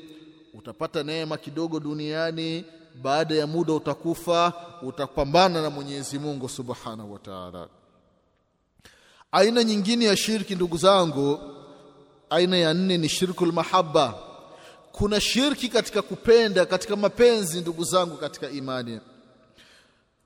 utapata 0.53 1.03
neema 1.03 1.37
kidogo 1.37 1.79
duniani, 1.79 2.65
baada 3.01 3.35
ya 3.35 3.47
muda 3.47 3.73
utakufa, 3.73 4.53
utapambana 4.81 5.61
na 5.61 5.69
Mwenyezi 5.69 6.19
Mungu 6.19 6.49
Subhanahu 6.49 7.13
wa 7.13 7.19
Ta'ala. 7.19 7.67
Aina 9.32 9.64
nyingine 9.64 10.04
ya 10.04 10.16
shirki 10.16 10.54
ndugu 10.54 10.76
zangu, 10.76 11.40
aina 12.30 12.56
ya 12.56 12.74
nne 12.74 12.98
ni 12.98 13.08
shirkul 13.08 13.52
mahabba. 13.52 14.14
Kuna 14.92 15.20
shirki 15.20 15.68
katika 15.68 16.02
kupenda, 16.02 16.66
katika 16.66 16.96
mapenzi 16.96 17.60
ndugu 17.60 17.84
zangu 17.84 18.16
katika 18.16 18.50
imani. 18.50 19.00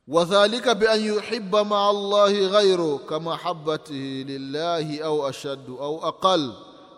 Wadhalika 0.08 0.74
bi 0.74 0.86
an 0.86 1.04
yuhibba 1.04 1.64
ma'a 1.64 1.88
Allahi 1.88 2.48
ghayru 2.48 2.98
kama 2.98 3.36
habbatihi 3.36 4.24
lillahi 4.24 5.00
au 5.00 5.26
ashaddu 5.26 5.78
au 5.78 6.04
aqal 6.06 6.52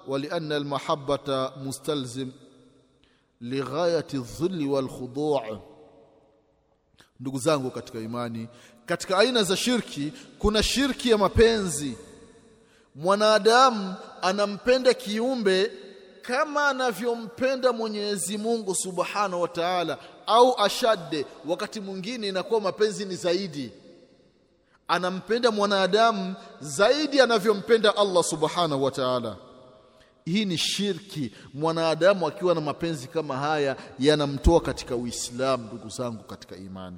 ولأن 0.08 0.52
المحبة 0.52 1.50
مستلزم 1.56 2.30
لغاية 3.40 4.06
الذل 4.14 4.66
والخضوع 4.66 5.60
ndugu 7.20 7.38
zangu 7.38 7.70
katika 7.70 7.98
imani 8.00 8.48
katika 8.87 9.17
aina 9.17 9.43
za 9.43 9.57
shirki 9.57 10.13
kuna 10.39 10.63
shirki 10.63 11.09
ya 11.09 11.17
mapenzi. 11.17 11.97
Mwanadamu 12.95 13.95
anampenda 14.21 14.93
kiumbe 14.93 15.71
kama 16.21 16.67
anavyompenda 16.67 17.73
Mwenyezi 17.73 18.37
Mungu 18.37 18.75
Subhanahu 18.75 19.41
wa 19.41 19.47
Ta'ala 19.47 19.97
au 20.27 20.59
ashadde 20.61 21.25
wakati 21.45 21.79
mwingine 21.79 22.27
inakuwa 22.27 22.61
mapenzi 22.61 23.05
ni 23.05 23.15
zaidi. 23.15 23.71
Anampenda 24.87 25.51
mwanadamu 25.51 26.35
zaidi 26.61 27.21
anavyompenda 27.21 27.97
Allah 27.97 28.23
Subhanahu 28.23 28.83
wa 28.83 28.91
Ta'ala. 28.91 29.35
Hii 30.25 30.45
ni 30.45 30.57
shirki. 30.57 31.31
Mwanadamu 31.53 32.27
akiwa 32.27 32.55
na 32.55 32.61
mapenzi 32.61 33.07
kama 33.07 33.37
haya 33.37 33.75
yanamtoa 33.99 34.61
katika 34.61 34.95
Uislamu 34.95 35.63
ndugu 35.65 35.89
zangu 35.89 36.23
katika 36.23 36.55
imani 36.55 36.97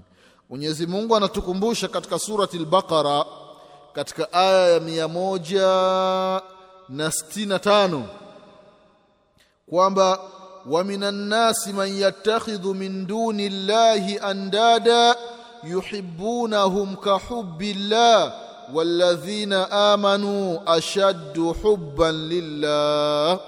Mwenyezi 0.50 0.88
Mungu 0.88 1.16
anatukumbusha 1.16 1.88
katika 1.88 2.20
surati 2.20 2.58
al-Baqara 2.58 3.26
katika 3.94 4.34
aya 4.34 4.68
ya 4.74 4.80
mia 4.80 5.08
moja 5.08 5.68
na 6.90 7.12
sitini 7.12 7.46
na 7.46 7.60
tano 7.60 8.08
kwamba 9.70 10.20
wa 10.66 10.84
minan 10.84 11.16
nasi 11.16 11.74
man 11.74 11.98
yattakhidhu 11.98 12.74
min 12.74 13.08
duni 13.08 13.50
llahi 13.50 14.18
andada 14.20 15.16
yuhibbunahum 15.64 16.96
kahubbillah 16.96 18.34
walladhina 18.74 19.72
amanu 19.72 20.62
ashaddu 20.66 21.54
hubban 21.54 22.28
lillah. 22.28 23.40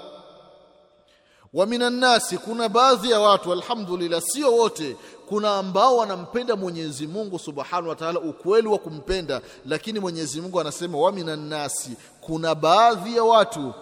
Wa 1.52 1.66
minan 1.66 1.92
nasi 1.94 2.38
kuna 2.38 2.68
baadhi 2.68 3.10
ya 3.10 3.20
watu 3.20 3.52
alhamdulillah 3.52 4.20
sio 4.22 4.52
wote 4.56 4.96
kuna 5.32 5.56
ambao 5.56 5.96
wanampenda 5.96 6.56
Mwenyezi 6.56 7.06
Mungu 7.06 7.38
Subhanahu 7.38 7.88
wa 7.88 7.96
Ta'ala 7.96 8.20
ukweli 8.20 8.68
wa 8.68 8.78
kumpenda 8.78 9.40
lakini 9.66 10.00
Mwenyezi 10.00 10.40
Mungu 10.40 10.60
anasema 10.60 10.98
wa 10.98 11.12
minan 11.12 11.48
nasi. 11.48 11.96
Kuna 12.20 12.54
baadhi 12.54 13.16
ya 13.16 13.24
watu 13.24 13.74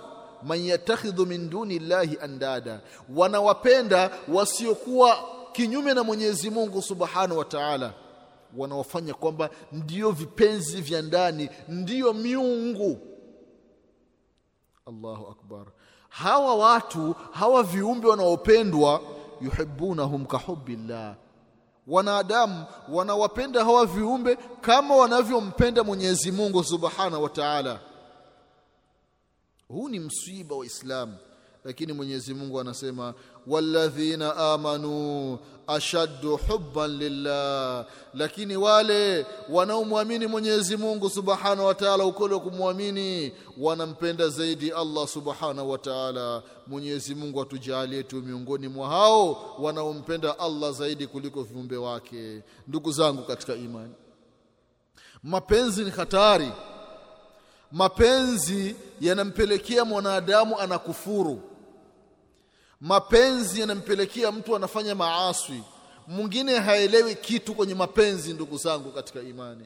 man 0.43 0.65
yatakhidhu 0.65 1.27
min 1.27 1.51
duni 1.51 1.79
llahi 1.79 2.19
andada 2.23 2.81
wanawapenda 3.17 4.11
wasiokuwa 4.29 5.19
kinyume 5.53 5.95
na 5.95 6.05
Mwenyezi 6.05 6.51
Mungu 6.51 6.83
Subhanahu 6.83 7.39
wa 7.39 7.45
Ta'ala. 7.45 7.93
Wanawafanya 8.57 9.15
kwamba 9.15 9.51
ndiyo 9.73 10.11
vipenzi 10.11 10.81
vya 10.81 11.03
ndani 11.03 11.49
ndiyo 11.69 12.13
miungu. 12.13 12.99
Allahu 14.87 15.27
akbar. 15.29 15.67
Hawa 16.09 16.55
watu 16.55 17.15
hawa 17.33 17.63
viumbe 17.63 18.09
wanaopendwa 18.09 19.01
yuhibbunahum 19.41 20.27
kahubbillah 20.27 21.15
wanadamu 21.91 22.65
wanawapenda 22.89 23.65
hawa 23.65 23.87
viumbe 23.87 24.37
kama 24.61 24.97
wanavyompenda 24.97 25.85
Mwenyezi 25.85 26.33
Mungu 26.33 26.65
Subhanahu 26.65 27.23
wa 27.23 27.29
Ta'ala. 27.29 27.81
Huu 29.69 29.89
ni 29.89 29.99
msiba 30.01 30.57
wa 30.57 30.67
Islamu 30.67 31.17
lakini 31.65 31.93
Mwenyezi 31.93 32.35
Mungu 32.35 32.61
anasema 32.61 33.15
walladhina 33.47 34.37
amanu 34.37 35.39
ashaddu 35.67 36.37
hubban 36.37 36.99
lillah. 36.99 37.87
Lakini 38.15 38.57
wale 38.57 39.27
wanaomwamini 39.49 40.27
Mwenyezi 40.27 40.77
Mungu 40.77 41.11
Subhanahu 41.11 41.67
wa 41.67 41.75
Ta'ala 41.75 42.05
ukole 42.05 42.39
kumwamini 42.39 43.33
wanampenda 43.59 44.29
zaidi 44.29 44.71
Allah 44.73 45.09
Subhanahu 45.09 45.71
wa 45.71 45.79
Ta'ala. 45.79 46.43
Mwenyezi 46.67 47.15
Mungu 47.15 47.43
atujalie 47.43 48.03
tu 48.03 48.17
miongoni 48.23 48.69
mwa 48.69 48.89
hao 48.89 49.55
wanaompenda 49.59 50.39
Allah 50.39 50.73
zaidi 50.73 51.07
kuliko 51.07 51.43
viumbe 51.43 51.77
wake. 51.77 52.43
Ndugu 52.69 52.93
zangu 52.93 53.23
katika 53.23 53.55
imani 53.55 53.95
mapenzi 55.23 55.85
ni 55.85 55.91
hatari. 55.91 56.53
Mapenzi 57.73 58.77
yanampelekea 59.01 59.85
mwanadamu 59.85 60.59
anakufuru 60.61 61.43
mapenzi 62.81 63.61
yanampelekea 63.61 64.33
mtu 64.33 64.57
anafanya 64.57 64.95
maaswi 64.95 65.63
mwingine 66.07 66.59
haelewi 66.59 67.15
kitu 67.15 67.55
kwenye 67.55 67.75
mapenzi 67.75 68.33
ndugu 68.33 68.57
zangu 68.57 68.93
katika 68.93 69.21
imani. 69.21 69.65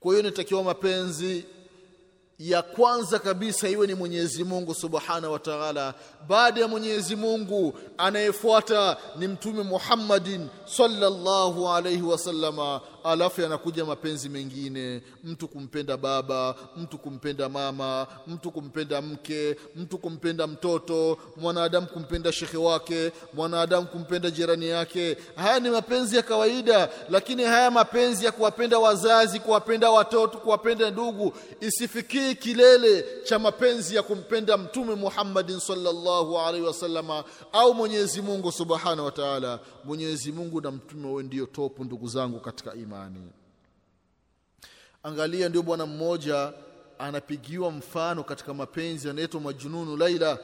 Kwa 0.00 0.12
hiyo 0.12 0.20
inatakiwa 0.20 0.62
mapenzi 0.62 1.44
ya 2.38 2.62
kwanza 2.62 3.18
kabisa 3.18 3.68
iwe 3.68 3.86
ni 3.86 3.94
Mwenyezi 3.94 4.44
Mungu 4.44 4.74
Subhanahu 4.74 5.32
wa 5.32 5.38
Ta'ala. 5.38 5.94
Baada 6.28 6.60
ya 6.60 6.68
Mwenyezi 6.68 7.16
Mungu 7.16 7.74
anayefuata 7.98 8.96
ni 9.16 9.28
mtume 9.28 9.62
Muhammadin 9.62 10.48
sallallahu 10.64 11.68
alayhi 11.68 12.02
wasallama 12.02 12.80
alafu 13.04 13.40
yanakuja 13.40 13.84
mapenzi 13.84 14.28
mengine. 14.28 15.02
Mtu 15.24 15.48
kumpenda 15.48 15.96
baba 15.96 16.54
mtu 16.76 16.98
kumpenda 16.98 17.48
mama 17.48 18.06
mtu 18.26 18.50
kumpenda 18.50 19.02
mke 19.02 19.56
mtu 19.76 19.98
kumpenda 19.98 20.46
mtoto 20.46 21.18
mwanadamu 21.36 21.86
kumpenda 21.86 22.32
shekhe 22.32 22.56
wake 22.56 23.12
mwanadamu 23.34 23.86
kumpenda 23.86 24.30
jirani 24.30 24.68
yake. 24.68 25.16
Haya 25.36 25.60
ni 25.60 25.70
mapenzi 25.70 26.16
ya 26.16 26.22
kawaida 26.22 26.88
lakini 27.10 27.44
haya 27.44 27.70
mapenzi 27.70 28.24
ya 28.24 28.32
kuwapenda 28.32 28.78
wazazi 28.78 29.40
kuwapenda 29.40 29.90
watoto 29.90 30.38
kuwapenda 30.38 30.90
ndugu 30.90 31.32
isifikii 31.60 32.34
kilele 32.34 33.04
cha 33.24 33.38
mapenzi 33.38 33.96
ya 33.96 34.02
kumpenda 34.02 34.56
mtume 34.56 34.94
Muhammadin 34.94 35.60
sallallahu 35.60 36.38
alaihi 36.38 36.66
wasallama 36.66 37.24
au 37.52 37.74
Mwenyezi 37.74 38.22
Mungu 38.22 38.52
subhanahu 38.52 39.04
wa 39.04 39.10
ta'ala. 39.12 39.58
Mwenyezi 39.84 40.32
Mungu 40.32 40.60
na 40.60 40.70
mtume 40.70 41.08
wewe 41.08 41.22
ndio 41.22 41.46
topu 41.46 41.84
ndugu 41.84 42.08
zangu 42.08 42.40
katika 42.40 42.74
imani 42.74 42.89
angalia 45.02 45.48
ndio 45.48 45.62
bwana 45.62 45.86
mmoja 45.86 46.52
anapigiwa 46.98 47.70
mfano 47.70 48.24
katika 48.24 48.54
mapenzi 48.54 49.10
anaitwa 49.10 49.40
majununu 49.40 49.96
Laila. 49.96 50.38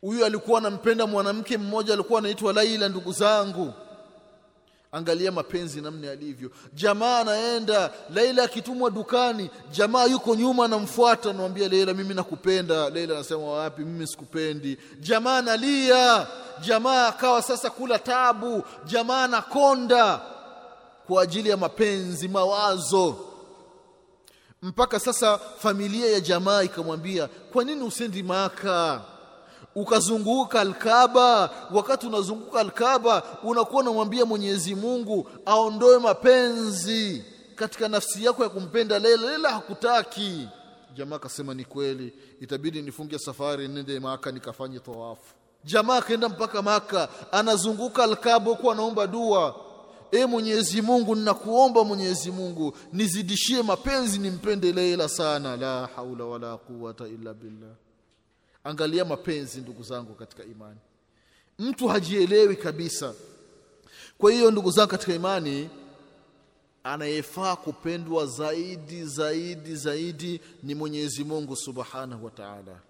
Huyu 0.00 0.24
alikuwa 0.24 0.58
anampenda 0.58 1.06
mwanamke 1.06 1.58
mmoja 1.58 1.94
alikuwa 1.94 2.18
anaitwa 2.18 2.52
Laila 2.52 2.88
ndugu 2.88 3.12
zangu. 3.12 3.72
Angalia 4.92 5.32
mapenzi 5.32 5.80
namna 5.80 6.06
yalivyo. 6.06 6.50
Jamaa 6.74 7.18
anaenda 7.20 7.90
Laila 8.14 8.42
akitumwa 8.42 8.90
dukani 8.90 9.50
jamaa 9.70 10.04
yuko 10.04 10.34
nyuma 10.34 10.64
anamfuata 10.64 11.30
anamwambia 11.30 11.68
Laila 11.68 11.94
mimi 11.94 12.14
nakupenda. 12.14 12.90
Laila 12.90 13.14
anasema 13.14 13.42
wapi 13.46 13.82
mimi 13.84 14.06
sikupendi. 14.06 14.78
Jamaa 15.00 15.38
analia 15.38 16.26
jamaa 16.60 17.06
akawa 17.08 17.42
sasa 17.42 17.70
kula 17.70 17.98
tabu 17.98 18.62
jamaa 18.84 19.24
anakonda 19.24 20.20
kwa 21.06 21.22
ajili 21.22 21.48
ya 21.48 21.56
mapenzi 21.56 22.28
mawazo 22.28 23.16
mpaka 24.62 25.00
sasa 25.00 25.38
familia 25.38 26.10
ya 26.12 26.20
jamaa 26.20 26.62
ikamwambia 26.62 27.28
kwa 27.52 27.64
nini 27.64 27.82
usendi 27.82 28.22
maka 28.22 29.00
ukazunguka 29.74 30.60
Alkaba. 30.60 31.50
Wakati 31.70 32.06
unazunguka 32.06 32.60
Alkaba, 32.60 33.22
unakuwa 33.42 33.82
unamwambia 33.82 34.24
Mwenyezi 34.24 34.74
Mungu 34.74 35.30
aondoe 35.46 35.98
mapenzi 35.98 37.24
katika 37.54 37.88
nafsi 37.88 38.24
yako 38.24 38.42
ya 38.42 38.48
kumpenda 38.48 38.98
Leila. 38.98 39.30
Leila 39.30 39.50
hakutaki. 39.50 40.48
Jamaa 40.94 41.16
akasema 41.16 41.54
ni 41.54 41.64
kweli, 41.64 42.12
itabidi 42.40 42.82
nifunge 42.82 43.18
safari 43.18 43.68
nende 43.68 44.00
Maka 44.00 44.32
nikafanye 44.32 44.78
tawafu. 44.78 45.34
Jamaa 45.64 45.96
akaenda 45.96 46.28
mpaka 46.28 46.62
Maka, 46.62 47.08
anazunguka 47.32 48.04
Alkaba 48.04 48.50
huku 48.50 48.72
anaomba 48.72 49.06
dua 49.06 49.65
E 50.12 50.26
Mwenyezi 50.26 50.82
Mungu, 50.82 51.14
ninakuomba 51.14 51.84
Mwenyezi 51.84 52.30
Mungu 52.30 52.76
nizidishie 52.92 53.62
mapenzi, 53.62 54.18
nimpende 54.18 54.72
Leila 54.72 55.08
sana. 55.08 55.56
La 55.56 55.86
haula 55.96 56.24
wala 56.24 56.56
quwata 56.56 57.08
illa 57.08 57.34
billah. 57.34 57.74
Angalia 58.64 59.04
mapenzi 59.04 59.60
ndugu 59.60 59.82
zangu 59.82 60.14
katika 60.14 60.44
imani, 60.44 60.78
mtu 61.58 61.88
hajielewi 61.88 62.56
kabisa. 62.56 63.14
Kwa 64.18 64.32
hiyo 64.32 64.50
ndugu 64.50 64.70
zangu 64.70 64.90
katika 64.90 65.14
imani, 65.14 65.70
anayefaa 66.84 67.56
kupendwa 67.56 68.26
zaidi 68.26 69.04
zaidi 69.04 69.76
zaidi 69.76 70.40
ni 70.62 70.74
Mwenyezi 70.74 71.24
Mungu 71.24 71.56
Subhanahu 71.56 72.24
wa 72.24 72.30
Ta'ala. 72.30 72.80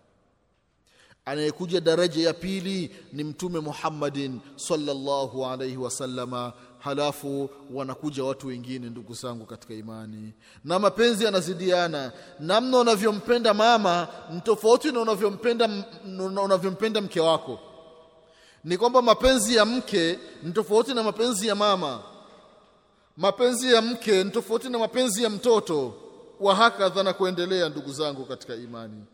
Anayekuja 1.24 1.80
daraja 1.80 2.26
ya 2.26 2.34
pili 2.34 2.90
ni 3.12 3.24
Mtume 3.24 3.60
Muhammadin 3.60 4.40
salllahu 4.56 5.46
alaihi 5.46 5.76
wasallama, 5.76 6.52
halafu 6.86 7.50
wanakuja 7.72 8.24
watu 8.24 8.46
wengine, 8.46 8.90
ndugu 8.90 9.14
zangu 9.14 9.46
katika 9.46 9.74
imani. 9.74 10.32
Na 10.64 10.78
mapenzi 10.78 11.24
yanazidiana, 11.24 12.12
namna 12.40 12.78
unavyompenda 12.78 13.54
mama 13.54 14.08
ni 14.32 14.40
tofauti 14.40 14.92
na 14.92 15.00
unavyompenda 15.00 15.84
unavyompenda 16.44 17.00
mke 17.00 17.20
wako. 17.20 17.58
Ni 18.64 18.78
kwamba 18.78 19.02
mapenzi 19.02 19.54
ya 19.56 19.64
mke 19.64 20.18
ni 20.42 20.52
tofauti 20.52 20.94
na 20.94 21.02
mapenzi 21.02 21.46
ya 21.46 21.54
mama, 21.54 22.02
mapenzi 23.16 23.72
ya 23.74 23.82
mke 23.82 24.24
ni 24.24 24.30
tofauti 24.30 24.68
na 24.68 24.78
mapenzi 24.78 25.22
ya 25.22 25.30
mtoto, 25.30 25.94
wa 26.40 26.54
hakadha 26.54 27.02
na 27.02 27.12
kuendelea, 27.12 27.68
ndugu 27.68 27.92
zangu 27.92 28.24
katika 28.24 28.54
imani. 28.54 29.04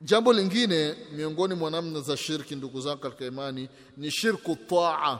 Jambo 0.00 0.32
lingine 0.32 0.94
miongoni 1.12 1.54
mwa 1.54 1.70
namna 1.70 2.00
za 2.00 2.16
shirki, 2.16 2.56
ndugu 2.56 2.80
zangu 2.80 2.98
katika 3.00 3.24
imani, 3.24 3.68
ni 3.96 4.10
shirku 4.10 4.56
taa. 4.56 5.18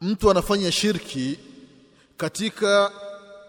Mtu 0.00 0.30
anafanya 0.30 0.72
shirki 0.72 1.38
katika 2.16 2.92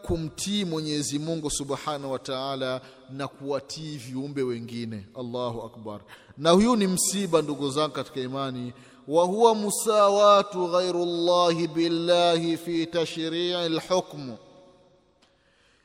kumtii 0.01 0.65
Mwenyezi 0.65 1.19
Mungu 1.19 1.51
Subhanahu 1.51 2.11
wa 2.11 2.19
Ta'ala 2.19 2.81
na 3.09 3.27
kuwatii 3.27 3.97
viumbe 3.97 4.41
wengine. 4.41 5.05
Allahu 5.19 5.61
akbar! 5.61 5.99
Na 6.37 6.49
huyu 6.51 6.75
ni 6.75 6.87
msiba, 6.87 7.41
ndugu 7.41 7.69
zangu 7.69 7.93
katika 7.93 8.19
imani, 8.19 8.73
wa 9.07 9.23
huwa 9.25 9.55
musawatu 9.55 10.67
ghairu 10.67 11.05
llahi 11.05 11.67
billahi 11.67 12.57
fi 12.57 12.85
tashrii 12.85 13.69
lhukm. 13.69 14.31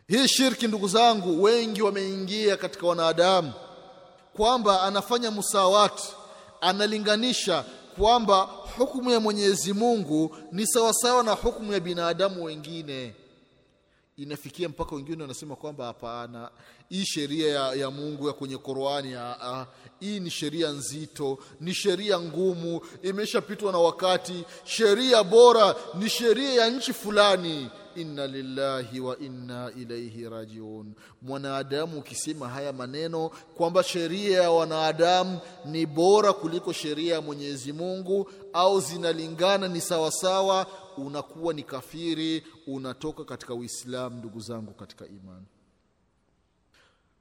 Hii 0.08 0.28
shirki, 0.28 0.68
ndugu 0.68 0.88
zangu, 0.88 1.42
wengi 1.42 1.82
wameingia 1.82 2.56
katika 2.56 2.86
wanadamu 2.86 3.52
kwamba 4.36 4.82
anafanya 4.82 5.30
musawati, 5.30 6.08
analinganisha 6.60 7.64
kwamba 7.96 8.40
hukumu 8.78 9.10
ya 9.10 9.20
Mwenyezi 9.20 9.72
Mungu 9.72 10.36
ni 10.52 10.66
sawasawa 10.66 11.22
na 11.22 11.32
hukumu 11.32 11.72
ya 11.72 11.80
binadamu 11.80 12.44
wengine. 12.44 13.14
Inafikia 14.16 14.68
mpaka 14.68 14.96
wengine 14.96 15.22
wanasema 15.22 15.56
kwamba 15.56 15.84
hapana, 15.86 16.50
hii 16.88 17.04
sheria 17.04 17.52
ya, 17.52 17.74
ya 17.74 17.90
Mungu 17.90 18.26
ya 18.26 18.32
kwenye 18.32 18.58
Qur'ani, 18.58 19.14
hii 20.02 20.20
ni 20.20 20.30
sheria 20.30 20.68
nzito, 20.68 21.38
ni 21.60 21.74
sheria 21.74 22.20
ngumu, 22.20 22.80
imeshapitwa 23.02 23.72
na 23.72 23.78
wakati. 23.78 24.44
Sheria 24.64 25.24
bora 25.24 25.74
ni 25.94 26.08
sheria 26.10 26.52
ya 26.54 26.70
nchi 26.70 26.92
fulani. 26.92 27.70
Inna 27.94 28.26
lillahi 28.26 29.00
wa 29.00 29.18
inna 29.18 29.70
ilaihi 29.76 30.28
rajiun. 30.28 30.94
Mwanadamu 31.22 31.98
ukisema 31.98 32.48
haya 32.48 32.72
maneno 32.72 33.28
kwamba 33.56 33.82
sheria 33.82 34.42
ya 34.42 34.50
wanadamu 34.50 35.38
ni 35.64 35.86
bora 35.86 36.32
kuliko 36.32 36.72
sheria 36.72 37.14
ya 37.14 37.20
Mwenyezi 37.20 37.72
Mungu 37.72 38.30
au 38.52 38.80
zinalingana, 38.80 39.68
ni 39.68 39.80
sawasawa, 39.80 40.66
unakuwa 40.96 41.54
ni 41.54 41.62
kafiri, 41.62 42.42
unatoka 42.66 43.24
katika 43.24 43.54
Uislamu. 43.54 44.16
Ndugu 44.18 44.40
zangu 44.40 44.72
katika 44.72 45.06
imani, 45.06 45.46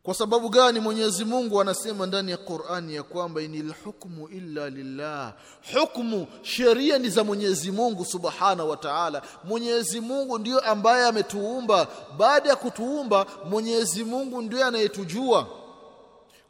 kwa 0.04 0.14
sababu 0.14 0.50
gani? 0.50 0.80
Mwenyezi 0.80 1.26
Mungu 1.26 1.62
anasema 1.62 2.06
ndani 2.06 2.32
ya 2.32 2.38
Qur'ani 2.38 2.96
ya 2.96 3.04
kwamba 3.04 3.42
inil 3.42 3.74
hukmu 3.84 4.28
illa 4.28 4.70
lillah, 4.70 5.34
hukmu 5.74 6.28
sheria 6.42 6.98
ni 6.98 7.10
za 7.10 7.24
Mwenyezi 7.24 7.72
Mungu 7.72 8.06
Subhanahu 8.06 8.70
wa 8.70 8.78
Ta'ala. 8.78 9.22
Mwenyezi 9.44 10.00
Mungu 10.02 10.40
ndiyo 10.40 10.60
ambaye 10.60 11.06
ametuumba. 11.06 11.88
Baada 12.18 12.50
ya 12.50 12.56
kutuumba, 12.56 13.26
Mwenyezi 13.50 14.04
Mungu 14.04 14.42
ndiyo 14.42 14.66
anayetujua 14.66 15.48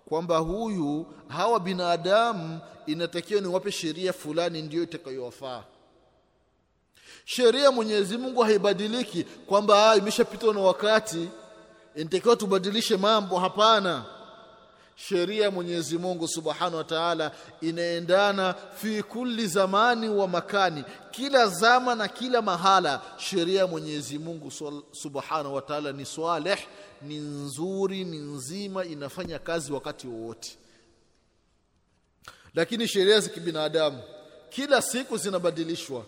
kwamba 0.10 0.38
huyu 0.38 1.06
hawa 1.28 1.60
binadamu 1.60 2.60
inatakiwa 2.86 3.42
niwape 3.42 3.72
sheria 3.72 4.14
fulani 4.14 4.62
ndiyo 4.62 4.84
itakayowafaa. 4.84 5.64
sheria 7.26 7.72
Mwenyezi 7.72 8.18
Mungu 8.18 8.42
haibadiliki 8.42 9.24
kwamba 9.24 9.96
imeshapitwa 9.96 10.54
na 10.54 10.60
wakati 10.60 11.30
inatakiwa 11.96 12.36
tubadilishe 12.36 12.98
mambo 12.98 13.40
hapana. 13.40 14.06
Sheria 14.96 15.52
Mwenyezi 15.52 15.98
Mungu 15.98 16.28
Subhanahu 16.28 16.76
wa 16.78 16.84
Ta'ala 16.84 17.32
inaendana 17.62 18.54
fi 18.76 19.04
kulli 19.04 19.48
zamani 19.48 20.10
wa 20.10 20.28
makani. 20.28 20.84
Kila 21.12 21.48
zama 21.48 21.96
na 21.96 22.08
kila 22.08 22.42
mahala 22.42 23.02
sheria 23.18 23.68
Mwenyezi 23.68 24.20
Mungu 24.20 24.52
Subhanahu 24.92 25.56
wa 25.56 25.62
Ta'ala 25.62 25.92
ni 25.92 26.06
swaleh 26.06 26.60
ni 27.02 27.18
nzuri 27.18 28.04
ni 28.04 28.18
nzima 28.18 28.86
inafanya 28.86 29.40
kazi 29.40 29.74
wakati 29.74 30.08
wowote. 30.08 30.58
Lakini 32.56 32.88
sheria 32.88 33.20
za 33.20 33.30
kibinadamu 33.30 34.00
kila 34.50 34.82
siku 34.82 35.18
zinabadilishwa. 35.18 36.06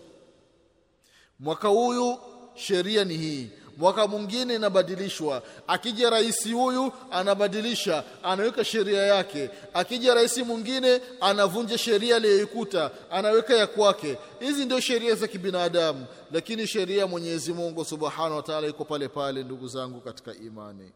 Mwaka 1.40 1.68
huyu 1.68 2.18
sheria 2.54 3.04
ni 3.04 3.16
hii 3.16 3.50
mwaka 3.76 4.06
mwingine 4.06 4.54
inabadilishwa. 4.54 5.42
Akija 5.66 6.10
rais 6.10 6.52
huyu 6.52 6.92
anabadilisha 7.10 8.04
anaweka 8.22 8.64
sheria 8.64 9.02
yake. 9.02 9.50
Akija 9.74 10.14
rais 10.14 10.38
mwingine 10.38 11.00
anavunja 11.20 11.78
sheria 11.78 12.16
aliyoikuta 12.16 12.90
anaweka 13.10 13.54
ya 13.54 13.66
kwake. 13.66 14.16
Hizi 14.40 14.64
ndio 14.64 14.80
sheria 14.80 15.14
za 15.14 15.26
kibinadamu. 15.28 16.06
Lakini 16.32 16.66
sheria 16.66 16.98
ya 16.98 17.06
Mwenyezi 17.06 17.52
Mungu 17.52 17.84
Subhanahu 17.84 18.36
wa 18.36 18.42
Ta'ala 18.42 18.66
iko 18.68 18.84
pale 18.84 19.08
pale 19.08 19.42
ndugu 19.44 19.68
zangu 19.68 20.00
katika 20.00 20.34
imani. 20.34 20.90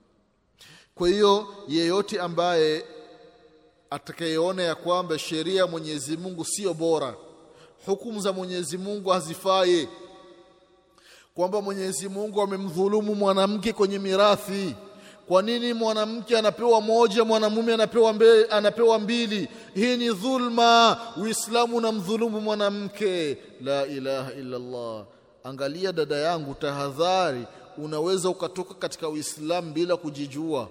Kwa 0.94 1.08
hiyo 1.08 1.46
yeyote 1.68 2.20
ambaye 2.20 2.84
atakayeona 3.90 4.62
ya 4.62 4.74
kwamba 4.74 5.18
sheria 5.18 5.60
ya 5.60 5.66
Mwenyezi 5.66 6.16
Mungu 6.16 6.44
sio 6.44 6.74
bora 6.74 7.14
hukumu 7.86 8.20
za 8.20 8.32
Mwenyezi 8.32 8.78
Mungu 8.78 9.10
hazifai 9.10 9.88
kwamba 11.38 11.62
Mwenyezi 11.62 12.08
Mungu 12.08 12.42
amemdhulumu 12.42 13.14
mwanamke 13.14 13.72
kwenye 13.72 13.98
mirathi. 13.98 14.74
Kwa 15.28 15.42
nini 15.42 15.72
mwanamke 15.72 16.38
anapewa 16.38 16.80
moja 16.80 17.24
mwanamume 17.24 17.74
anapewa 17.74 18.12
mbe, 18.12 18.44
anapewa 18.44 18.98
mbili? 18.98 19.48
Hii 19.74 19.96
ni 19.96 20.08
dhulma. 20.14 20.98
Uislamu 21.22 21.76
unamdhulumu 21.76 22.40
mwanamke. 22.40 23.38
La 23.60 23.86
ilaha 23.86 24.32
illa 24.32 24.56
Allah 24.56 25.04
angalia 25.44 25.92
dada 25.92 26.16
yangu 26.16 26.54
tahadhari. 26.54 27.44
Unaweza 27.76 28.28
ukatoka 28.28 28.74
katika 28.74 29.08
uislamu 29.08 29.72
bila 29.72 29.96
kujijua. 29.96 30.68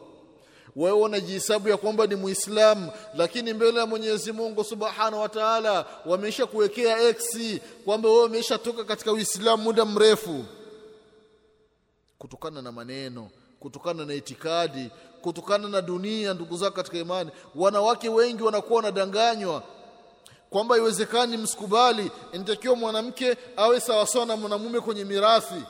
Wewe 0.76 1.00
unajihesabu 1.02 1.70
ya 1.70 1.78
kwamba 1.78 2.08
ni 2.08 2.16
muislamu 2.16 2.92
lakini 3.16 3.54
mbele 3.54 3.80
ya 3.80 3.86
Mwenyezi 3.86 4.32
Mungu 4.32 4.64
Subhanahu 4.64 5.22
wa 5.22 5.30
Ta'ala 5.30 5.86
wamesha 6.06 6.46
kuwekea 6.46 7.10
x 7.10 7.38
kwamba 7.86 8.10
wewe 8.10 8.24
umeshatoka 8.26 8.84
katika 8.84 9.12
uislamu 9.12 9.64
muda 9.64 9.86
mrefu 9.86 10.46
kutokana 12.18 12.62
na 12.62 12.72
maneno 12.72 13.30
kutokana 13.60 14.06
na 14.06 14.14
itikadi 14.14 14.90
kutokana 15.22 15.68
na 15.68 15.82
dunia 15.82 16.34
ndugu 16.34 16.58
zako 16.58 16.76
katika 16.76 16.98
imani. 16.98 17.32
Wanawake 17.56 18.10
wengi 18.10 18.44
wanakuwa 18.44 18.78
wanadanganywa 18.78 19.64
kwamba 20.50 20.78
iwezekani 20.78 21.38
msikubali 21.38 22.12
inatakiwa 22.34 22.76
mwanamke 22.76 23.38
awe 23.58 23.80
sawasawa 23.80 24.26
na 24.26 24.36
mwanamume 24.36 24.80
kwenye 24.80 25.04
mirathi. 25.06 25.64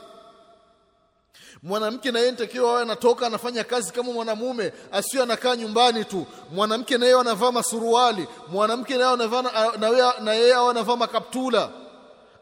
Mwanamke 1.62 2.10
na 2.12 2.18
yeye 2.18 2.30
nitakiwa 2.30 2.70
awe 2.70 2.82
anatoka 2.82 3.26
anafanya 3.26 3.64
kazi 3.64 3.92
kama 3.92 4.12
mwanamume 4.12 4.72
asiwe 4.92 5.22
anakaa 5.22 5.56
nyumbani 5.56 6.04
tu. 6.04 6.26
Mwanamke 6.52 6.98
na 6.98 7.06
yeye 7.06 7.20
anavaa 7.20 7.52
masuruali 7.52 8.28
mwanamke 8.48 8.96
na 8.96 9.00
yeye 9.04 9.14
anavaa 9.14 9.42
na 10.20 10.32
yeye 10.34 10.54
anavaa 10.54 10.96
makaptula 10.96 11.70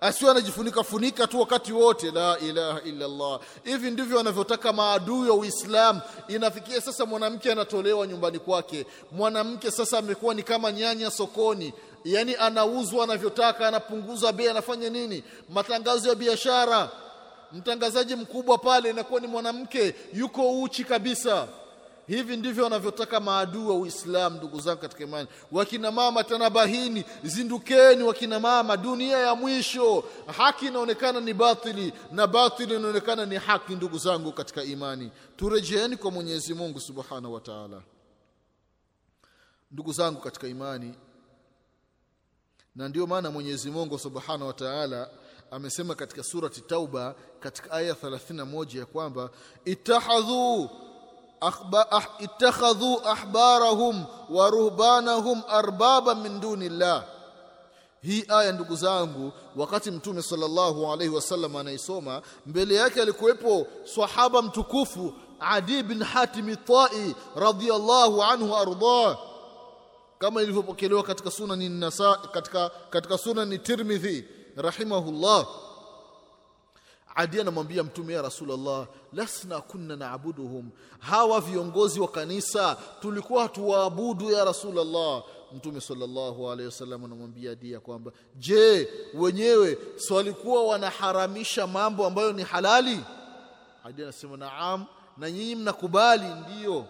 asiwe 0.01 0.31
anajifunika 0.31 0.85
funika 0.85 1.27
tu 1.27 1.41
wakati 1.41 1.73
wote. 1.73 2.11
La 2.11 2.39
ilaha 2.39 2.81
illa 2.83 3.05
Allah 3.05 3.41
hivi 3.65 3.91
ndivyo 3.91 4.17
wanavyotaka 4.17 4.73
maadui 4.73 5.29
wa 5.31 5.37
Uislamu. 5.37 6.01
Inafikia 6.29 6.81
sasa 6.81 7.07
mwanamke 7.07 7.53
anatolewa 7.53 8.07
nyumbani 8.07 8.39
kwake. 8.39 8.87
Mwanamke 9.13 9.71
sasa 9.71 9.99
amekuwa 9.99 10.35
ni 10.35 10.43
kama 10.43 10.73
nyanya 10.73 11.11
sokoni. 11.11 11.73
Yani 12.05 12.35
anauzwa 12.37 13.05
anavyotaka 13.05 13.69
anapunguza 13.69 14.33
bei 14.33 14.49
anafanya 14.49 14.91
nini? 14.91 15.25
Matangazo 15.49 16.09
ya 16.09 16.15
biashara. 16.15 16.89
Mtangazaji 17.53 18.15
mkubwa 18.17 18.59
pale 18.59 18.91
inakuwa 18.91 19.21
ni 19.21 19.27
mwanamke. 19.27 19.95
Yuko 20.15 20.63
uchi 20.63 20.85
kabisa 20.85 21.49
hivi 22.07 22.37
ndivyo 22.37 22.65
wanavyotaka 22.65 23.21
maadui 23.21 23.65
wa 23.67 23.75
Uislamu 23.77 24.37
ndugu 24.37 24.61
zangu 24.61 24.81
katika 24.81 25.05
imani. 25.05 25.29
Wakina 25.53 25.91
mama 25.93 26.25
tanabahini 26.25 27.05
zindukeni 27.25 28.03
wakina 28.03 28.41
mama 28.41 28.77
dunia 28.77 29.19
ya 29.19 29.35
mwisho. 29.35 30.05
Haki 30.37 30.67
inaonekana 30.67 31.21
ni 31.21 31.35
batili 31.35 31.93
na 32.13 32.27
batili 32.27 32.75
inaonekana 32.75 33.27
ni 33.27 33.37
haki 33.37 33.75
ndugu 33.75 33.99
zangu 33.99 34.33
katika 34.33 34.63
imani. 34.65 35.11
Turejeeni 35.37 35.97
kwa 35.97 36.11
Mwenyezi 36.11 36.55
Mungu 36.55 36.81
Subhanahu 36.81 37.35
wa 37.35 37.41
Ta'ala. 37.41 37.83
Ndugu 39.71 39.93
zangu 39.93 40.21
katika 40.21 40.49
imani 40.49 40.95
na 42.77 42.89
ndio 42.89 43.07
maana 43.07 43.31
Mwenyezi 43.31 43.71
Mungu 43.71 43.99
Subhanahu 43.99 44.47
wa 44.47 44.53
Ta'ala 44.53 45.11
amesema 45.51 45.95
katika 45.95 46.23
surati 46.23 46.61
Tauba 46.61 47.15
katika 47.41 47.71
aya 47.73 47.93
31 47.95 48.79
ya 48.79 48.87
kwamba 48.87 49.31
itahadhu 49.65 50.71
ittakhadhu 52.21 53.01
ahbarahum 53.05 54.05
wa 54.31 54.51
ruhbanahum 54.51 55.43
arbaba 55.49 56.15
min 56.15 56.41
dunillah. 56.41 57.05
Hii 58.03 58.25
aya 58.29 58.53
ndugu 58.53 58.77
zangu 58.77 59.33
wakati 59.57 59.91
mtume 59.91 60.23
sallallahu 60.23 60.93
alaihi 60.93 61.15
wasallam 61.15 61.57
anaisoma 61.57 62.23
mbele 62.47 62.75
yake 62.75 63.03
alikuwepo 63.03 63.67
sahaba 63.85 64.43
mtukufu 64.43 65.15
Adi 65.41 65.83
bin 65.83 66.03
Hatim 66.03 66.57
Tai 66.57 67.15
radhiyallahu 67.37 68.23
anhu 68.23 68.57
ardah. 68.57 69.19
Kama 70.19 70.43
ilivyopokelewa 70.43 71.03
katika 71.03 71.31
sunani 71.31 71.69
nasa 71.69 72.15
katika 72.15 72.71
katika 72.91 73.19
sunani 73.19 73.59
Tirmidhi 73.59 74.25
rahimahullah 74.57 75.47
Adi 77.17 77.41
anamwambia 77.41 77.83
mtume 77.85 78.13
ya 78.15 78.23
Rasulullah 78.23 78.87
lasna 79.13 79.61
kunna 79.61 79.97
naabuduhum 79.97 80.71
hawa 80.99 81.41
viongozi 81.41 82.01
wa 82.01 82.09
kanisa 82.09 82.77
tulikuwa 83.01 83.43
hatuwaabudu 83.43 84.31
ya 84.31 84.45
Rasulullah. 84.45 85.23
Mtume 85.53 85.81
sallallahu 85.81 86.51
alaihi 86.51 86.67
wasallam 86.67 87.05
anamwambia 87.05 87.51
Adi 87.53 87.73
ya 87.73 87.81
kwamba 87.81 88.13
je 88.37 88.89
wenyewe 89.15 89.79
si 89.97 90.13
walikuwa 90.13 90.65
wanaharamisha 90.67 91.67
mambo 91.67 92.07
ambayo 92.07 92.33
ni 92.33 92.43
halali? 92.43 93.01
Adi 93.85 94.03
anasema 94.03 94.37
naam 94.37 94.85
na 95.17 95.31
nyinyi 95.31 95.55
mnakubali? 95.55 96.25
Ndiyo 96.27 96.85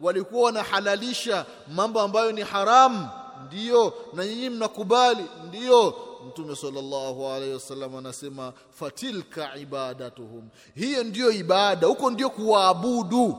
walikuwa 0.00 0.42
wanahalalisha 0.44 1.46
mambo 1.74 2.00
ambayo 2.00 2.32
ni 2.32 2.40
haramu 2.42 3.08
ndiyo 3.46 3.94
na 4.14 4.26
nyinyi 4.26 4.50
mnakubali? 4.50 5.24
Ndiyo 5.48 5.94
mtume 6.28 6.56
sallallahu 6.56 7.26
alaihi 7.28 7.54
wasallam 7.54 7.96
anasema 7.96 8.52
fatilka 8.70 9.56
ibadatuhum. 9.56 10.48
Hiyo 10.74 11.04
ndiyo 11.04 11.30
ibada 11.32 11.86
huko 11.86 12.10
ndio 12.10 12.30
kuwaabudu. 12.30 13.38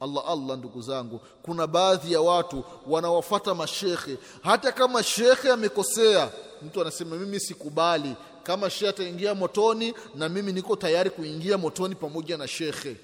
Allah 0.00 0.24
Allah 0.28 0.58
ndugu 0.58 0.82
zangu 0.82 1.20
kuna 1.42 1.66
baadhi 1.66 2.12
ya 2.12 2.20
watu 2.20 2.64
wanawafata 2.86 3.54
mashekhe. 3.54 4.18
Hata 4.42 4.72
kama 4.72 5.02
shekhe 5.02 5.50
amekosea 5.50 6.30
mtu 6.62 6.80
anasema 6.80 7.16
mimi 7.16 7.40
sikubali. 7.40 8.14
Kama 8.42 8.70
shekhe 8.70 8.88
ataingia 8.88 9.34
motoni 9.34 9.94
na 10.14 10.28
mimi 10.28 10.52
niko 10.52 10.76
tayari 10.76 11.10
kuingia 11.10 11.58
motoni 11.58 11.94
pamoja 11.94 12.36
na 12.36 12.48
shekhe. 12.48 12.96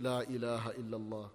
La 0.00 0.24
ilaha 0.24 0.70
illa 0.74 0.96
Allah 0.96 1.28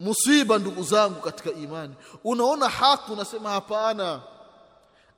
musiba 0.00 0.58
ndugu 0.58 0.82
zangu 0.82 1.20
katika 1.20 1.50
imani. 1.52 1.94
Unaona 2.24 2.68
haki 2.68 3.12
unasema 3.12 3.50
hapana 3.50 4.22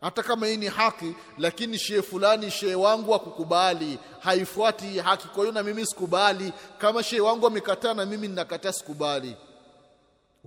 hata 0.01 0.23
kama 0.23 0.47
hii 0.47 0.57
ni 0.57 0.67
haki 0.67 1.15
lakini 1.39 1.79
shehe 1.79 2.03
fulani 2.03 2.51
shehe 2.51 2.75
wangu 2.75 3.15
akukubali 3.15 3.99
haifuati 4.21 4.99
haki 4.99 5.29
kwa 5.29 5.39
hiyo 5.43 5.53
na 5.53 5.63
mimi 5.63 5.87
sikubali. 5.87 6.53
Kama 6.79 7.03
shehe 7.03 7.21
wangu 7.23 7.47
amekataa 7.47 7.95
na 7.95 8.07
mimi 8.07 8.29
ninakataa 8.29 8.73
sikubali. 8.73 9.37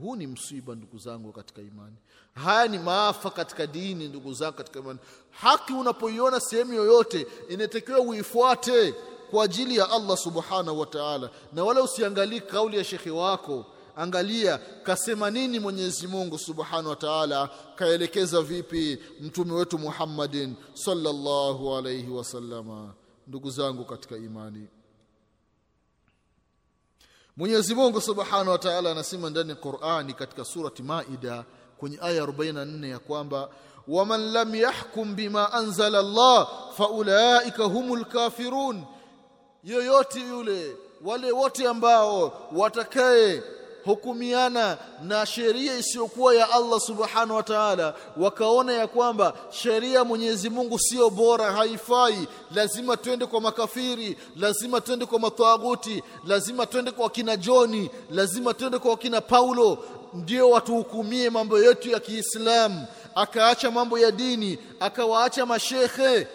Huu 0.02 0.16
ni 0.16 0.28
msiba 0.28 0.76
ndugu 0.76 0.98
zangu 0.98 1.32
katika 1.32 1.62
imani. 1.62 1.96
Haya 2.36 2.68
ni 2.68 2.80
maafa 2.80 3.30
katika 3.30 3.68
dini 3.68 4.08
ndugu 4.08 4.34
zangu 4.34 4.54
katika 4.58 4.80
imani. 4.80 5.00
Haki 5.32 5.74
unapoiona 5.74 6.40
sehemu 6.40 6.74
yoyote 6.74 7.28
inatakiwa 7.50 8.00
uifuate 8.00 8.94
kwa 9.32 9.44
ajili 9.46 9.78
ya 9.78 9.90
Allah 9.90 10.18
subhanahu 10.18 10.80
wa 10.80 10.86
ta'ala. 10.86 11.30
Na 11.54 11.64
wala 11.64 11.82
usiangalie 11.82 12.40
kauli 12.40 12.78
ya 12.78 12.84
shekhe 12.84 13.10
wako 13.12 13.66
angalia 13.96 14.58
kasema 14.58 15.30
nini 15.32 15.60
Mwenyezi 15.60 16.08
Mungu 16.08 16.40
Subhanahu 16.40 16.90
wa 16.90 16.96
Ta'ala 16.96 17.50
kaelekeza 17.76 18.42
vipi 18.42 19.00
mtume 19.22 19.54
wetu 19.54 19.80
Muhammadin 19.80 20.56
sallallahu 20.74 21.76
alayhi 21.76 22.10
wasallama 22.12 22.94
ndugu 23.28 23.50
zangu 23.50 23.86
katika 23.86 24.18
imani. 24.18 24.68
Mwenyezi 27.38 27.76
Mungu 27.76 28.02
Subhanahu 28.02 28.50
wa 28.50 28.58
Ta'ala 28.58 28.92
anasema 28.92 29.30
ndani 29.30 29.50
ya 29.50 29.56
Qur'ani 29.56 30.14
katika 30.14 30.46
surati 30.46 30.84
Maida 30.84 31.46
kwenye 31.78 31.98
aya 32.02 32.24
44 32.26 32.90
ya 32.90 33.00
kwamba 33.00 33.50
waman 33.88 34.32
lam 34.32 34.56
yahkum 34.56 35.16
bima 35.16 35.54
anzala 35.54 36.00
Allah 36.00 36.48
faulaika 36.78 37.64
humul 37.64 38.06
kafirun. 38.06 38.84
Yoyote 39.64 40.20
yule 40.22 40.76
wale 41.06 41.32
wote 41.32 41.68
ambao 41.68 42.48
watakaye 42.56 43.44
hukumiana 43.86 44.78
na 45.04 45.26
sheria 45.26 45.78
isiyokuwa 45.78 46.36
ya 46.36 46.50
Allah 46.52 46.80
subhanahu 46.80 47.36
wa 47.36 47.44
ta'ala 47.44 47.94
wakaona 48.18 48.74
ya 48.74 48.88
kwamba 48.88 49.34
sheria 49.50 50.04
Mwenyezi 50.04 50.50
Mungu 50.50 50.80
sio 50.80 51.10
bora 51.10 51.52
haifai. 51.52 52.28
Lazima 52.56 52.98
twende 52.98 53.26
kwa 53.26 53.42
makafiri 53.42 54.18
lazima 54.36 54.82
twende 54.82 55.06
kwa 55.06 55.20
matawuti 55.20 56.04
lazima 56.28 56.66
twende 56.66 56.92
kwa 56.92 57.10
kina 57.10 57.38
Joni 57.38 57.90
lazima 58.12 58.54
twende 58.54 58.78
kwa 58.80 58.98
kina 58.98 59.22
Paulo 59.22 59.78
ndio 60.14 60.50
watuhukumie 60.50 61.30
mambo 61.30 61.60
yetu 61.60 61.90
ya 61.90 62.00
Kiislamu. 62.00 62.86
Akaacha 63.16 63.72
mambo 63.72 64.00
ya 64.00 64.12
dini 64.12 64.58
akawaacha 64.80 65.46
mashekhe 65.46 66.28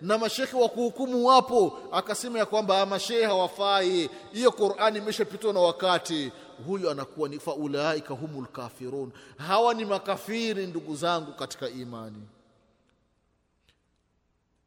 na 0.00 0.18
mashekhe 0.18 0.56
wa 0.56 0.68
kuhukumu 0.68 1.26
wapo. 1.26 1.78
Akasema 1.92 2.38
ya 2.38 2.46
kwamba 2.46 2.86
mashehe 2.86 3.24
hawafai. 3.24 4.10
Hiyo 4.32 4.50
Qur'ani 4.52 4.98
imeshapitwa 4.98 5.52
na 5.52 5.60
wakati 5.60 6.32
huyu 6.66 6.90
anakuwa 6.90 7.28
ni 7.28 7.38
faulaika 7.38 8.14
humul 8.14 8.46
kafirun. 8.46 9.10
Hawa 9.36 9.74
ni 9.74 9.84
makafiri 9.84 10.66
ndugu 10.66 10.96
zangu 10.96 11.32
katika 11.32 11.68
imani. 11.68 12.22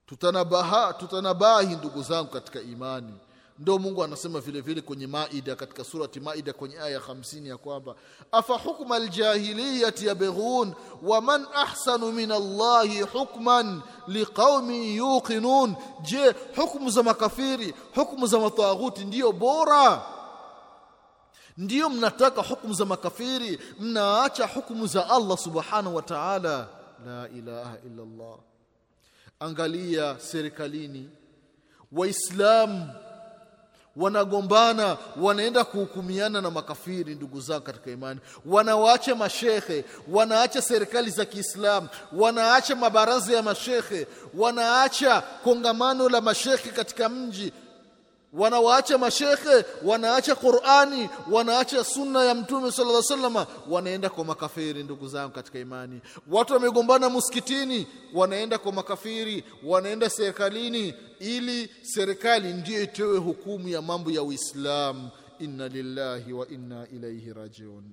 Tutanabaha 0.05 0.93
tutanabahi 0.93 1.75
ndugu 1.75 2.03
zangu 2.03 2.29
katika 2.29 2.61
imani. 2.61 3.13
Ndio 3.59 3.77
Mungu 3.79 4.03
anasema 4.03 4.39
vile 4.39 4.61
vile 4.61 4.81
kwenye 4.81 5.07
Maida 5.07 5.55
katika 5.55 5.83
surati 5.83 6.19
Maida 6.19 6.53
kwenye 6.53 6.79
aya 6.79 6.99
50 6.99 7.47
ya 7.47 7.57
kwamba 7.57 7.95
afa 8.31 8.57
hukma 8.57 8.95
aljahiliyati 8.95 10.07
yabghun 10.07 10.73
wa 11.03 11.21
man 11.21 11.45
ahsanu 11.53 12.11
min 12.11 12.31
Allahi 12.31 13.01
hukman 13.01 13.81
liqaumin 14.07 14.95
yuqinun. 14.95 15.75
Je 16.01 16.35
hukumu 16.55 16.89
za 16.89 17.03
makafiri 17.03 17.73
hukumu 17.95 18.27
za 18.27 18.39
mataghuti 18.39 19.05
ndiyo 19.05 19.31
bora 19.31 20.03
ndiyo 21.57 21.89
mnataka 21.89 22.41
hukumu 22.41 22.73
za 22.73 22.85
makafiri 22.85 23.59
mnaacha 23.79 24.47
hukumu 24.47 24.87
za 24.87 25.09
Allah 25.09 25.37
subhanahu 25.37 25.95
wa 25.95 26.01
ta'ala. 26.01 26.67
La 27.05 27.29
ilaha 27.29 27.77
illa 27.85 28.03
Allah 28.03 28.37
angalia 29.39 30.19
serikalini. 30.19 31.09
Waislamu 31.91 32.89
wanagombana 33.95 34.97
wanaenda 35.21 35.63
kuhukumiana 35.63 36.41
na 36.41 36.51
makafiri 36.51 37.15
ndugu 37.15 37.41
zao 37.41 37.59
katika 37.61 37.91
imani. 37.91 38.19
Wanawaacha 38.45 39.15
mashekhe 39.15 39.85
wanaacha 40.11 40.61
serikali 40.61 41.11
za 41.11 41.25
Kiislamu 41.25 41.87
wanaacha 42.13 42.75
mabaraza 42.75 43.33
ya 43.35 43.43
mashekhe 43.43 44.07
wanaacha 44.33 45.21
kongamano 45.21 46.09
la 46.09 46.21
mashekhe 46.21 46.69
katika 46.69 47.09
mji 47.09 47.53
wanawaacha 48.37 48.97
mashekhe 48.97 49.65
wanaacha 49.83 50.35
Qur'ani 50.35 51.09
wanaacha 51.31 51.83
sunna 51.83 52.23
ya 52.25 52.35
mtume 52.35 52.71
sallallahu 52.71 53.03
alaihi 53.13 53.23
wasallam 53.25 53.45
wanaenda 53.73 54.09
kwa 54.09 54.25
makafiri 54.25 54.83
ndugu 54.83 55.07
zangu 55.07 55.31
katika 55.33 55.59
imani. 55.59 56.01
Watu 56.27 56.53
wamegombana 56.53 57.09
msikitini 57.09 57.87
wanaenda 58.13 58.57
kwa 58.57 58.71
makafiri 58.71 59.43
wanaenda 59.63 60.09
serikalini 60.09 60.93
ili 61.19 61.69
serikali 61.81 62.53
ndiyo 62.53 62.83
itoe 62.83 63.17
hukumu 63.17 63.67
ya 63.67 63.81
mambo 63.81 64.11
ya 64.11 64.23
Uislamu. 64.23 65.09
Inna 65.39 65.67
lillahi 65.67 66.33
wa 66.33 66.47
inna 66.47 66.87
ilaihi 66.93 67.33
rajiun. 67.33 67.83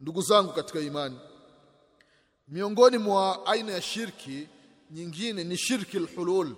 Ndugu 0.00 0.22
zangu 0.22 0.52
katika 0.52 0.80
imani 0.80 1.18
miongoni 2.48 2.98
mwa 2.98 3.46
aina 3.46 3.72
ya 3.72 3.82
shirki 3.82 4.48
nyingine 4.90 5.44
ni 5.44 5.56
shirki 5.56 5.96
alhulul 5.96 6.54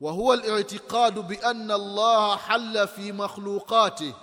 وهو 0.00 0.34
الاعتقاد 0.34 1.14
بأن 1.28 1.70
الله 1.70 2.36
حل 2.36 2.88
في 2.88 3.12
مخلوقاته. 3.12 4.14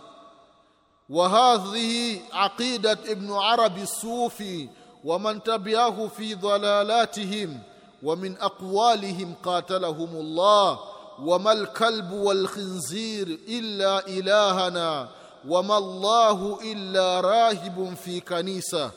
وهذه 1.10 2.20
عقيدة 2.34 2.92
ابن 2.92 3.32
عربي 3.32 3.84
الصوفي 3.84 4.70
ومن 5.04 5.44
تبعه 5.44 6.08
في 6.08 6.36
ضلالاتهم 6.36 7.60
ومن 8.04 8.38
أقوالهم 8.38 9.34
قاتلهم 9.44 10.16
الله. 10.16 10.80
وما 11.20 11.52
الكلب 11.52 12.12
والخنزير 12.12 13.40
إلا 13.48 14.08
إلهنا 14.08 15.10
وما 15.48 15.78
الله 15.78 16.60
إلا 16.72 17.22
راهب 17.22 17.98
في 18.04 18.20
كنيسة. 18.20 18.92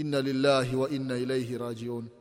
إن 0.00 0.14
لله 0.14 0.76
وإنا 0.76 1.14
إليه 1.14 1.58
راجعون. 1.58 2.15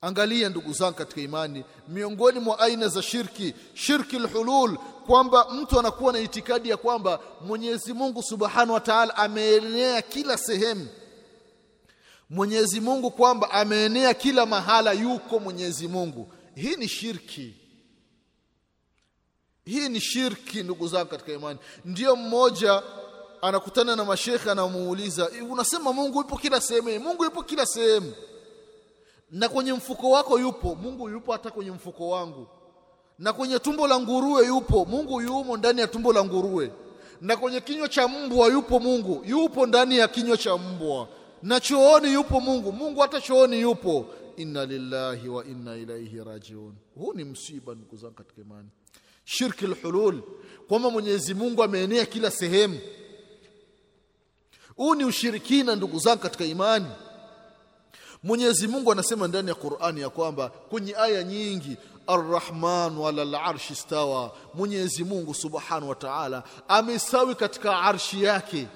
Angalia 0.00 0.48
ndugu 0.48 0.72
zangu 0.72 0.94
katika 0.96 1.20
imani 1.20 1.64
miongoni 1.88 2.40
mwa 2.40 2.58
aina 2.58 2.88
za 2.88 3.02
shirki 3.02 3.54
shirki 3.74 4.18
lhulul, 4.18 4.76
kwamba 5.06 5.46
mtu 5.50 5.78
anakuwa 5.80 6.12
na 6.12 6.18
itikadi 6.18 6.68
ya 6.70 6.76
kwamba 6.76 7.20
Mwenyezi 7.40 7.92
Mungu 7.92 8.22
Subhanahu 8.22 8.72
wa 8.72 8.80
Ta'ala 8.80 9.16
ameenea 9.16 10.02
kila 10.02 10.38
sehemu. 10.38 10.88
Mwenyezi 12.30 12.80
Mungu 12.80 13.10
kwamba 13.10 13.50
ameenea 13.50 14.14
kila 14.14 14.46
mahala 14.46 14.92
yuko 14.92 15.38
Mwenyezi 15.38 15.88
Mungu. 15.88 16.32
Hii 16.54 16.76
ni 16.76 16.88
shirki. 16.88 17.54
Hii 19.64 19.88
ni 19.88 20.00
shirki 20.00 20.62
ndugu 20.62 20.88
zangu 20.88 21.10
katika 21.10 21.32
imani. 21.32 21.58
Ndiyo 21.84 22.16
mmoja 22.16 22.82
anakutana 23.42 23.96
na 23.96 24.04
mashekhe 24.04 24.50
anamuuliza 24.50 25.30
unasema 25.50 25.92
Mungu 25.92 26.18
yupo 26.18 26.36
kila 26.38 26.60
sehemu? 26.60 27.00
Mungu 27.00 27.24
yupo 27.24 27.42
kila 27.42 27.66
sehemu 27.66 28.12
na 29.30 29.48
kwenye 29.48 29.72
mfuko 29.72 30.10
wako 30.10 30.38
yupo 30.38 30.74
Mungu 30.74 31.08
yupo 31.10 31.32
hata 31.32 31.50
kwenye 31.50 31.70
mfuko 31.70 32.08
wangu. 32.08 32.46
Na 33.18 33.32
kwenye 33.32 33.58
tumbo 33.58 33.86
la 33.86 34.00
nguruwe 34.00 34.46
yupo 34.46 34.84
Mungu 34.84 35.20
yumo 35.20 35.56
ndani 35.56 35.80
ya 35.80 35.86
tumbo 35.86 36.12
la 36.12 36.24
nguruwe. 36.24 36.72
Na 37.20 37.36
kwenye 37.36 37.60
kinywa 37.60 37.88
cha 37.88 38.08
mbwa 38.08 38.48
yupo 38.48 38.80
Mungu 38.80 39.22
yupo 39.26 39.66
ndani 39.66 39.98
ya 39.98 40.08
kinywa 40.08 40.36
cha 40.36 40.56
mbwa. 40.56 41.08
Na 41.42 41.60
chooni 41.60 42.12
yupo 42.12 42.40
Mungu 42.40 42.72
Mungu 42.72 43.00
hata 43.00 43.20
chooni 43.20 43.60
yupo. 43.60 44.06
Inna 44.36 44.64
lillahi 44.66 45.28
wa 45.28 45.44
inna 45.44 45.76
ilaihi 45.76 46.24
rajiun. 46.24 46.74
Huu 46.94 47.12
ni 47.12 47.24
msiba 47.24 47.74
ndugu 47.74 47.96
zangu 47.96 48.14
katika 48.14 48.40
imani. 48.40 48.68
Shirki 49.24 49.66
lhulul, 49.66 50.22
kwamba 50.68 50.90
Mwenyezi 50.90 51.34
Mungu 51.34 51.62
ameenea 51.62 52.06
kila 52.06 52.30
sehemu. 52.30 52.78
Huu 54.76 54.94
ni 54.94 55.04
ushirikina 55.04 55.76
ndugu 55.76 55.98
zangu 55.98 56.22
katika 56.22 56.44
imani 56.44 56.86
Mwenyezi 58.26 58.68
Mungu 58.68 58.92
anasema 58.92 59.28
ndani 59.28 59.48
ya 59.48 59.54
Qur'ani 59.54 60.00
ya 60.00 60.10
kwamba 60.10 60.48
kwenye 60.48 60.96
aya 60.96 61.22
nyingi 61.22 61.76
Ar-Rahman 62.06 62.96
wala 62.98 63.22
al-arshi 63.22 63.74
stawa 63.74 64.32
Mwenyezi 64.54 65.04
Mungu 65.04 65.34
Subhanahu 65.34 65.88
wa 65.88 65.94
Ta'ala 65.94 66.42
amesawi 66.68 67.34
katika 67.34 67.78
arshi 67.80 68.22
yake. 68.22 68.66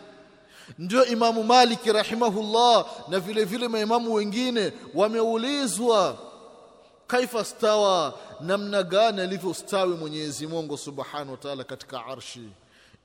Ndio 0.78 1.04
Imamu 1.06 1.44
Malik 1.44 1.84
rahimahullah 1.86 2.86
na 3.08 3.20
vile 3.20 3.44
vile 3.44 3.68
maimamu 3.68 4.14
wengine 4.14 4.72
wameulizwa 4.94 6.16
kaifa 7.06 7.44
stawa? 7.44 8.14
Namna 8.40 8.82
gani 8.82 9.20
alivyostawi 9.20 9.94
Mwenyezi 9.96 10.46
Mungu 10.46 10.78
Subhanahu 10.78 11.30
wa 11.30 11.36
Ta'ala 11.36 11.64
katika 11.64 12.06
arshi 12.06 12.48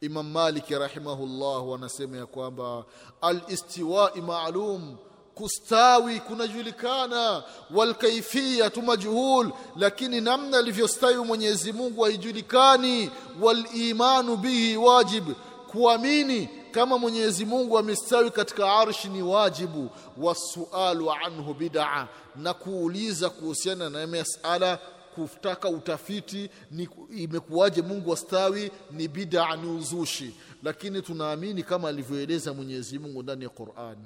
Imam 0.01 0.31
Malik 0.31 0.69
rahimahullah 0.69 1.69
wanasema 1.69 2.17
ya 2.17 2.25
kwamba 2.25 2.83
al-istiwa 3.21 4.11
ma'lum 4.27 4.97
kustawi 5.35 6.19
kunajulikana. 6.19 7.43
Walkaifiyatu 7.71 8.81
majhul 8.81 9.51
lakini 9.77 10.21
namna 10.21 10.57
alivyostawi 10.57 11.15
Mwenyezi 11.15 11.73
Mungu 11.73 12.01
haijulikani. 12.03 13.11
Walimanu 13.41 14.37
bihi 14.37 14.77
wajib 14.77 15.23
kuamini 15.71 16.49
kama 16.71 16.97
Mwenyezi 16.97 17.45
Mungu 17.45 17.77
amestawi 17.77 18.31
katika 18.31 18.73
arshi 18.73 19.07
ni 19.07 19.21
wajibu. 19.21 19.89
Wasualu 20.17 21.11
anhu 21.11 21.53
bidaa 21.53 22.07
na 22.35 22.53
kuuliza 22.53 23.29
kuhusiana 23.29 23.89
na 23.89 24.07
masala 24.07 24.79
kutaka 25.15 25.69
utafiti 25.69 26.49
ni 26.71 26.89
imekuwaje 27.17 27.81
Mungu 27.81 28.13
astawi 28.13 28.71
ni 28.91 29.07
bidaa 29.07 29.55
ni 29.55 29.69
uzushi. 29.69 30.35
Lakini 30.63 31.01
tunaamini 31.01 31.63
kama 31.63 31.89
alivyoeleza 31.89 32.53
Mwenyezi 32.53 32.99
Mungu 32.99 33.23
ndani 33.23 33.43
ya 33.43 33.49
Qur'ani 33.49 34.05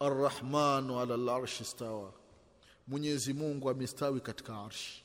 Ar-Rahman 0.00 0.90
ala 0.90 1.14
al-arshi 1.14 1.64
stawa. 1.64 2.12
Mwenyezi 2.88 3.32
Mungu 3.34 3.70
amestawi 3.70 4.20
katika 4.20 4.52
arshi. 4.64 5.02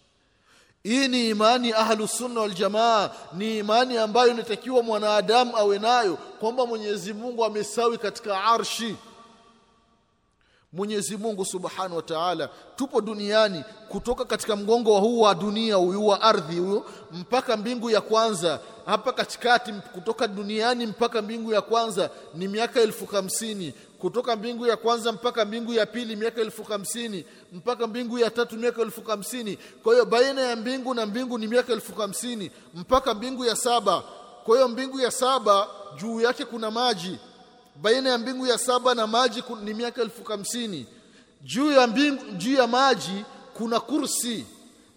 Hii 0.83 1.07
ni 1.07 1.29
imani 1.29 1.73
ahlu 1.73 2.07
sunna 2.07 2.41
wal 2.41 2.53
jamaa, 2.53 3.09
ni 3.33 3.57
imani 3.57 3.97
ambayo 3.97 4.31
inatakiwa 4.31 4.83
mwanadamu 4.83 5.57
awe 5.57 5.79
nayo 5.79 6.15
kwamba 6.15 6.65
Mwenyezi 6.65 7.13
Mungu 7.13 7.45
amestawi 7.45 7.97
katika 7.97 8.43
arshi. 8.43 8.95
Mwenyezi 10.75 11.17
Mungu 11.17 11.45
Subhanahu 11.45 11.95
wa 11.95 12.01
Ta'ala 12.01 12.49
tupo 12.75 13.01
duniani 13.01 13.63
kutoka 13.89 14.25
katika 14.25 14.55
mgongo 14.55 14.93
wa 14.93 14.99
huu 14.99 15.19
wa 15.21 15.35
dunia 15.35 15.75
huyu 15.75 16.07
wa 16.07 16.21
ardhi 16.21 16.59
huyo 16.59 16.85
mpaka 17.11 17.57
mbingu 17.57 17.89
ya 17.89 18.01
kwanza. 18.01 18.59
Hapa 18.85 19.13
katikati 19.13 19.73
kutoka 19.73 20.27
duniani 20.27 20.85
mpaka 20.85 21.21
mbingu 21.21 21.53
ya 21.53 21.61
kwanza 21.61 22.09
ni 22.33 22.47
miaka 22.47 22.81
elfu 22.81 23.05
hamsini. 23.05 23.73
Kutoka 23.99 24.35
mbingu 24.35 24.67
ya 24.67 24.77
kwanza 24.77 25.11
mpaka 25.11 25.45
mbingu 25.45 25.73
ya 25.73 25.85
pili 25.85 26.15
miaka 26.15 26.41
elfu 26.41 26.63
hamsini. 26.63 27.25
Mpaka 27.53 27.87
mbingu 27.87 28.19
ya 28.19 28.29
tatu 28.29 28.55
miaka 28.57 28.81
elfu 28.81 29.01
hamsini. 29.03 29.57
Kwa 29.83 29.93
hiyo 29.93 30.05
baina 30.05 30.41
ya 30.41 30.55
mbingu 30.55 30.93
na 30.93 31.05
mbingu 31.05 31.37
ni 31.37 31.47
miaka 31.47 31.73
elfu 31.73 32.01
hamsini. 32.01 32.51
Mpaka 32.73 33.13
mbingu 33.13 33.45
ya 33.45 33.55
saba. 33.55 34.03
Kwa 34.43 34.55
hiyo 34.55 34.67
mbingu 34.67 34.99
ya 34.99 35.11
saba 35.11 35.67
juu 36.01 36.21
yake 36.21 36.45
kuna 36.45 36.71
maji 36.71 37.17
baina 37.81 38.09
ya 38.09 38.17
mbingu 38.17 38.47
ya 38.47 38.57
saba 38.57 38.95
na 38.95 39.07
maji 39.07 39.43
ni 39.63 39.73
miaka 39.73 40.01
elfu 40.01 40.23
hamsini. 40.23 40.85
Juu 41.43 41.71
ya 41.71 41.87
mbingu 41.87 42.23
juu 42.31 42.53
ya 42.55 42.67
maji 42.67 43.25
kuna 43.53 43.79
kursi. 43.79 44.45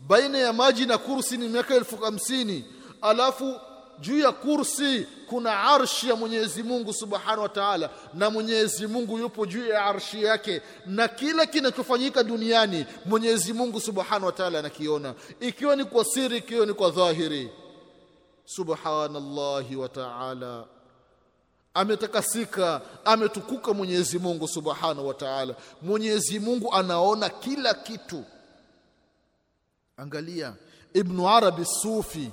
Baina 0.09 0.39
ya 0.39 0.53
maji 0.53 0.87
na 0.87 0.99
kursi 0.99 1.37
ni 1.37 1.49
miaka 1.49 1.75
elfu 1.75 1.97
hamsini. 1.97 2.65
Alafu 3.03 3.55
juu 4.01 4.19
ya 4.19 4.33
kursi 4.33 5.07
kuna 5.29 5.61
arshi 5.61 6.09
ya 6.09 6.17
Mwenyezi 6.17 6.63
Mungu 6.63 6.93
Subhanahu 6.93 7.43
wa 7.43 7.49
Ta'ala 7.49 7.91
na 8.15 8.31
Mwenyezi 8.31 8.87
Mungu 8.87 9.19
yupo 9.19 9.47
juu 9.47 9.67
ya 9.67 9.85
arshi 9.85 10.23
yake 10.25 10.63
na 10.87 11.09
kila 11.09 11.47
kinachofanyika 11.47 12.23
duniani 12.23 12.87
Mwenyezi 13.05 13.53
Mungu 13.53 13.81
Subhanahu 13.81 14.27
wa 14.27 14.33
Ta'ala 14.33 14.59
anakiona. 14.59 15.15
Ikiwa 15.41 15.77
ni 15.77 15.85
kwa 15.85 16.05
siri 16.05 16.37
ikiwa 16.37 16.67
ni 16.67 16.73
kwa 16.73 16.91
dhahiri. 16.91 17.51
Subhanallahi 18.45 19.77
wa 19.77 19.89
Ta'ala 19.89 20.65
ametakasika 21.79 22.81
ametukuka 23.05 23.75
Mwenyezi 23.75 24.19
Mungu 24.19 24.49
Subhanahu 24.49 25.09
wa 25.09 25.15
Ta'ala. 25.15 25.55
Mwenyezi 25.83 26.39
Mungu 26.41 26.73
anaona 26.75 27.29
kila 27.29 27.75
kitu. 27.75 28.25
Angalia 29.97 30.53
Ibn 30.95 31.27
Arabi 31.27 31.65
Sufi 31.65 32.31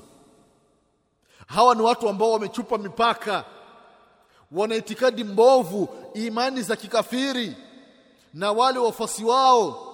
hawa 1.47 1.75
ni 1.75 1.81
watu 1.81 2.09
ambao 2.09 2.31
wamechupa 2.31 2.77
mipaka 2.77 3.45
wana 4.51 4.75
itikadi 4.75 5.23
mbovu 5.23 5.89
imani 6.13 6.61
za 6.61 6.75
kikafiri 6.75 7.55
na 8.33 8.51
wale 8.51 8.79
wafuasi 8.79 9.23
wao. 9.23 9.91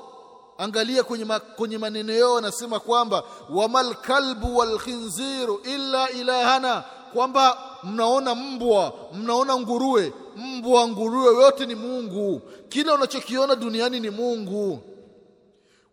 Angalia 0.58 1.04
kwenye, 1.04 1.26
ma, 1.26 1.40
kwenye 1.40 1.78
maneno 1.78 2.14
yao 2.14 2.38
anasema 2.38 2.80
kwamba 2.80 3.24
wamal 3.50 3.96
kalbu 3.96 4.58
wal 4.58 4.80
khinziru 4.80 5.58
illa 5.64 6.10
ilahana 6.10 6.84
kwamba 7.14 7.58
mnaona 7.84 8.36
mbwa 8.36 8.94
mnaona 9.14 9.58
nguruwe. 9.58 10.14
Mbwa 10.38 10.88
nguruwe 10.88 11.44
yote 11.44 11.66
ni 11.66 11.76
Mungu. 11.76 12.42
Kila 12.70 12.94
unachokiona 12.94 13.56
duniani 13.56 14.00
ni 14.00 14.10
Mungu. 14.10 14.80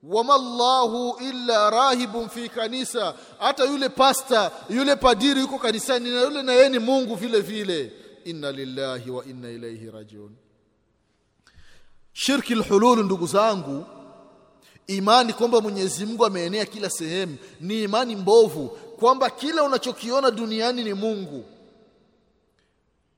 Wama 0.02 0.34
Allahu 0.34 1.18
illa 1.20 1.70
rahibun 1.70 2.28
fi 2.28 2.48
kanisa. 2.48 3.14
Hata 3.38 3.64
yule 3.64 3.88
pasta 3.88 4.50
yule 4.70 4.96
padiri 4.96 5.40
yuko 5.40 5.58
kanisani 5.58 6.10
na 6.10 6.20
yule 6.22 6.42
na 6.42 6.52
yeye 6.52 6.68
ni 6.68 6.78
Mungu 6.78 7.14
vile 7.14 7.40
vile. 7.40 7.92
Inna 8.24 8.52
lillahi 8.52 9.10
wa 9.10 9.24
inna 9.24 9.50
ilayhi 9.50 9.90
rajiun. 9.90 10.30
Shirki 12.12 12.54
lhululu, 12.54 13.02
ndugu 13.02 13.26
zangu. 13.26 13.84
Imani 14.86 15.32
kwamba 15.32 15.60
Mwenyezi 15.60 16.06
Mungu 16.06 16.26
ameenea 16.26 16.66
kila 16.66 16.90
sehemu. 16.90 17.36
Ni 17.60 17.82
imani 17.82 18.16
mbovu 18.16 18.78
kwamba 19.00 19.30
kila 19.30 19.62
unachokiona 19.62 20.30
duniani 20.30 20.84
ni 20.84 20.94
Mungu 20.94 21.44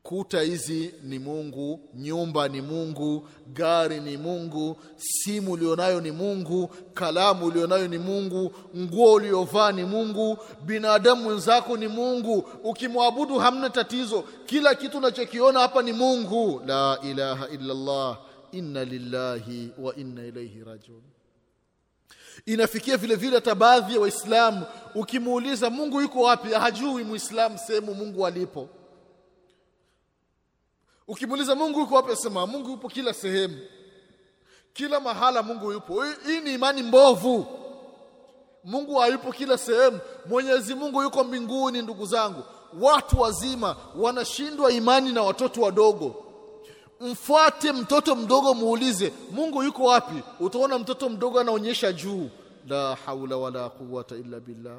kuta 0.03 0.41
hizi 0.43 0.95
ni 1.03 1.19
Mungu, 1.19 1.81
nyumba 1.95 2.49
ni 2.49 2.61
Mungu, 2.61 3.29
gari 3.47 4.01
ni 4.01 4.17
Mungu, 4.17 4.77
simu 4.97 5.53
ulionayo 5.53 6.01
ni 6.01 6.11
Mungu, 6.11 6.69
kalamu 6.95 7.47
ulionayo 7.47 7.89
ni 7.89 7.99
Mungu, 7.99 8.53
nguo 8.77 9.13
uliovaa 9.13 9.73
ni 9.73 9.85
Mungu, 9.85 10.39
binadamu 10.67 11.23
mwenzako 11.23 11.77
ni 11.77 11.89
Mungu. 11.89 12.39
Ukimwabudu 12.65 13.39
hamna 13.39 13.71
tatizo, 13.71 14.25
kila 14.47 14.75
kitu 14.75 14.99
unachokiona 14.99 15.61
hapa 15.61 15.83
ni 15.83 15.93
Mungu. 15.93 16.63
La 16.67 16.99
ilaha 17.03 17.49
illa 17.49 17.73
Allah, 17.73 18.19
inna 18.53 18.85
lillahi 18.85 19.71
wa 19.79 19.97
inna 19.97 20.27
ilaihi 20.27 20.65
rajiun. 20.65 21.03
Inafikia 22.47 22.97
vile 22.97 23.15
vile 23.17 23.35
hata 23.35 23.55
baadhi 23.55 23.95
ya 23.95 24.01
Waislamu 24.01 24.67
ukimuuliza 24.95 25.71
Mungu 25.71 26.01
yuko 26.01 26.23
wapi, 26.23 26.49
hajui 26.53 27.05
Muislamu 27.05 27.59
sehemu 27.59 27.95
Mungu 27.95 28.27
alipo. 28.27 28.69
Ukimuuliza 31.09 31.55
Mungu 31.55 31.81
yuko 31.81 31.95
wapi, 31.95 32.13
asema 32.13 32.47
Mungu 32.47 32.71
yupo 32.71 32.89
kila 32.89 33.15
sehemu, 33.15 33.59
kila 34.73 35.01
mahala 35.01 35.43
Mungu 35.43 35.73
yupo. 35.73 36.05
Hii 36.27 36.41
ni 36.41 36.55
imani 36.55 36.83
mbovu. 36.83 37.47
Mungu 38.65 38.95
hayupo 38.99 39.33
kila 39.33 39.59
sehemu. 39.59 39.99
Mwenyezi 40.27 40.75
Mungu 40.75 41.03
yuko 41.03 41.25
mbinguni. 41.25 41.83
Ndugu 41.83 42.07
zangu, 42.07 42.43
watu 42.81 43.21
wazima 43.21 43.77
wanashindwa 43.97 44.73
imani 44.73 45.13
na 45.13 45.23
watoto 45.23 45.61
wadogo. 45.61 46.25
Mfuate 47.01 47.73
mtoto 47.73 48.17
mdogo, 48.17 48.55
muulize 48.55 49.13
Mungu 49.31 49.63
yuko 49.63 49.85
wapi, 49.85 50.23
utaona 50.41 50.79
mtoto 50.79 51.09
mdogo 51.09 51.41
anaonyesha 51.41 51.93
juu. 51.93 52.31
La 52.69 52.95
haula 53.07 53.37
wala 53.37 53.69
quwwata 53.69 54.17
illa 54.17 54.41
billah. 54.41 54.77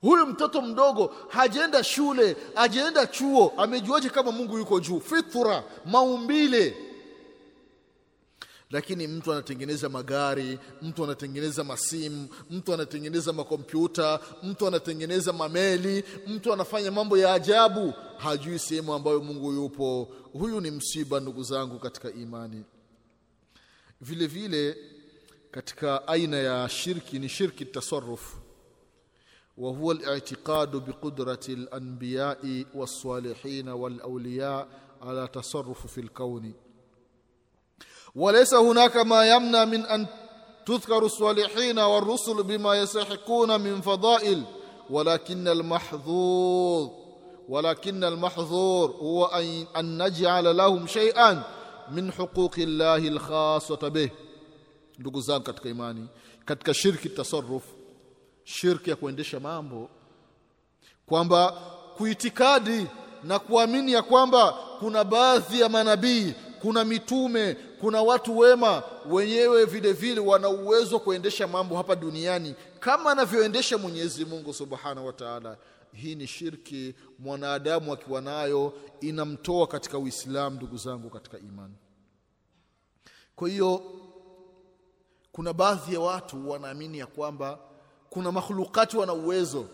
Huyu 0.00 0.26
mtoto 0.26 0.62
mdogo 0.62 1.14
hajaenda 1.28 1.84
shule, 1.84 2.36
hajaenda 2.54 3.06
chuo, 3.06 3.52
amejuaje 3.56 4.10
kama 4.10 4.32
Mungu 4.32 4.58
yuko 4.58 4.80
juu? 4.80 5.00
Fitra, 5.00 5.62
maumbile 5.84 6.76
lakini 8.72 9.06
mtu 9.06 9.32
anatengeneza 9.32 9.88
magari, 9.88 10.58
mtu 10.82 11.04
anatengeneza 11.04 11.64
masimu, 11.64 12.28
mtu 12.50 12.74
anatengeneza 12.74 13.32
makompyuta, 13.32 14.20
mtu 14.42 14.66
anatengeneza 14.66 15.32
mameli, 15.32 16.04
mtu 16.26 16.52
anafanya 16.52 16.90
mambo 16.90 17.18
ya 17.18 17.34
ajabu, 17.34 17.94
hajui 18.18 18.58
sehemu 18.58 18.92
ambayo 18.94 19.20
Mungu 19.20 19.52
yupo. 19.52 20.08
Huyu 20.32 20.60
ni 20.60 20.70
msiba, 20.70 21.20
ndugu 21.20 21.42
zangu 21.42 21.78
katika 21.78 22.10
imani. 22.10 22.64
Vile 24.00 24.26
vile 24.26 24.76
katika 25.50 26.08
aina 26.08 26.36
ya 26.36 26.68
shirki 26.68 27.18
ni 27.18 27.28
shirki 27.28 27.64
tasarruf, 27.64 28.34
wa 29.58 29.70
huwa 29.72 29.94
al-i'tiqadu 29.94 30.80
biqudrati 30.80 31.52
al-anbiya'i 31.52 32.66
was-salihin 32.74 33.68
wal-awliya 33.68 34.66
ala 35.00 35.28
tasarrufu 35.28 35.88
fil 35.88 36.08
kauni 36.08 36.54
وليس 38.14 38.54
هناك 38.54 38.96
ما 38.96 39.30
يمنع 39.30 39.64
من 39.64 39.86
أن 39.86 40.06
تذكر 40.66 41.04
الصالحين 41.04 41.78
والرسل 41.78 42.42
بما 42.42 42.74
يستحقون 42.74 43.60
من 43.60 43.80
فضائل. 43.80 44.42
ولكن 44.90 45.48
المحظور 45.48 46.90
ولكن 47.48 48.04
المحظور 48.04 48.90
هو 48.90 49.24
أن 49.76 50.02
نجعل 50.02 50.56
لهم 50.56 50.86
شيئا 50.86 51.42
من 51.90 52.12
حقوق 52.12 52.54
الله 52.58 52.96
الخاصة 53.08 53.88
به. 53.88 54.10
دقوزان 54.98 55.40
كتك 55.42 55.66
إيماني 55.66 56.06
كتك 56.46 56.72
شرك 56.72 57.06
التصرف 57.06 57.62
شرك 58.44 58.88
يكون 58.88 59.16
دي 59.16 59.24
شمامبو 59.24 59.86
kwamba 61.06 61.52
kuitikadi 61.96 62.86
na 63.24 63.38
kuamini 63.38 63.92
ya 63.92 64.02
kwamba 64.02 64.52
kuna 64.80 65.04
baadhi 65.04 65.60
ya 65.60 65.68
manabii 65.68 66.34
kuna 66.62 66.84
mitume 66.84 67.56
kuna 67.82 68.02
watu 68.02 68.38
wema 68.38 68.82
wenyewe 69.06 69.64
vile 69.64 69.92
vile 69.92 70.20
wana 70.20 70.48
uwezo 70.48 70.98
kuendesha 70.98 71.46
mambo 71.46 71.76
hapa 71.76 71.96
duniani 71.96 72.54
kama 72.80 73.10
anavyoendesha 73.10 73.78
Mwenyezi 73.78 74.24
Mungu 74.24 74.54
Subhanahu 74.54 75.06
wa 75.06 75.12
Ta'ala. 75.12 75.56
Hii 75.92 76.14
ni 76.14 76.26
shirki 76.26 76.94
mwanadamu 77.18 77.92
akiwa 77.92 78.20
nayo 78.20 78.72
inamtoa 79.00 79.66
katika 79.66 79.98
Uislamu 79.98 80.56
ndugu 80.56 80.76
zangu 80.76 81.10
katika 81.10 81.38
imani. 81.38 81.74
Kwa 83.36 83.48
hiyo 83.48 83.82
kuna 85.32 85.52
baadhi 85.52 85.94
ya 85.94 86.00
watu 86.00 86.50
wanaamini 86.50 86.98
ya 86.98 87.06
kwamba 87.06 87.58
kuna 88.10 88.32
makhlukati 88.32 88.96
wana 88.96 89.12
uwezo. 89.12 89.66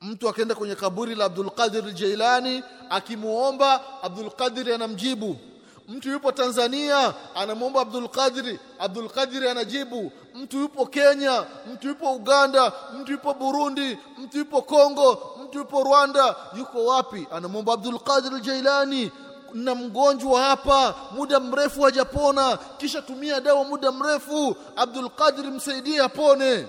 Mtu 0.00 0.28
akaenda 0.28 0.54
kwenye 0.54 0.74
kaburi 0.74 1.14
la 1.14 1.24
Abdul 1.24 1.50
Qadir 1.50 1.92
Jailani 1.94 2.62
akimuomba 2.90 4.02
Abdul 4.02 4.30
Qadir 4.30 4.72
anamjibu 4.74 5.36
mtu 5.88 6.10
yupo 6.10 6.32
Tanzania 6.32 7.14
anamwomba 7.34 7.80
Abdul 7.80 8.08
Qadir 8.08 8.58
Abdul 8.78 9.08
Qadir 9.08 9.48
anajibu. 9.48 10.12
Mtu 10.34 10.58
yupo 10.58 10.86
Kenya 10.86 11.46
mtu 11.72 11.88
yupo 11.88 12.12
Uganda 12.12 12.72
mtu 13.00 13.12
yupo 13.12 13.34
Burundi 13.34 13.98
mtu 14.18 14.38
yupo 14.38 14.62
Kongo 14.62 15.36
mtu 15.44 15.58
yupo 15.58 15.82
Rwanda. 15.84 16.36
Yuko 16.58 16.84
wapi? 16.86 17.26
Anamwomba 17.30 17.72
Abdul 17.72 17.98
Qadir 17.98 18.40
Jailani. 18.40 19.12
Na 19.54 19.74
mgonjwa 19.74 20.40
hapa 20.42 20.94
muda 21.16 21.40
mrefu 21.40 21.82
hajapona. 21.82 22.56
Kisha 22.56 23.02
tumia 23.02 23.40
dawa 23.40 23.64
muda 23.64 23.92
mrefu 23.92 24.56
Abdul 24.76 25.10
Qadir 25.10 25.44
msaidie 25.44 26.00
apone. 26.02 26.66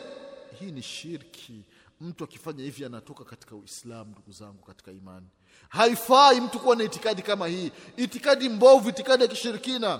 Hii 0.60 0.72
ni 0.72 0.82
shirki. 0.82 1.62
Mtu 2.02 2.24
akifanya 2.24 2.64
hivi 2.64 2.86
anatoka 2.86 3.24
katika 3.24 3.56
Uislamu 3.56 4.12
ndugu 4.12 4.32
zangu 4.32 4.64
katika 4.64 4.92
imani 4.92 5.28
haifai 5.70 6.42
mtu 6.42 6.60
kuwa 6.60 6.76
na 6.76 6.84
itikadi 6.84 7.22
kama 7.22 7.48
hii. 7.48 7.72
Itikadi 7.98 8.50
mbovu 8.50 8.90
itikadi 8.90 9.24
ya 9.24 9.30
kishirikina. 9.30 10.00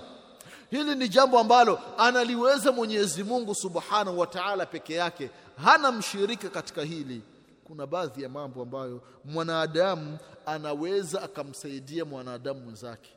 Hili 0.70 0.94
ni 0.94 1.08
jambo 1.08 1.38
ambalo 1.38 1.80
analiweza 1.98 2.72
Mwenyezi 2.72 3.24
Mungu 3.24 3.54
Subhanahu 3.54 4.18
wa 4.18 4.26
Ta'ala 4.26 4.66
peke 4.66 4.94
yake. 4.94 5.30
Hana 5.64 5.92
mshirika 5.92 6.48
katika 6.48 6.82
hili. 6.82 7.22
Kuna 7.64 7.86
baadhi 7.86 8.22
ya 8.22 8.28
mambo 8.28 8.62
ambayo 8.62 9.02
mwanadamu 9.24 10.18
anaweza 10.46 11.22
akamsaidia 11.22 12.04
mwanadamu 12.04 12.60
mwenzake. 12.60 13.10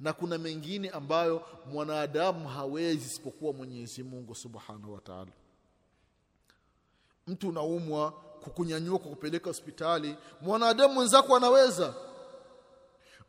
Na 0.00 0.12
kuna 0.12 0.38
mengine 0.38 0.90
ambayo 0.90 1.42
mwanadamu 1.72 2.48
hawezi 2.48 3.06
isipokuwa 3.06 3.52
Mwenyezi 3.52 4.02
Mungu 4.02 4.34
Subhanahu 4.34 4.92
wa 4.94 5.00
Ta'ala. 5.00 5.30
Mtu 7.26 7.48
unaumwa 7.48 8.12
kukunyanyua 8.44 8.98
kukupeleka 8.98 9.50
hospitali. 9.50 10.16
Mwanadamu 10.40 10.94
mwenzako 10.94 11.36
anaweza. 11.36 11.94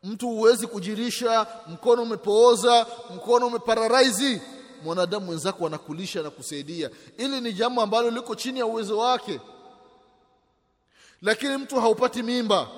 Mtu 0.04 0.28
huwezi 0.28 0.66
kujirisha 0.66 1.46
mkono 1.68 2.02
umepooza 2.02 2.86
mkono 3.14 3.46
umepararaizi 3.46 4.42
mwanadamu 4.84 5.26
mwenzako 5.26 5.66
anakulisha 5.66 6.22
na 6.22 6.30
kusaidia. 6.30 6.90
Ili 7.18 7.40
ni 7.40 7.52
jambo 7.52 7.82
ambalo 7.82 8.10
liko 8.10 8.34
chini 8.34 8.58
ya 8.58 8.66
uwezo 8.66 8.98
wake. 8.98 9.40
Lakini 11.22 11.56
mtu 11.56 11.80
haupati 11.80 12.22
mimba. 12.22 12.68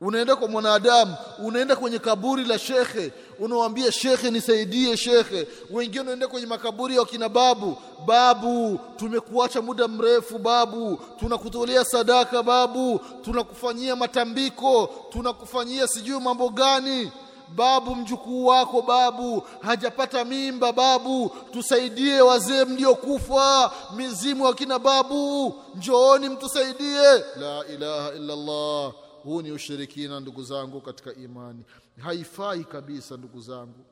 Unaenda 0.00 0.36
kwa 0.36 0.48
mwanadamu 0.48 1.16
unaenda 1.38 1.76
kwenye 1.76 1.98
kaburi 1.98 2.44
la 2.44 2.58
shekhe 2.58 3.12
unawambia 3.40 3.92
shekhe 3.92 4.30
nisaidie 4.30 4.96
shekhe. 4.96 5.46
Wengine 5.70 6.00
unaenda 6.00 6.28
kwenye 6.28 6.46
makaburi 6.46 6.94
ya 6.94 7.00
wakina 7.00 7.28
babu. 7.28 7.76
Babu 8.06 8.80
tumekuacha 8.96 9.62
muda 9.62 9.88
mrefu 9.88 10.38
babu. 10.38 11.00
Tunakutolea 11.20 11.84
sadaka 11.84 12.42
babu. 12.42 13.00
Tunakufanyia 13.24 13.96
matambiko. 13.96 14.90
Tunakufanyia 15.12 15.86
sijui 15.88 16.20
mambo 16.20 16.48
gani. 16.48 17.12
Babu 17.54 17.94
mjukuu 17.94 18.46
wako 18.46 18.82
babu. 18.82 19.42
Hajapata 19.60 20.24
mimba 20.24 20.72
babu. 20.72 21.30
Tusaidie 21.52 22.20
wazee 22.20 22.64
mliokufa 22.64 23.72
mizimu 23.96 24.44
wakina 24.44 24.78
babu. 24.78 25.54
Njooni 25.76 26.28
mtusaidie. 26.28 27.02
La 27.36 27.64
ilaha 27.74 28.12
illa 28.14 28.32
allah 28.32 28.92
huu 29.24 29.42
ni 29.42 29.52
ushirikina 29.52 30.20
ndugu 30.20 30.42
zangu 30.42 30.80
katika 30.80 31.14
imani 31.14 31.62
haifai 32.00 32.64
kabisa 32.64 33.16
ndugu 33.16 33.40
zangu. 33.40 33.84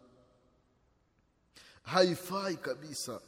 Haifai 1.82 2.56
kabisa. 2.56 3.20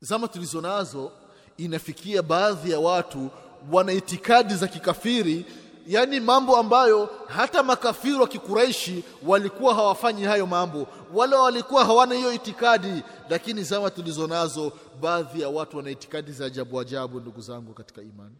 Zama 0.00 0.28
tulizo 0.28 0.60
nazo 0.60 1.12
inafikia 1.56 2.22
baadhi 2.22 2.70
ya 2.70 2.80
watu 2.80 3.30
wana 3.72 3.92
itikadi 3.92 4.54
za 4.54 4.68
kikafiri 4.68 5.46
yaani 5.86 6.20
mambo 6.20 6.56
ambayo 6.56 7.10
hata 7.26 7.62
makafiri 7.62 8.14
wa 8.14 8.28
kikuraishi 8.28 9.04
walikuwa 9.26 9.74
hawafanyi 9.74 10.22
hayo 10.24 10.46
mambo. 10.46 10.86
Wala 11.12 11.38
walikuwa 11.40 11.84
hawana 11.84 12.14
hiyo 12.14 12.32
itikadi 12.32 13.02
lakini 13.28 13.62
zama 13.64 13.90
tulizo 13.90 14.26
nazo 14.26 14.72
baadhi 15.00 15.40
ya 15.40 15.48
watu 15.48 15.76
wana 15.76 15.90
itikadi 15.90 16.32
za 16.32 16.46
ajabu 16.46 16.80
ajabu 16.80 17.20
ndugu 17.20 17.40
zangu 17.40 17.74
katika 17.74 18.02
imani. 18.02 18.36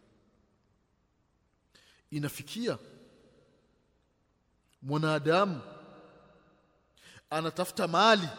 Inafikia 2.11 2.77
mwanadamu 4.85 5.61
anatafuta 7.29 7.87
mali 7.87 8.29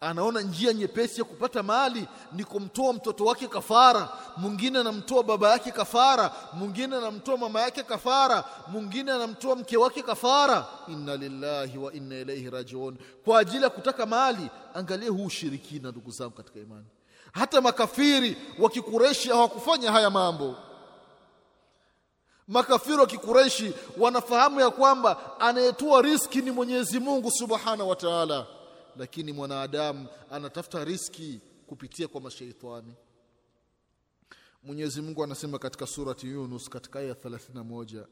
anaona 0.00 0.40
njia 0.40 0.72
nyepesi 0.72 1.20
ya 1.20 1.24
kupata 1.24 1.62
mali 1.62 2.08
ni 2.32 2.44
kumtoa 2.44 2.92
mtoto 2.92 3.24
wake 3.24 3.48
kafara 3.48 4.08
mwingine 4.36 4.78
anamtoa 4.78 5.22
baba 5.22 5.50
yake 5.50 5.70
kafara 5.70 6.32
mwingine 6.52 6.96
anamtoa 6.96 7.36
mama 7.36 7.60
yake 7.60 7.82
kafara 7.82 8.44
mwingine 8.68 9.12
anamtoa 9.12 9.56
mke 9.56 9.76
wake 9.76 10.02
kafara. 10.02 10.66
Inna 10.88 11.16
lillahi 11.16 11.78
wa 11.78 11.92
inna 11.92 12.14
ilaihi 12.18 12.50
rajiun. 12.50 12.96
Kwa 13.24 13.38
ajili 13.40 13.62
ya 13.62 13.70
kutaka 13.70 14.06
mali 14.06 14.50
angalia 14.74 15.10
huu 15.10 15.24
ushirikina 15.26 15.90
ndugu 15.90 16.10
zangu 16.10 16.30
katika 16.30 16.60
imani. 16.60 16.86
Hata 17.32 17.60
makafiri 17.60 18.36
wa 18.58 18.70
kikureshi 18.70 19.28
hawakufanya 19.28 19.92
haya 19.92 20.10
mambo 20.10 20.56
makafiri 22.50 22.96
wa 22.96 23.06
kikureishi 23.06 23.72
wanafahamu 23.98 24.60
ya 24.60 24.70
kwamba 24.70 25.40
anayetoa 25.40 26.02
riski 26.02 26.42
ni 26.42 26.50
Mwenyezi 26.50 27.00
Mungu 27.00 27.30
Subhanahu 27.30 27.88
wa 27.90 27.96
Ta'ala. 27.96 28.46
Lakini 28.96 29.32
mwanadamu 29.32 30.06
anatafuta 30.30 30.84
riski 30.84 31.40
kupitia 31.66 32.08
kwa 32.08 32.20
mashaitani. 32.20 32.94
Mwenyezi 34.62 35.02
Mungu 35.02 35.24
anasema 35.24 35.58
katika 35.58 35.86
surati 35.86 36.26
Yunus 36.26 36.68
katika 36.68 36.98
aya 36.98 37.14
31 37.14 38.04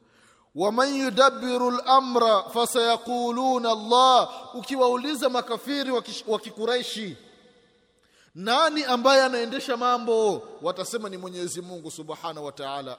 waman 0.54 0.96
yudabbiru 0.96 1.68
al-amra 1.68 2.42
fasayaquluna 2.42 3.70
Allah. 3.70 4.28
Ukiwauliza 4.54 5.28
makafiri 5.28 5.90
wa 6.26 6.38
kikuraishi 6.40 7.16
nani 8.34 8.84
ambaye 8.84 9.22
anaendesha 9.22 9.76
mambo? 9.76 10.42
Watasema 10.62 11.08
ni 11.08 11.16
Mwenyezi 11.16 11.62
Mungu 11.62 11.90
Subhanahu 11.90 12.46
wa 12.46 12.52
Ta'ala 12.52 12.98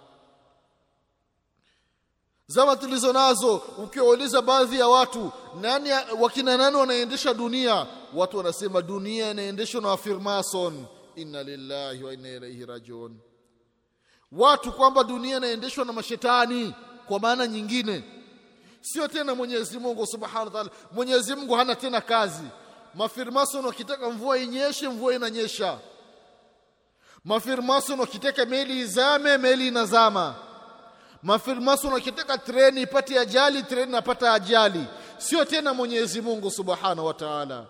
zama 2.50 2.76
tulizo 2.76 3.14
nazo 3.14 3.56
ukiwauliza 3.78 4.42
baadhi 4.42 4.80
ya 4.80 4.88
watu 4.88 5.32
nani 5.62 5.90
wakina 6.20 6.58
nani 6.58 6.76
wanaendesha 6.78 7.34
dunia? 7.34 7.88
Watu 8.14 8.38
wanasema 8.38 8.82
dunia 8.82 9.32
inaendeshwa 9.32 9.82
na 9.82 9.88
wafirmason 9.88 10.86
inna 11.16 11.44
lillahi 11.44 12.04
wa 12.04 12.14
inna 12.14 12.30
ilaihi 12.30 12.66
rajiun. 12.66 13.18
Watu 14.32 14.72
kwamba 14.72 15.04
dunia 15.04 15.38
inaendeshwa 15.38 15.86
na 15.86 15.94
mashetani 15.94 16.74
kwa 17.08 17.20
maana 17.20 17.48
nyingine. 17.48 18.04
Sio 18.82 19.08
tena 19.08 19.36
Mwenyezi 19.36 19.80
Mungu 19.80 20.06
Subhanahu 20.08 20.46
wa 20.46 20.52
Ta'ala. 20.52 20.70
Mwenyezi 20.92 21.36
Mungu 21.36 21.54
hana 21.54 21.76
tena 21.76 22.02
kazi. 22.02 22.44
Mafirmason 22.96 23.66
wakitaka 23.66 24.10
mvua 24.10 24.38
inyeshe 24.38 24.90
mvua 24.90 25.16
inanyesha. 25.16 25.80
Mafirmason 27.26 28.00
wakitaka 28.00 28.46
meli 28.46 28.80
izame 28.80 29.38
meli 29.38 29.68
inazama 29.68 30.36
mafirmason 31.24 31.94
akitaka 31.94 32.38
treni 32.38 32.82
ipate 32.82 33.20
ajali 33.20 33.64
treni 33.64 33.92
napata 33.92 34.34
ajali. 34.34 34.86
Sio 35.18 35.46
tena 35.46 35.74
Mwenyezi 35.74 36.22
Mungu 36.22 36.52
Subhanahu 36.52 37.06
wa 37.08 37.14
Ta'ala. 37.14 37.68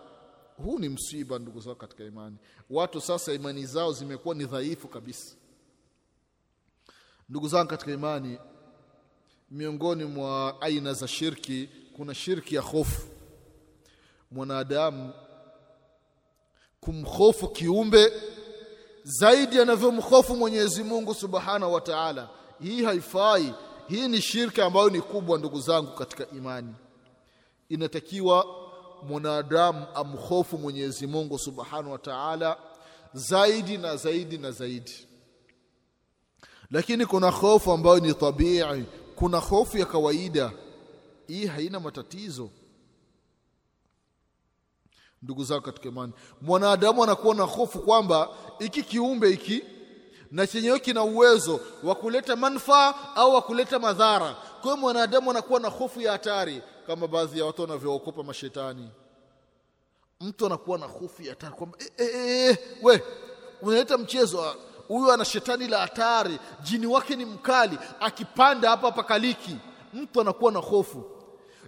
Huu 0.56 0.78
ni 0.78 0.88
msiba 0.88 1.38
ndugu 1.38 1.60
zao 1.60 1.74
katika 1.74 2.04
imani. 2.04 2.36
Watu 2.70 3.00
sasa 3.00 3.32
imani 3.32 3.66
zao 3.66 3.92
zimekuwa 3.92 4.34
ni 4.34 4.44
dhaifu 4.44 4.88
kabisa. 4.88 5.34
Ndugu 7.28 7.48
zangu 7.48 7.68
katika 7.70 7.92
imani 7.92 8.38
miongoni 9.50 10.04
mwa 10.04 10.60
aina 10.62 10.92
za 10.92 11.08
shirki 11.08 11.68
kuna 11.96 12.14
shirki 12.14 12.54
ya 12.54 12.60
hofu. 12.60 13.06
Mwanadamu 14.30 15.12
kumhofu 16.80 17.48
kiumbe 17.48 18.12
zaidi 19.04 19.60
anavyomhofu 19.60 20.36
Mwenyezi 20.36 20.84
Mungu 20.84 21.14
Subhanahu 21.14 21.72
wa 21.74 21.80
Ta'ala 21.80 22.28
hii 22.62 22.84
haifai. 22.84 23.54
Hii 23.88 24.08
ni 24.08 24.22
shirka 24.22 24.64
ambayo 24.66 24.90
ni 24.90 25.00
kubwa 25.00 25.38
ndugu 25.38 25.60
zangu 25.60 25.92
katika 25.92 26.30
imani. 26.30 26.74
Inatakiwa 27.68 28.46
mwanadamu 29.02 29.86
amhofu 29.94 30.58
Mwenyezi 30.58 31.06
Mungu 31.06 31.38
Subhanahu 31.38 31.92
wa 31.92 31.98
Ta'ala 31.98 32.56
zaidi 33.14 33.78
na 33.78 33.96
zaidi 33.96 34.38
na 34.38 34.50
zaidi. 34.50 35.06
Lakini 36.70 37.06
kuna 37.06 37.30
hofu 37.30 37.72
ambayo 37.72 38.00
ni 38.00 38.14
tabii. 38.14 38.62
Kuna 39.16 39.38
hofu 39.38 39.78
ya 39.78 39.86
kawaida. 39.86 40.52
Hii 41.26 41.46
haina 41.46 41.80
matatizo. 41.80 42.50
Ndugu 45.22 45.44
zangu 45.44 45.62
katika 45.62 45.88
imani 45.88 46.12
mwanadamu 46.40 47.04
anakuwa 47.04 47.34
na 47.34 47.42
hofu 47.42 47.78
kwamba 47.78 48.28
iki 48.58 48.82
kiumbe 48.82 49.28
hiki 49.28 49.62
na 50.30 50.46
chenyewe 50.46 50.78
kina 50.78 51.02
uwezo 51.02 51.60
wa 51.82 51.94
kuleta 51.94 52.36
manufaa 52.36 52.94
au 53.14 53.34
wa 53.34 53.42
kuleta 53.42 53.78
madhara. 53.78 54.34
Kwa 54.34 54.62
hiyo 54.62 54.76
mwanadamu 54.76 55.30
anakuwa 55.30 55.60
na 55.60 55.68
hofu 55.68 56.00
ya 56.00 56.12
hatari 56.12 56.62
kama 56.86 57.06
baadhi 57.08 57.38
ya 57.38 57.44
watu 57.44 57.62
wanavyookopa 57.62 58.22
mashetani. 58.22 58.90
Mtu 60.20 60.46
anakuwa 60.46 60.78
na 60.78 60.86
hofu 60.86 61.22
ya 61.22 61.30
hatari 61.30 61.52
kwamba 61.54 61.78
e, 61.98 62.04
e, 62.04 62.50
e, 62.50 62.58
we 62.82 63.02
unaleta 63.62 63.98
mchezo 63.98 64.56
huyu 64.88 65.12
ana 65.12 65.24
shetani 65.24 65.68
la 65.68 65.78
hatari 65.78 66.38
jini 66.62 66.86
wake 66.86 67.16
ni 67.16 67.24
mkali 67.24 67.78
akipanda 68.00 68.70
hapa 68.70 68.92
pakaliki 68.92 69.56
mtu 69.94 70.20
anakuwa 70.20 70.52
na 70.52 70.58
hofu. 70.58 71.04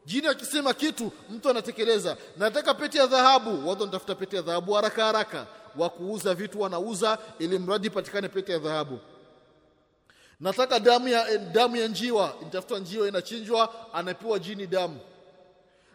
Jini 0.06 0.26
akisema 0.26 0.74
kitu 0.74 1.12
mtu 1.30 1.50
anatekeleza. 1.50 2.16
Nataka 2.36 2.74
pete 2.74 2.98
ya 2.98 3.06
dhahabu 3.06 3.68
watu 3.68 3.80
wanatafuta 3.80 4.14
pete 4.14 4.36
ya 4.36 4.42
dhahabu 4.42 4.72
haraka 4.72 5.04
haraka 5.04 5.46
wa 5.76 5.90
kuuza 5.90 6.34
vitu 6.34 6.60
wanauza 6.60 7.18
ili 7.38 7.58
mradi 7.58 7.90
patikane 7.90 8.28
pete 8.28 8.52
ya 8.52 8.58
dhahabu. 8.58 8.98
Nataka 10.40 10.80
damu 10.80 11.08
ya 11.08 11.38
damu 11.38 11.76
ya 11.76 11.88
njiwa 11.88 12.34
nitafuta 12.44 12.78
njiwa 12.78 13.08
inachinjwa 13.08 13.74
anapewa 13.94 14.38
jini 14.38 14.66
damu. 14.66 15.00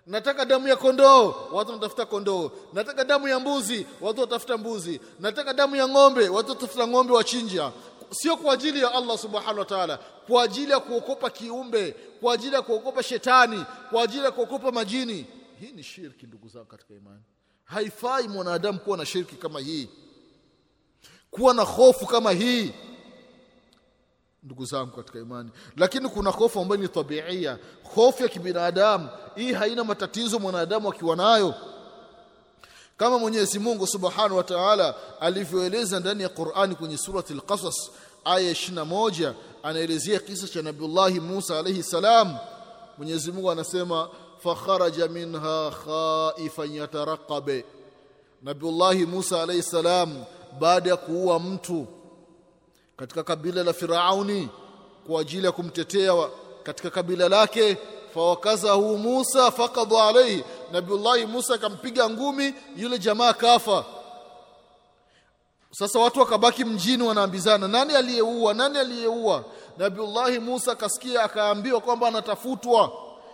Nataka 0.07 0.45
damu 0.45 0.67
ya 0.67 0.75
kondoo 0.75 1.35
watu 1.51 1.69
wanatafuta 1.71 2.05
kondoo. 2.05 2.51
Nataka 2.73 3.03
damu 3.05 3.27
ya 3.27 3.39
mbuzi 3.39 3.87
watu 4.01 4.21
watafuta 4.21 4.57
mbuzi. 4.57 5.01
Nataka 5.19 5.53
damu 5.53 5.75
ya 5.75 5.87
ng'ombe 5.87 6.29
watu 6.29 6.49
watafuta 6.49 6.87
ng'ombe 6.87 7.13
wachinja. 7.13 7.71
Sio 8.11 8.37
kwa 8.37 8.53
ajili 8.53 8.81
ya 8.81 8.91
Allah 8.93 9.17
subhanahu 9.17 9.59
wa 9.59 9.65
ta'ala 9.65 9.97
kwa 10.27 10.43
ajili 10.43 10.71
ya 10.71 10.79
kuokopa 10.79 11.29
kiumbe 11.29 11.95
kwa 12.21 12.33
ajili 12.33 12.55
ya 12.55 12.61
kuokopa 12.61 13.03
shetani 13.03 13.65
kwa 13.89 14.03
ajili 14.03 14.23
ya 14.25 14.31
kuokopa 14.31 14.71
majini. 14.71 15.25
Hii 15.59 15.71
ni 15.71 15.83
shirki 15.83 16.25
ndugu 16.27 16.47
zangu 16.47 16.65
katika 16.65 16.93
imani 16.93 17.21
haifai 17.67 18.27
mwanadamu 18.27 18.79
kuwa 18.79 18.97
na 18.97 19.05
shirki 19.05 19.35
kama 19.35 19.59
hii. 19.59 19.89
Kuwa 21.31 21.53
na 21.53 21.61
hofu 21.63 22.05
kama 22.05 22.31
hii. 22.31 22.73
Ndugu 24.43 24.65
zangu 24.65 24.91
katika 24.95 25.19
imani. 25.19 25.49
Lakini 25.77 26.09
kuna 26.09 26.29
hofu 26.29 26.59
ambayo 26.59 26.81
ni 26.81 26.87
tabiia 26.87 27.57
hofu 27.95 28.23
ya 28.23 28.29
kibinadamu. 28.29 29.09
Hii 29.35 29.53
haina 29.53 29.83
matatizo 29.83 30.39
mwanadamu 30.39 30.89
akiwa 30.89 31.15
nayo. 31.15 31.55
Kama 32.97 33.19
Mwenyezi 33.19 33.59
Mungu 33.59 33.87
Subhanahu 33.87 34.37
wa 34.37 34.43
Ta'ala 34.43 34.95
alivyoeleza 35.19 35.99
ndani 35.99 36.23
ya 36.23 36.29
Qur'ani 36.29 36.75
kwenye 36.75 36.97
surati 36.97 37.33
al-Qasas 37.33 37.91
aya 38.25 38.51
21 38.51 39.33
anaelezea 39.63 40.19
kisa 40.19 40.47
cha 40.47 40.61
Nabiullahi 40.61 41.19
Musa 41.19 41.59
alayhi 41.59 41.83
salam. 41.83 42.37
Mwenyezi 42.97 43.31
Mungu 43.31 43.51
anasema 43.51 44.09
fakharaja 44.43 45.07
minha 45.07 45.71
khaifan 45.85 46.75
yataraqabe. 46.75 47.65
Nabiullahi 48.43 49.05
Musa 49.05 49.41
alayhi 49.43 49.63
salam 49.63 50.23
baada 50.59 50.89
ya 50.89 50.97
kuua 50.97 51.39
mtu 51.39 51.87
katika 52.97 53.23
kabila 53.23 53.63
la 53.63 53.73
Firauni 53.73 54.49
kwa 55.07 55.21
ajili 55.21 55.45
ya 55.45 55.51
kumtetea 55.51 56.29
katika 56.63 56.89
kabila 56.89 57.29
lake 57.29 57.77
fawakazahu 58.13 58.97
Musa 58.97 59.51
fakadha 59.51 60.07
alayhi. 60.07 60.43
Nabiullahi 60.71 61.25
Musa 61.25 61.53
akampiga 61.55 62.09
ngumi 62.09 62.53
yule 62.75 62.99
jamaa 62.99 63.33
kafa. 63.33 63.85
Sasa 65.71 65.99
watu 65.99 66.19
wakabaki 66.19 66.65
mjini 66.65 67.03
wanaambizana 67.03 67.67
nani 67.67 67.95
aliyeua? 67.95 68.53
Nani 68.53 68.77
aliyeua? 68.79 69.43
Nabiullahi 69.77 70.39
Musa 70.39 70.71
akasikia 70.71 71.23
akaambiwa 71.23 71.81
kwamba 71.81 72.07
anatafutwa. 72.07 72.91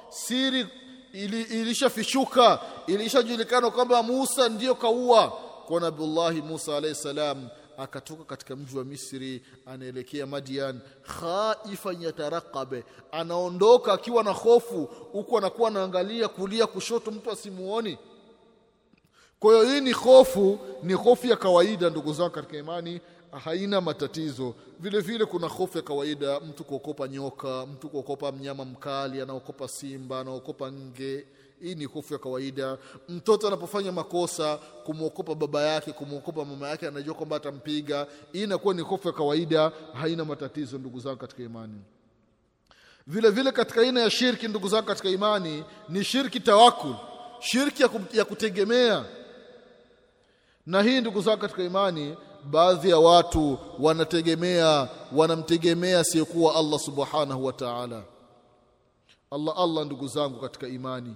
Siri 0.09 0.67
ili, 1.13 1.41
ilishafishuka 1.41 2.59
ilishajulikana 2.87 3.69
kwamba 3.71 4.03
Musa 4.03 4.49
ndiyo 4.49 4.75
kaua. 4.75 5.27
Kwa 5.67 5.81
Nabiullahi 5.81 6.41
Musa 6.41 6.77
alayhi 6.77 6.95
salam 6.95 7.47
akatoka 7.77 8.23
katika 8.23 8.55
mji 8.55 8.77
wa 8.77 8.83
Misri 8.85 9.43
anaelekea 9.65 10.25
Madian 10.27 10.79
khaifan 11.19 12.01
yatarakabe 12.01 12.83
anaondoka 13.11 13.93
akiwa 13.93 14.23
na 14.23 14.31
hofu 14.31 14.89
huku 15.11 15.37
anakuwa 15.37 15.69
anaangalia 15.69 16.27
kulia 16.27 16.67
kushoto 16.67 17.11
mtu 17.11 17.31
asimuoni. 17.31 17.97
Kwa 19.39 19.53
hiyo 19.53 19.65
hii 19.73 19.81
ni 19.81 19.91
hofu 19.91 20.59
ni 20.83 20.93
hofu 20.93 21.27
ya 21.27 21.35
kawaida 21.35 21.89
ndugu 21.89 22.13
zangu 22.13 22.29
katika 22.31 22.57
imani 22.57 23.01
haina 23.39 23.81
matatizo. 23.81 24.55
Vile 24.79 24.99
vile 24.99 25.25
kuna 25.25 25.47
hofu 25.47 25.77
ya 25.77 25.83
kawaida 25.83 26.39
mtu 26.39 26.63
kuokopa 26.63 27.07
nyoka 27.07 27.65
mtu 27.65 27.89
kuokopa 27.89 28.31
mnyama 28.31 28.65
mkali 28.65 29.21
anaokopa 29.21 29.67
simba 29.67 30.19
anaokopa 30.19 30.71
nge. 30.71 31.25
Hii 31.61 31.75
ni 31.75 31.85
hofu 31.85 32.13
ya 32.13 32.19
kawaida. 32.19 32.77
Mtoto 33.09 33.47
anapofanya 33.47 33.91
makosa 33.91 34.57
kumwokopa 34.57 35.35
baba 35.35 35.61
yake 35.61 35.91
kumwokopa 35.91 36.45
mama 36.45 36.69
yake 36.69 36.87
anajua 36.87 37.13
kwamba 37.15 37.35
atampiga. 37.35 38.07
Hii 38.33 38.43
inakuwa 38.43 38.73
ni 38.73 38.81
hofu 38.81 39.07
ya 39.07 39.13
kawaida 39.13 39.71
haina 39.93 40.25
matatizo 40.25 40.77
ndugu 40.77 40.99
zangu 40.99 41.17
katika 41.17 41.43
imani. 41.43 41.81
Vile 43.07 43.29
vile 43.29 43.51
katika 43.51 43.81
aina 43.81 44.01
ya 44.01 44.09
shirki 44.09 44.47
ndugu 44.47 44.67
zangu 44.67 44.87
katika 44.87 45.09
imani 45.09 45.63
ni 45.89 46.03
shirki 46.03 46.39
tawakul 46.39 46.95
shirki 47.39 47.83
ya, 48.13 48.25
kutegemea. 48.25 49.05
Na 50.65 50.81
hii 50.81 51.01
ndugu 51.01 51.21
zangu 51.21 51.41
katika 51.41 51.63
imani 51.63 52.15
baadhi 52.51 52.89
ya 52.89 52.97
watu 52.99 53.57
wanategemea 53.79 54.89
wanamtegemea 55.11 55.99
asiyekuwa 55.99 56.55
Allah 56.55 56.79
subhanahu 56.79 57.45
wa 57.45 57.53
ta'ala. 57.53 58.03
Allah 59.31 59.53
Allah 59.57 59.85
ndugu 59.85 60.07
zangu 60.07 60.39
katika 60.39 60.67
imani 60.67 61.15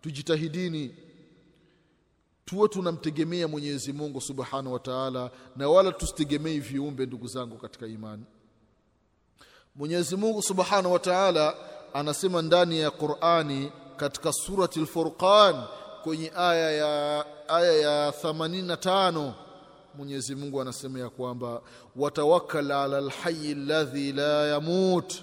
tujitahidini 0.00 0.94
tuwe 2.44 2.68
tunamtegemea 2.68 3.48
Mwenyezi 3.48 3.92
Mungu 3.92 4.20
Subhanahu 4.20 4.72
wa 4.72 4.78
Ta'ala 4.78 5.30
na 5.56 5.68
wala 5.68 5.92
tusitegemei 5.92 6.60
viumbe 6.60 7.06
ndugu 7.06 7.26
zangu 7.26 7.56
katika 7.56 7.86
imani. 7.86 8.24
Mwenyezi 9.74 10.16
Mungu 10.16 10.42
Subhanahu 10.42 10.92
wa 10.92 10.98
Ta'ala 10.98 11.54
anasema 11.94 12.42
ndani 12.42 12.80
ya 12.80 12.90
Qur'ani 12.90 13.72
katika 13.96 14.32
surati 14.32 14.80
al-Furqan 14.80 15.62
kwenye 16.02 16.32
aya 16.36 16.70
ya 16.72 17.24
aya 17.48 17.72
ya 17.72 18.10
85 18.10 19.32
Mwenyezi 19.94 20.34
Mungu 20.34 20.60
anasema 20.60 20.98
ya 20.98 21.08
kwamba 21.10 21.60
watawakkal 21.96 22.70
ala 22.72 22.98
alhayy 22.98 23.52
alladhi 23.52 24.12
la 24.12 24.46
yamut. 24.46 25.14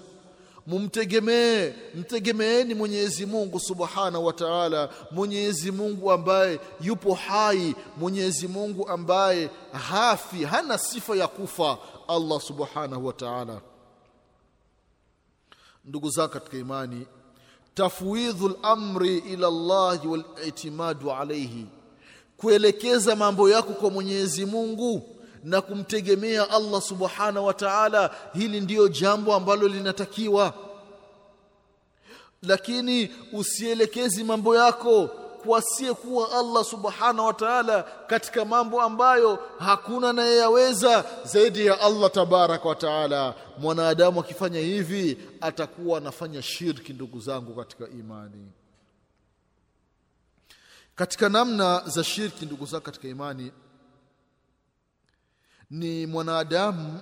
Mumtegemee 0.66 1.72
mtegemeeni 1.94 2.74
Mwenyezi 2.74 3.26
Mungu 3.26 3.60
Subhanahu 3.60 4.26
wa 4.26 4.32
Ta'ala 4.32 4.88
Mwenyezi 5.10 5.70
Mungu 5.72 6.12
ambaye 6.12 6.60
yupo 6.80 7.14
hai 7.14 7.74
Mwenyezi 7.96 8.48
Mungu 8.48 8.88
ambaye 8.88 9.50
hafi 9.72 10.44
hana 10.44 10.78
sifa 10.78 11.16
ya 11.16 11.28
kufa 11.28 11.78
Allah 12.08 12.40
Subhanahu 12.40 13.06
wa 13.06 13.12
Ta'ala. 13.12 13.60
Ndugu 15.84 16.10
zangu 16.10 16.32
katika 16.32 16.56
imani 16.56 17.06
tafwidhul 17.74 18.56
amri 18.62 19.18
ila 19.18 19.46
Allah 19.48 20.06
wal 20.10 20.24
i'timadu 20.46 21.12
kuelekeza 22.40 23.16
mambo 23.16 23.50
yako 23.50 23.72
kwa 23.72 23.90
Mwenyezi 23.90 24.46
Mungu 24.46 25.02
na 25.44 25.60
kumtegemea 25.60 26.50
Allah 26.50 26.82
Subhanahu 26.82 27.46
wa 27.46 27.54
ta'ala 27.54 28.10
hili 28.34 28.60
ndiyo 28.60 28.88
jambo 28.88 29.34
ambalo 29.34 29.68
linatakiwa. 29.68 30.54
Lakini 32.42 33.10
usielekezi 33.32 34.24
mambo 34.24 34.56
yako 34.56 35.10
kwa 35.46 35.62
kuwa 35.94 36.32
Allah 36.32 36.64
Subhanahu 36.64 37.26
wa 37.26 37.32
ta'ala 37.34 37.82
katika 38.06 38.44
mambo 38.44 38.82
ambayo 38.82 39.38
hakuna 39.58 40.10
anayeyaweza 40.10 41.04
zaidi 41.24 41.66
ya 41.66 41.80
Allah 41.80 42.10
tabaraka 42.10 42.68
wa 42.68 42.74
ta'ala. 42.74 43.34
Mwanadamu 43.58 44.20
akifanya 44.20 44.60
hivi 44.60 45.18
atakuwa 45.40 45.98
anafanya 45.98 46.42
shirki 46.42 46.92
ndugu 46.92 47.20
zangu 47.20 47.54
katika 47.54 47.88
imani 47.88 48.48
katika 50.98 51.28
namna 51.28 51.82
za 51.86 52.04
shirki 52.04 52.46
ndugu 52.46 52.66
zangu 52.66 52.84
katika 52.84 53.08
imani 53.08 53.52
ni 55.70 56.06
mwanadamu 56.06 57.00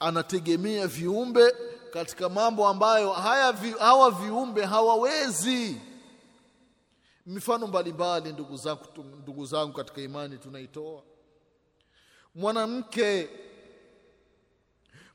anategemea 0.00 0.86
viumbe 0.86 1.54
katika 1.92 2.28
mambo 2.28 2.68
ambayo 2.68 3.12
haya 3.12 3.52
vi, 3.52 3.70
hawa 3.70 4.10
viumbe 4.10 4.64
hawawezi. 4.64 5.80
Mifano 7.26 7.66
mbalimbali 7.66 8.32
ndugu 8.32 8.56
zangu 8.56 8.84
ndugu 9.22 9.46
zangu 9.46 9.72
katika 9.72 10.00
imani 10.00 10.38
tunaitoa. 10.38 11.02
Mwanamke 12.34 13.28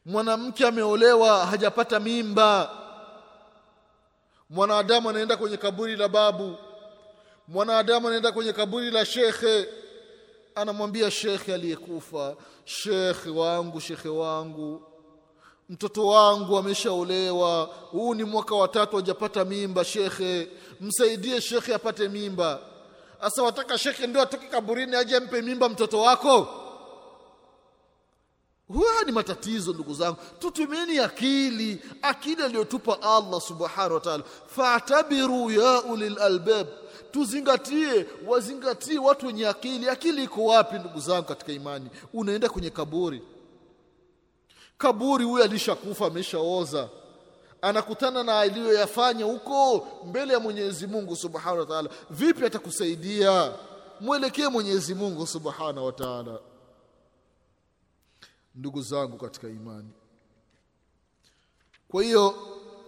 mwanamke 0.05 0.67
ameolewa 0.67 1.45
hajapata 1.45 1.99
mimba. 1.99 2.69
Mwanadamu 4.49 5.09
anaenda 5.09 5.37
kwenye 5.37 5.57
kaburi 5.57 5.95
la 5.95 6.07
babu 6.07 6.57
mwanadamu 7.47 8.07
anaenda 8.07 8.31
kwenye 8.31 8.53
kaburi 8.53 8.91
la 8.91 9.05
shekhe 9.05 9.67
anamwambia 10.55 11.11
shekhe 11.11 11.53
aliyekufa 11.53 12.35
shekhe 12.65 13.29
wangu 13.29 13.79
shekhe 13.81 14.09
wangu 14.09 14.83
mtoto 15.69 16.07
wangu 16.07 16.57
ameshaolewa 16.57 17.63
huu 17.91 18.13
ni 18.15 18.23
mwaka 18.23 18.55
wa 18.55 18.67
tatu 18.67 18.95
hajapata 18.95 19.45
mimba 19.45 19.83
shekhe 19.85 20.47
msaidie 20.81 21.41
shekhe 21.41 21.73
apate 21.75 22.07
mimba. 22.07 22.59
Sasa 23.21 23.43
wataka 23.43 23.77
shekhe 23.77 24.07
ndio 24.07 24.21
atoke 24.21 24.47
kaburini 24.47 24.95
aje 24.95 25.15
ampe 25.15 25.41
mimba 25.41 25.69
mtoto 25.69 26.01
wako? 26.01 26.47
Huwa 28.67 29.03
ni 29.05 29.11
matatizo 29.11 29.73
ndugu 29.73 29.93
zangu. 29.93 30.17
Tutumieni 30.39 30.99
akili 30.99 31.81
akili 32.01 32.43
aliyotupa 32.43 33.01
Allah 33.01 33.41
subhanahu 33.41 33.93
wa 33.93 33.99
ta'ala. 33.99 34.23
Fa'tabiru 34.47 35.51
ya 35.51 35.81
ulil 35.83 36.19
albab 36.19 36.67
tuzingatie 37.15 38.05
wazingatie 38.27 38.99
watu 38.99 39.27
wenye 39.27 39.47
akili. 39.47 39.89
Akili 39.89 40.23
iko 40.23 40.45
wapi 40.45 40.75
ndugu 40.79 40.99
zangu 40.99 41.27
katika 41.27 41.51
imani? 41.51 41.89
Unaenda 42.13 42.49
kwenye 42.49 42.69
kaburi. 42.69 43.21
Kaburi 44.77 45.25
huyo 45.25 45.43
alishakufa 45.43 46.05
ameshaoza. 46.05 46.89
Anakutana 47.61 48.23
na 48.23 48.39
aliyoyafanya 48.39 49.25
huko 49.25 49.87
mbele 50.05 50.33
ya 50.33 50.39
Mwenyezi 50.39 50.87
Mungu 50.87 51.15
Subhanahu 51.15 51.59
wa 51.59 51.65
Ta'ala. 51.65 51.89
Vipi 52.09 52.45
atakusaidia? 52.45 53.53
Mwelekee 54.01 54.47
Mwenyezi 54.47 54.95
Mungu 54.95 55.27
Subhanahu 55.27 55.85
wa 55.85 55.91
Ta'ala. 55.91 56.39
Ndugu 58.55 58.81
zangu 58.81 59.17
katika 59.17 59.47
imani. 59.47 59.89
Kwa 61.87 62.03
hiyo 62.03 62.35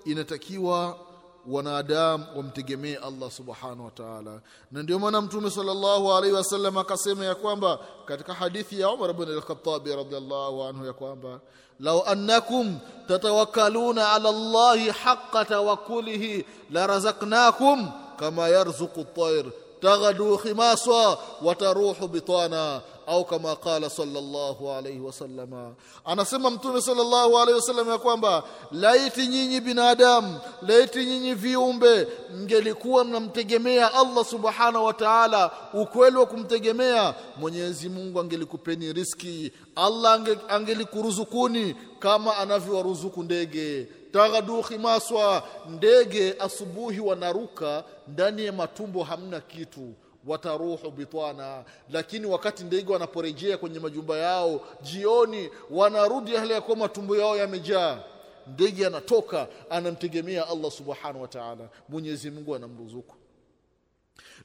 inatakiwa 0.06 1.07
wanadamu 1.48 2.26
wamtegemee 2.36 2.96
Allah 2.96 3.32
subhanahu 3.32 3.86
wa 3.86 3.92
ta'ala 3.92 4.40
na 4.72 4.84
ndio 4.84 5.00
maana 5.00 5.22
mtume 5.22 5.50
sallallahu 5.52 6.14
alaihi 6.14 6.36
wasallam 6.36 6.78
akasema 6.78 7.26
ya 7.26 7.36
kwamba 7.36 7.80
katika 8.06 8.34
hadithi 8.34 8.80
ya 8.80 8.90
Umar 8.90 9.10
ibn 9.10 9.24
al-Khattab 9.24 9.88
radhiyallahu 9.88 10.64
anhu 10.64 10.86
ya 10.86 10.94
kwamba 10.94 11.40
law 11.80 12.04
annakum 12.08 12.80
tatawakkaluna 13.08 14.12
ala 14.14 14.30
Allah 14.30 14.88
haqqa 15.04 15.46
tawakkulihi 15.46 16.46
la 16.72 16.88
razaqnakum 16.88 17.92
kama 18.20 18.50
yarzuqu 18.50 19.02
at-tayr 19.02 19.46
taghdu 19.82 20.38
khimasa 20.38 21.18
wa 21.42 21.56
taruhu 21.56 22.08
bitana 22.08 22.82
au 23.08 23.26
kama 23.26 23.56
qala 23.56 23.90
sallallahu 23.90 24.72
alayhi 24.72 25.00
wasallam 25.00 25.74
anasema 26.06 26.50
mtume 26.50 26.82
sallallahu 26.82 27.38
alayhi 27.40 27.60
wasallam 27.60 27.90
ya 27.90 27.98
kwamba 27.98 28.44
laiti 28.72 29.28
nyinyi 29.28 29.62
binadamu 29.62 30.40
laiti 30.62 31.06
nyinyi 31.06 31.34
viumbe 31.34 32.08
mngelikuwa 32.36 33.04
mnamtegemea 33.06 33.94
Allah 33.94 34.26
subhanahu 34.26 34.86
wa 34.86 34.94
ta'ala 34.94 35.52
ukweli 35.74 36.18
wa 36.18 36.26
kumtegemea 36.26 37.14
Mwenyezi 37.40 37.90
Mungu 37.90 38.20
angelikupeni 38.20 38.94
riski 38.94 39.52
Allah 39.76 40.22
angelikuruzukuni 40.50 41.76
kama 42.00 42.38
anavyowaruzuku 42.38 43.24
ndege. 43.24 43.88
Taghadu 44.12 44.62
khimaswa 44.64 45.44
ndege 45.70 46.36
asubuhi 46.40 47.00
wanaruka 47.00 47.84
ndani 48.08 48.46
ya 48.46 48.52
matumbo 48.54 49.04
hamna 49.04 49.40
kitu 49.40 49.94
wataruhu 50.28 50.92
bitwana. 50.92 51.64
Lakini 51.92 52.26
wakati 52.26 52.64
ndege 52.64 52.94
wanaporejea 52.94 53.58
kwenye 53.58 53.80
majumba 53.80 54.18
yao 54.18 54.62
jioni 54.82 55.50
wanarudi 55.72 56.36
hali 56.36 56.54
ya 56.54 56.62
kuwa 56.62 56.78
matumbo 56.78 57.18
yao 57.18 57.38
yamejaa. 57.38 58.00
Ndege 58.48 58.88
anatoka 58.88 59.48
anamtegemea 59.70 60.48
Allah 60.48 60.72
subhanahu 60.72 61.22
wa 61.22 61.28
ta'ala. 61.28 61.70
Mwenyezi 61.90 62.32
Mungu 62.32 62.56
anamruzuku. 62.56 63.16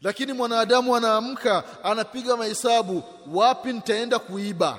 Lakini 0.03 0.33
mwanadamu 0.33 0.97
anaamka 0.97 1.85
anapiga 1.85 2.37
mahesabu 2.37 3.03
wapi 3.35 3.73
nitaenda 3.73 4.19
kuiba? 4.19 4.79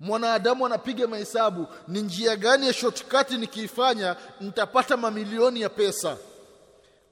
Mwanadamu 0.00 0.66
anapiga 0.66 1.06
mahesabu 1.06 1.66
ni 1.88 2.02
njia 2.02 2.36
gani 2.36 2.66
ya 2.66 2.72
shortcut 2.72 3.30
nikiifanya 3.30 4.16
nitapata 4.40 4.96
mamilioni 4.96 5.60
ya 5.60 5.68
pesa 5.68 6.16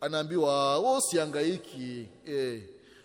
anaambiwa 0.00 0.78
wewe 0.78 0.96
usihangaiki 0.96 2.06
eh 2.26 2.60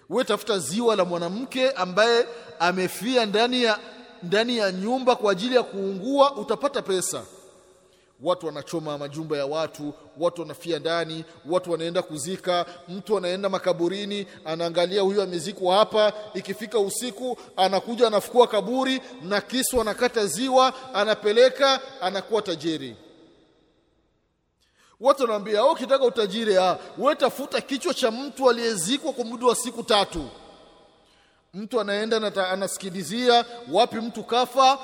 we 0.09 0.23
tafuta 0.23 0.59
ziwa 0.59 0.95
la 0.95 1.05
mwanamke 1.05 1.71
ambaye 1.71 2.25
amefia 2.59 3.25
ndani 3.25 3.63
ya 3.63 3.79
ndani 4.23 4.57
ya 4.57 4.71
nyumba 4.71 5.15
kwa 5.15 5.31
ajili 5.31 5.55
ya 5.55 5.63
kuungua 5.63 6.35
utapata 6.35 6.81
pesa. 6.81 7.23
Watu 8.21 8.45
wanachoma 8.45 8.97
majumba 8.97 9.37
ya 9.37 9.45
watu 9.45 9.93
watu 10.17 10.41
wanafia 10.41 10.79
ndani 10.79 11.25
watu 11.49 11.71
wanaenda 11.71 12.01
kuzika 12.01 12.65
mtu 12.89 13.17
anaenda 13.17 13.49
makaburini 13.49 14.27
anaangalia 14.45 15.01
huyu 15.01 15.21
amezikwa 15.21 15.75
hapa 15.77 16.13
ikifika 16.33 16.79
usiku 16.79 17.37
anakuja 17.57 18.07
anafukua 18.07 18.47
kaburi 18.47 19.01
na 19.23 19.41
kisu 19.41 19.81
anakata 19.81 20.25
ziwa 20.25 20.73
anapeleka 20.93 21.81
anakuwa 22.01 22.41
tajiri 22.41 22.95
watu 24.99 25.21
wanaambia 25.23 25.59
au 25.59 25.71
ukitaka 25.71 26.05
utajiri 26.05 26.57
ah 26.57 26.77
wewe 26.97 27.15
tafuta 27.15 27.61
kichwa 27.61 27.93
cha 27.93 28.11
mtu 28.11 28.49
aliyezikwa 28.49 29.13
kwa 29.13 29.25
muda 29.25 29.47
wa 29.47 29.55
siku 29.55 29.83
tatu. 29.83 30.29
Mtu 31.53 31.81
anaenda 31.81 32.19
nata, 32.19 32.49
anasikilizia 32.49 33.45
wapi 33.71 33.95
mtu 33.95 34.23
kafa 34.23 34.79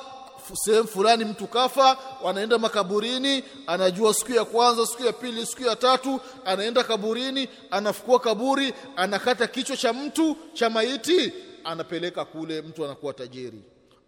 sehemu 0.54 0.88
fulani 0.88 1.26
mtu 1.26 1.48
kafa 1.48 1.98
anaenda 2.26 2.58
makaburini 2.58 3.44
anajua 3.68 4.14
siku 4.14 4.32
ya 4.32 4.46
kwanza 4.46 4.86
siku 4.86 5.04
ya 5.04 5.14
pili 5.14 5.46
siku 5.46 5.64
ya 5.64 5.76
tatu 5.76 6.20
anaenda 6.46 6.84
kaburini 6.84 7.50
anafukua 7.72 8.20
kaburi 8.20 8.74
anakata 8.96 9.48
kichwa 9.48 9.78
cha 9.78 9.94
mtu 9.94 10.38
cha 10.54 10.70
maiti 10.70 11.34
anapeleka 11.64 12.26
kule 12.26 12.62
mtu 12.62 12.86
anakuwa 12.86 13.14
tajiri. 13.14 13.64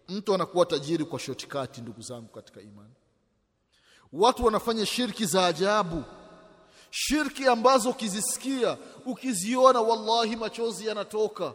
Mtu 0.08 0.34
anakuwa 0.34 0.66
tajiri 0.66 1.04
kwa 1.04 1.18
shortcut 1.18 1.78
ndugu 1.78 2.02
zangu 2.02 2.28
katika 2.28 2.60
imani 2.60 2.90
watu 4.14 4.44
wanafanya 4.44 4.86
shirki 4.86 5.26
za 5.26 5.46
ajabu. 5.46 6.02
Shirki 6.90 7.46
ambazo 7.46 7.90
ukizisikia 7.90 8.76
ukiziona 9.06 9.80
wallahi 9.80 10.36
machozi 10.36 10.86
yanatoka. 10.86 11.52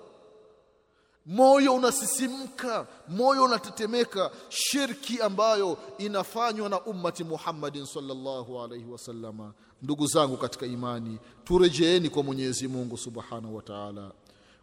Moyo 1.25 1.73
unasisimka 1.75 2.87
moyo 3.07 3.43
unatetemeka. 3.43 4.31
Shirki 4.49 5.21
ambayo 5.21 5.77
inafanywa 5.97 6.69
na 6.69 6.81
ummati 6.81 7.23
Muhammadin 7.23 7.85
sallallahu 7.85 8.61
alaihi 8.61 8.85
wasallama 8.91 9.53
ndugu 9.81 10.07
zangu 10.07 10.37
katika 10.37 10.65
imani 10.65 11.17
turejeeni 11.43 12.09
kwa 12.09 12.23
Mwenyezi 12.23 12.67
Mungu 12.67 12.97
subhanahu 12.97 13.55
wa 13.55 13.61
ta'ala. 13.61 14.11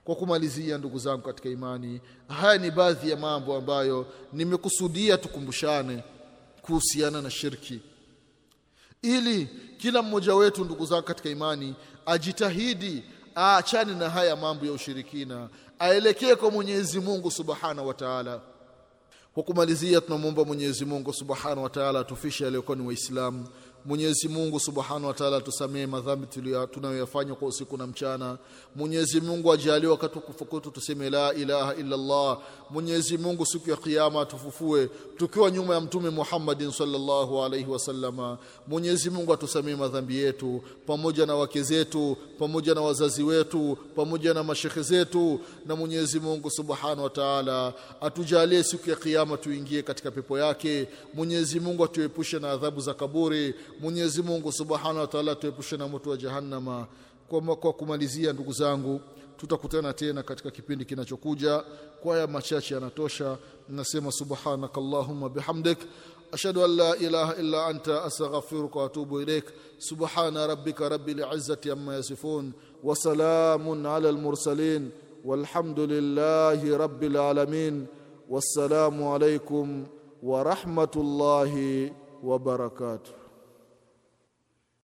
Kwa 0.04 0.14
kumalizia 0.16 0.78
ndugu 0.78 0.98
zangu 0.98 1.22
katika 1.22 1.48
imani 1.48 2.00
haya 2.28 2.58
ni 2.58 2.70
baadhi 2.70 3.10
ya 3.10 3.16
mambo 3.16 3.56
ambayo 3.56 4.06
nimekusudia 4.32 5.18
tukumbushane 5.18 6.02
kuhusiana 6.66 7.22
na 7.22 7.30
shirki. 7.30 7.80
Ili 9.02 9.48
kila 9.78 10.02
mmoja 10.02 10.34
wetu 10.34 10.64
ndugu 10.64 10.86
zangu 10.86 11.02
katika 11.02 11.28
imani 11.28 11.74
ajitahidi 12.06 13.02
aachane 13.36 13.94
na 13.94 14.10
haya 14.10 14.36
mambo 14.36 14.66
ya 14.66 14.72
ushirikina. 14.72 15.48
Aelekee 15.78 16.34
kwa 16.34 16.50
Mwenyezi 16.50 17.00
Mungu 17.00 17.30
Subhanahu 17.30 17.88
wa 17.88 17.94
Ta'ala. 17.94 18.40
Kwa 19.34 19.42
kumalizia 19.42 20.00
tunamwomba 20.00 20.44
Mwenyezi 20.44 20.84
Mungu 20.84 21.12
Subhanahu 21.12 21.62
wa 21.62 21.70
Ta'ala 21.70 22.00
atufishe 22.00 22.46
aliyokuwa 22.46 22.76
ni 22.76 22.86
waislamu 22.86 23.48
Mwenyezi 23.86 24.28
Mungu 24.28 24.60
Subhanahu 24.60 25.06
wa 25.06 25.14
Ta'ala 25.14 25.40
tusamee 25.40 25.86
madhambi 25.86 26.26
tunayoyafanya 26.72 27.34
kwa 27.34 27.48
usiku 27.48 27.76
na 27.76 27.86
mchana. 27.86 28.38
Mwenyezi 28.76 29.20
Mungu 29.20 29.52
ajalie 29.52 29.88
wakati 29.90 30.18
kufukutu 30.18 30.70
tuseme 30.70 31.10
la 31.10 31.34
ilaha 31.34 31.74
illa 31.74 31.94
Allah. 31.94 32.38
Mwenyezi 32.70 33.18
Mungu 33.18 33.46
siku 33.46 33.70
ya 33.70 33.76
kiyama 33.76 34.24
tufufue 34.24 34.88
tukiwa 35.16 35.50
nyuma 35.50 35.74
ya 35.74 35.80
Mtume 35.80 36.10
Muhammadin 36.10 36.70
sallallahu 36.72 37.42
alaihi 37.44 37.70
wasallama. 37.70 38.38
Mwenyezi 38.68 39.10
Mungu 39.10 39.32
atusamee 39.32 39.74
madhambi 39.74 40.16
yetu 40.16 40.62
pamoja 40.86 41.26
na 41.26 41.34
wake 41.34 41.62
zetu, 41.62 42.16
pamoja 42.38 42.74
na 42.74 42.80
wazazi 42.80 43.22
wetu, 43.22 43.78
pamoja 43.96 44.34
na 44.34 44.42
mashekhe 44.44 44.82
zetu 44.82 45.40
na 45.66 45.76
Mwenyezi 45.76 46.20
Mungu 46.20 46.50
Subhanahu 46.50 47.02
wa 47.02 47.10
Ta'ala 47.10 47.72
atujalie 48.00 48.62
siku 48.64 48.90
ya 48.90 48.96
kiyama 48.96 49.36
tuingie 49.36 49.82
katika 49.82 50.10
pepo 50.10 50.38
yake. 50.38 50.88
Mwenyezi 51.14 51.60
Mungu 51.60 51.84
atuepushe 51.84 52.38
na 52.38 52.50
adhabu 52.50 52.80
za 52.80 52.94
kaburi. 52.94 53.54
Mwenyezi 53.80 54.22
Mungu 54.22 54.52
Subhanahu 54.52 54.98
wa 54.98 55.06
Ta'ala 55.06 55.34
tuepushe 55.34 55.76
na 55.76 55.88
moto 55.88 56.10
wa 56.10 56.16
jahannama. 56.16 56.86
Kwa, 57.28 57.56
kwa 57.56 57.72
kumalizia 57.72 58.32
ndugu 58.32 58.52
zangu 58.52 59.00
tutakutana 59.36 59.92
tena 59.92 60.22
katika 60.22 60.50
kipindi 60.50 60.84
kinachokuja. 60.84 61.64
Kwa 62.02 62.14
haya 62.14 62.26
machache 62.26 62.74
yanatosha. 62.74 63.38
Nasema 63.68 64.12
subhanakallahumma 64.12 65.28
bihamdik. 65.28 65.78
Ashhadu 66.32 66.64
an 66.64 66.76
la 66.76 66.96
ilaha 66.96 67.34
illa 67.36 67.66
anta 67.66 68.04
astaghfiruka 68.04 68.78
wa 68.78 68.86
atubu 68.86 69.20
ilaik 69.20 69.44
subhana 69.78 70.46
rabbika 70.46 70.88
rabbil 70.88 71.24
izzati 71.36 71.70
amma 71.70 71.94
yasifun. 71.94 72.52
Wa 72.84 72.96
salamun 72.96 73.86
ala 73.86 74.08
al 74.08 74.16
mursalin. 74.18 74.90
Walhamdulillahi 75.24 76.78
rabbil 76.78 77.16
alamin. 77.16 77.86
Wassalamu 78.30 79.14
alaikum 79.14 79.86
wa 80.22 80.42
rahmatullahi 80.44 81.92
wa 82.22 82.38
barakatuh 82.38 83.25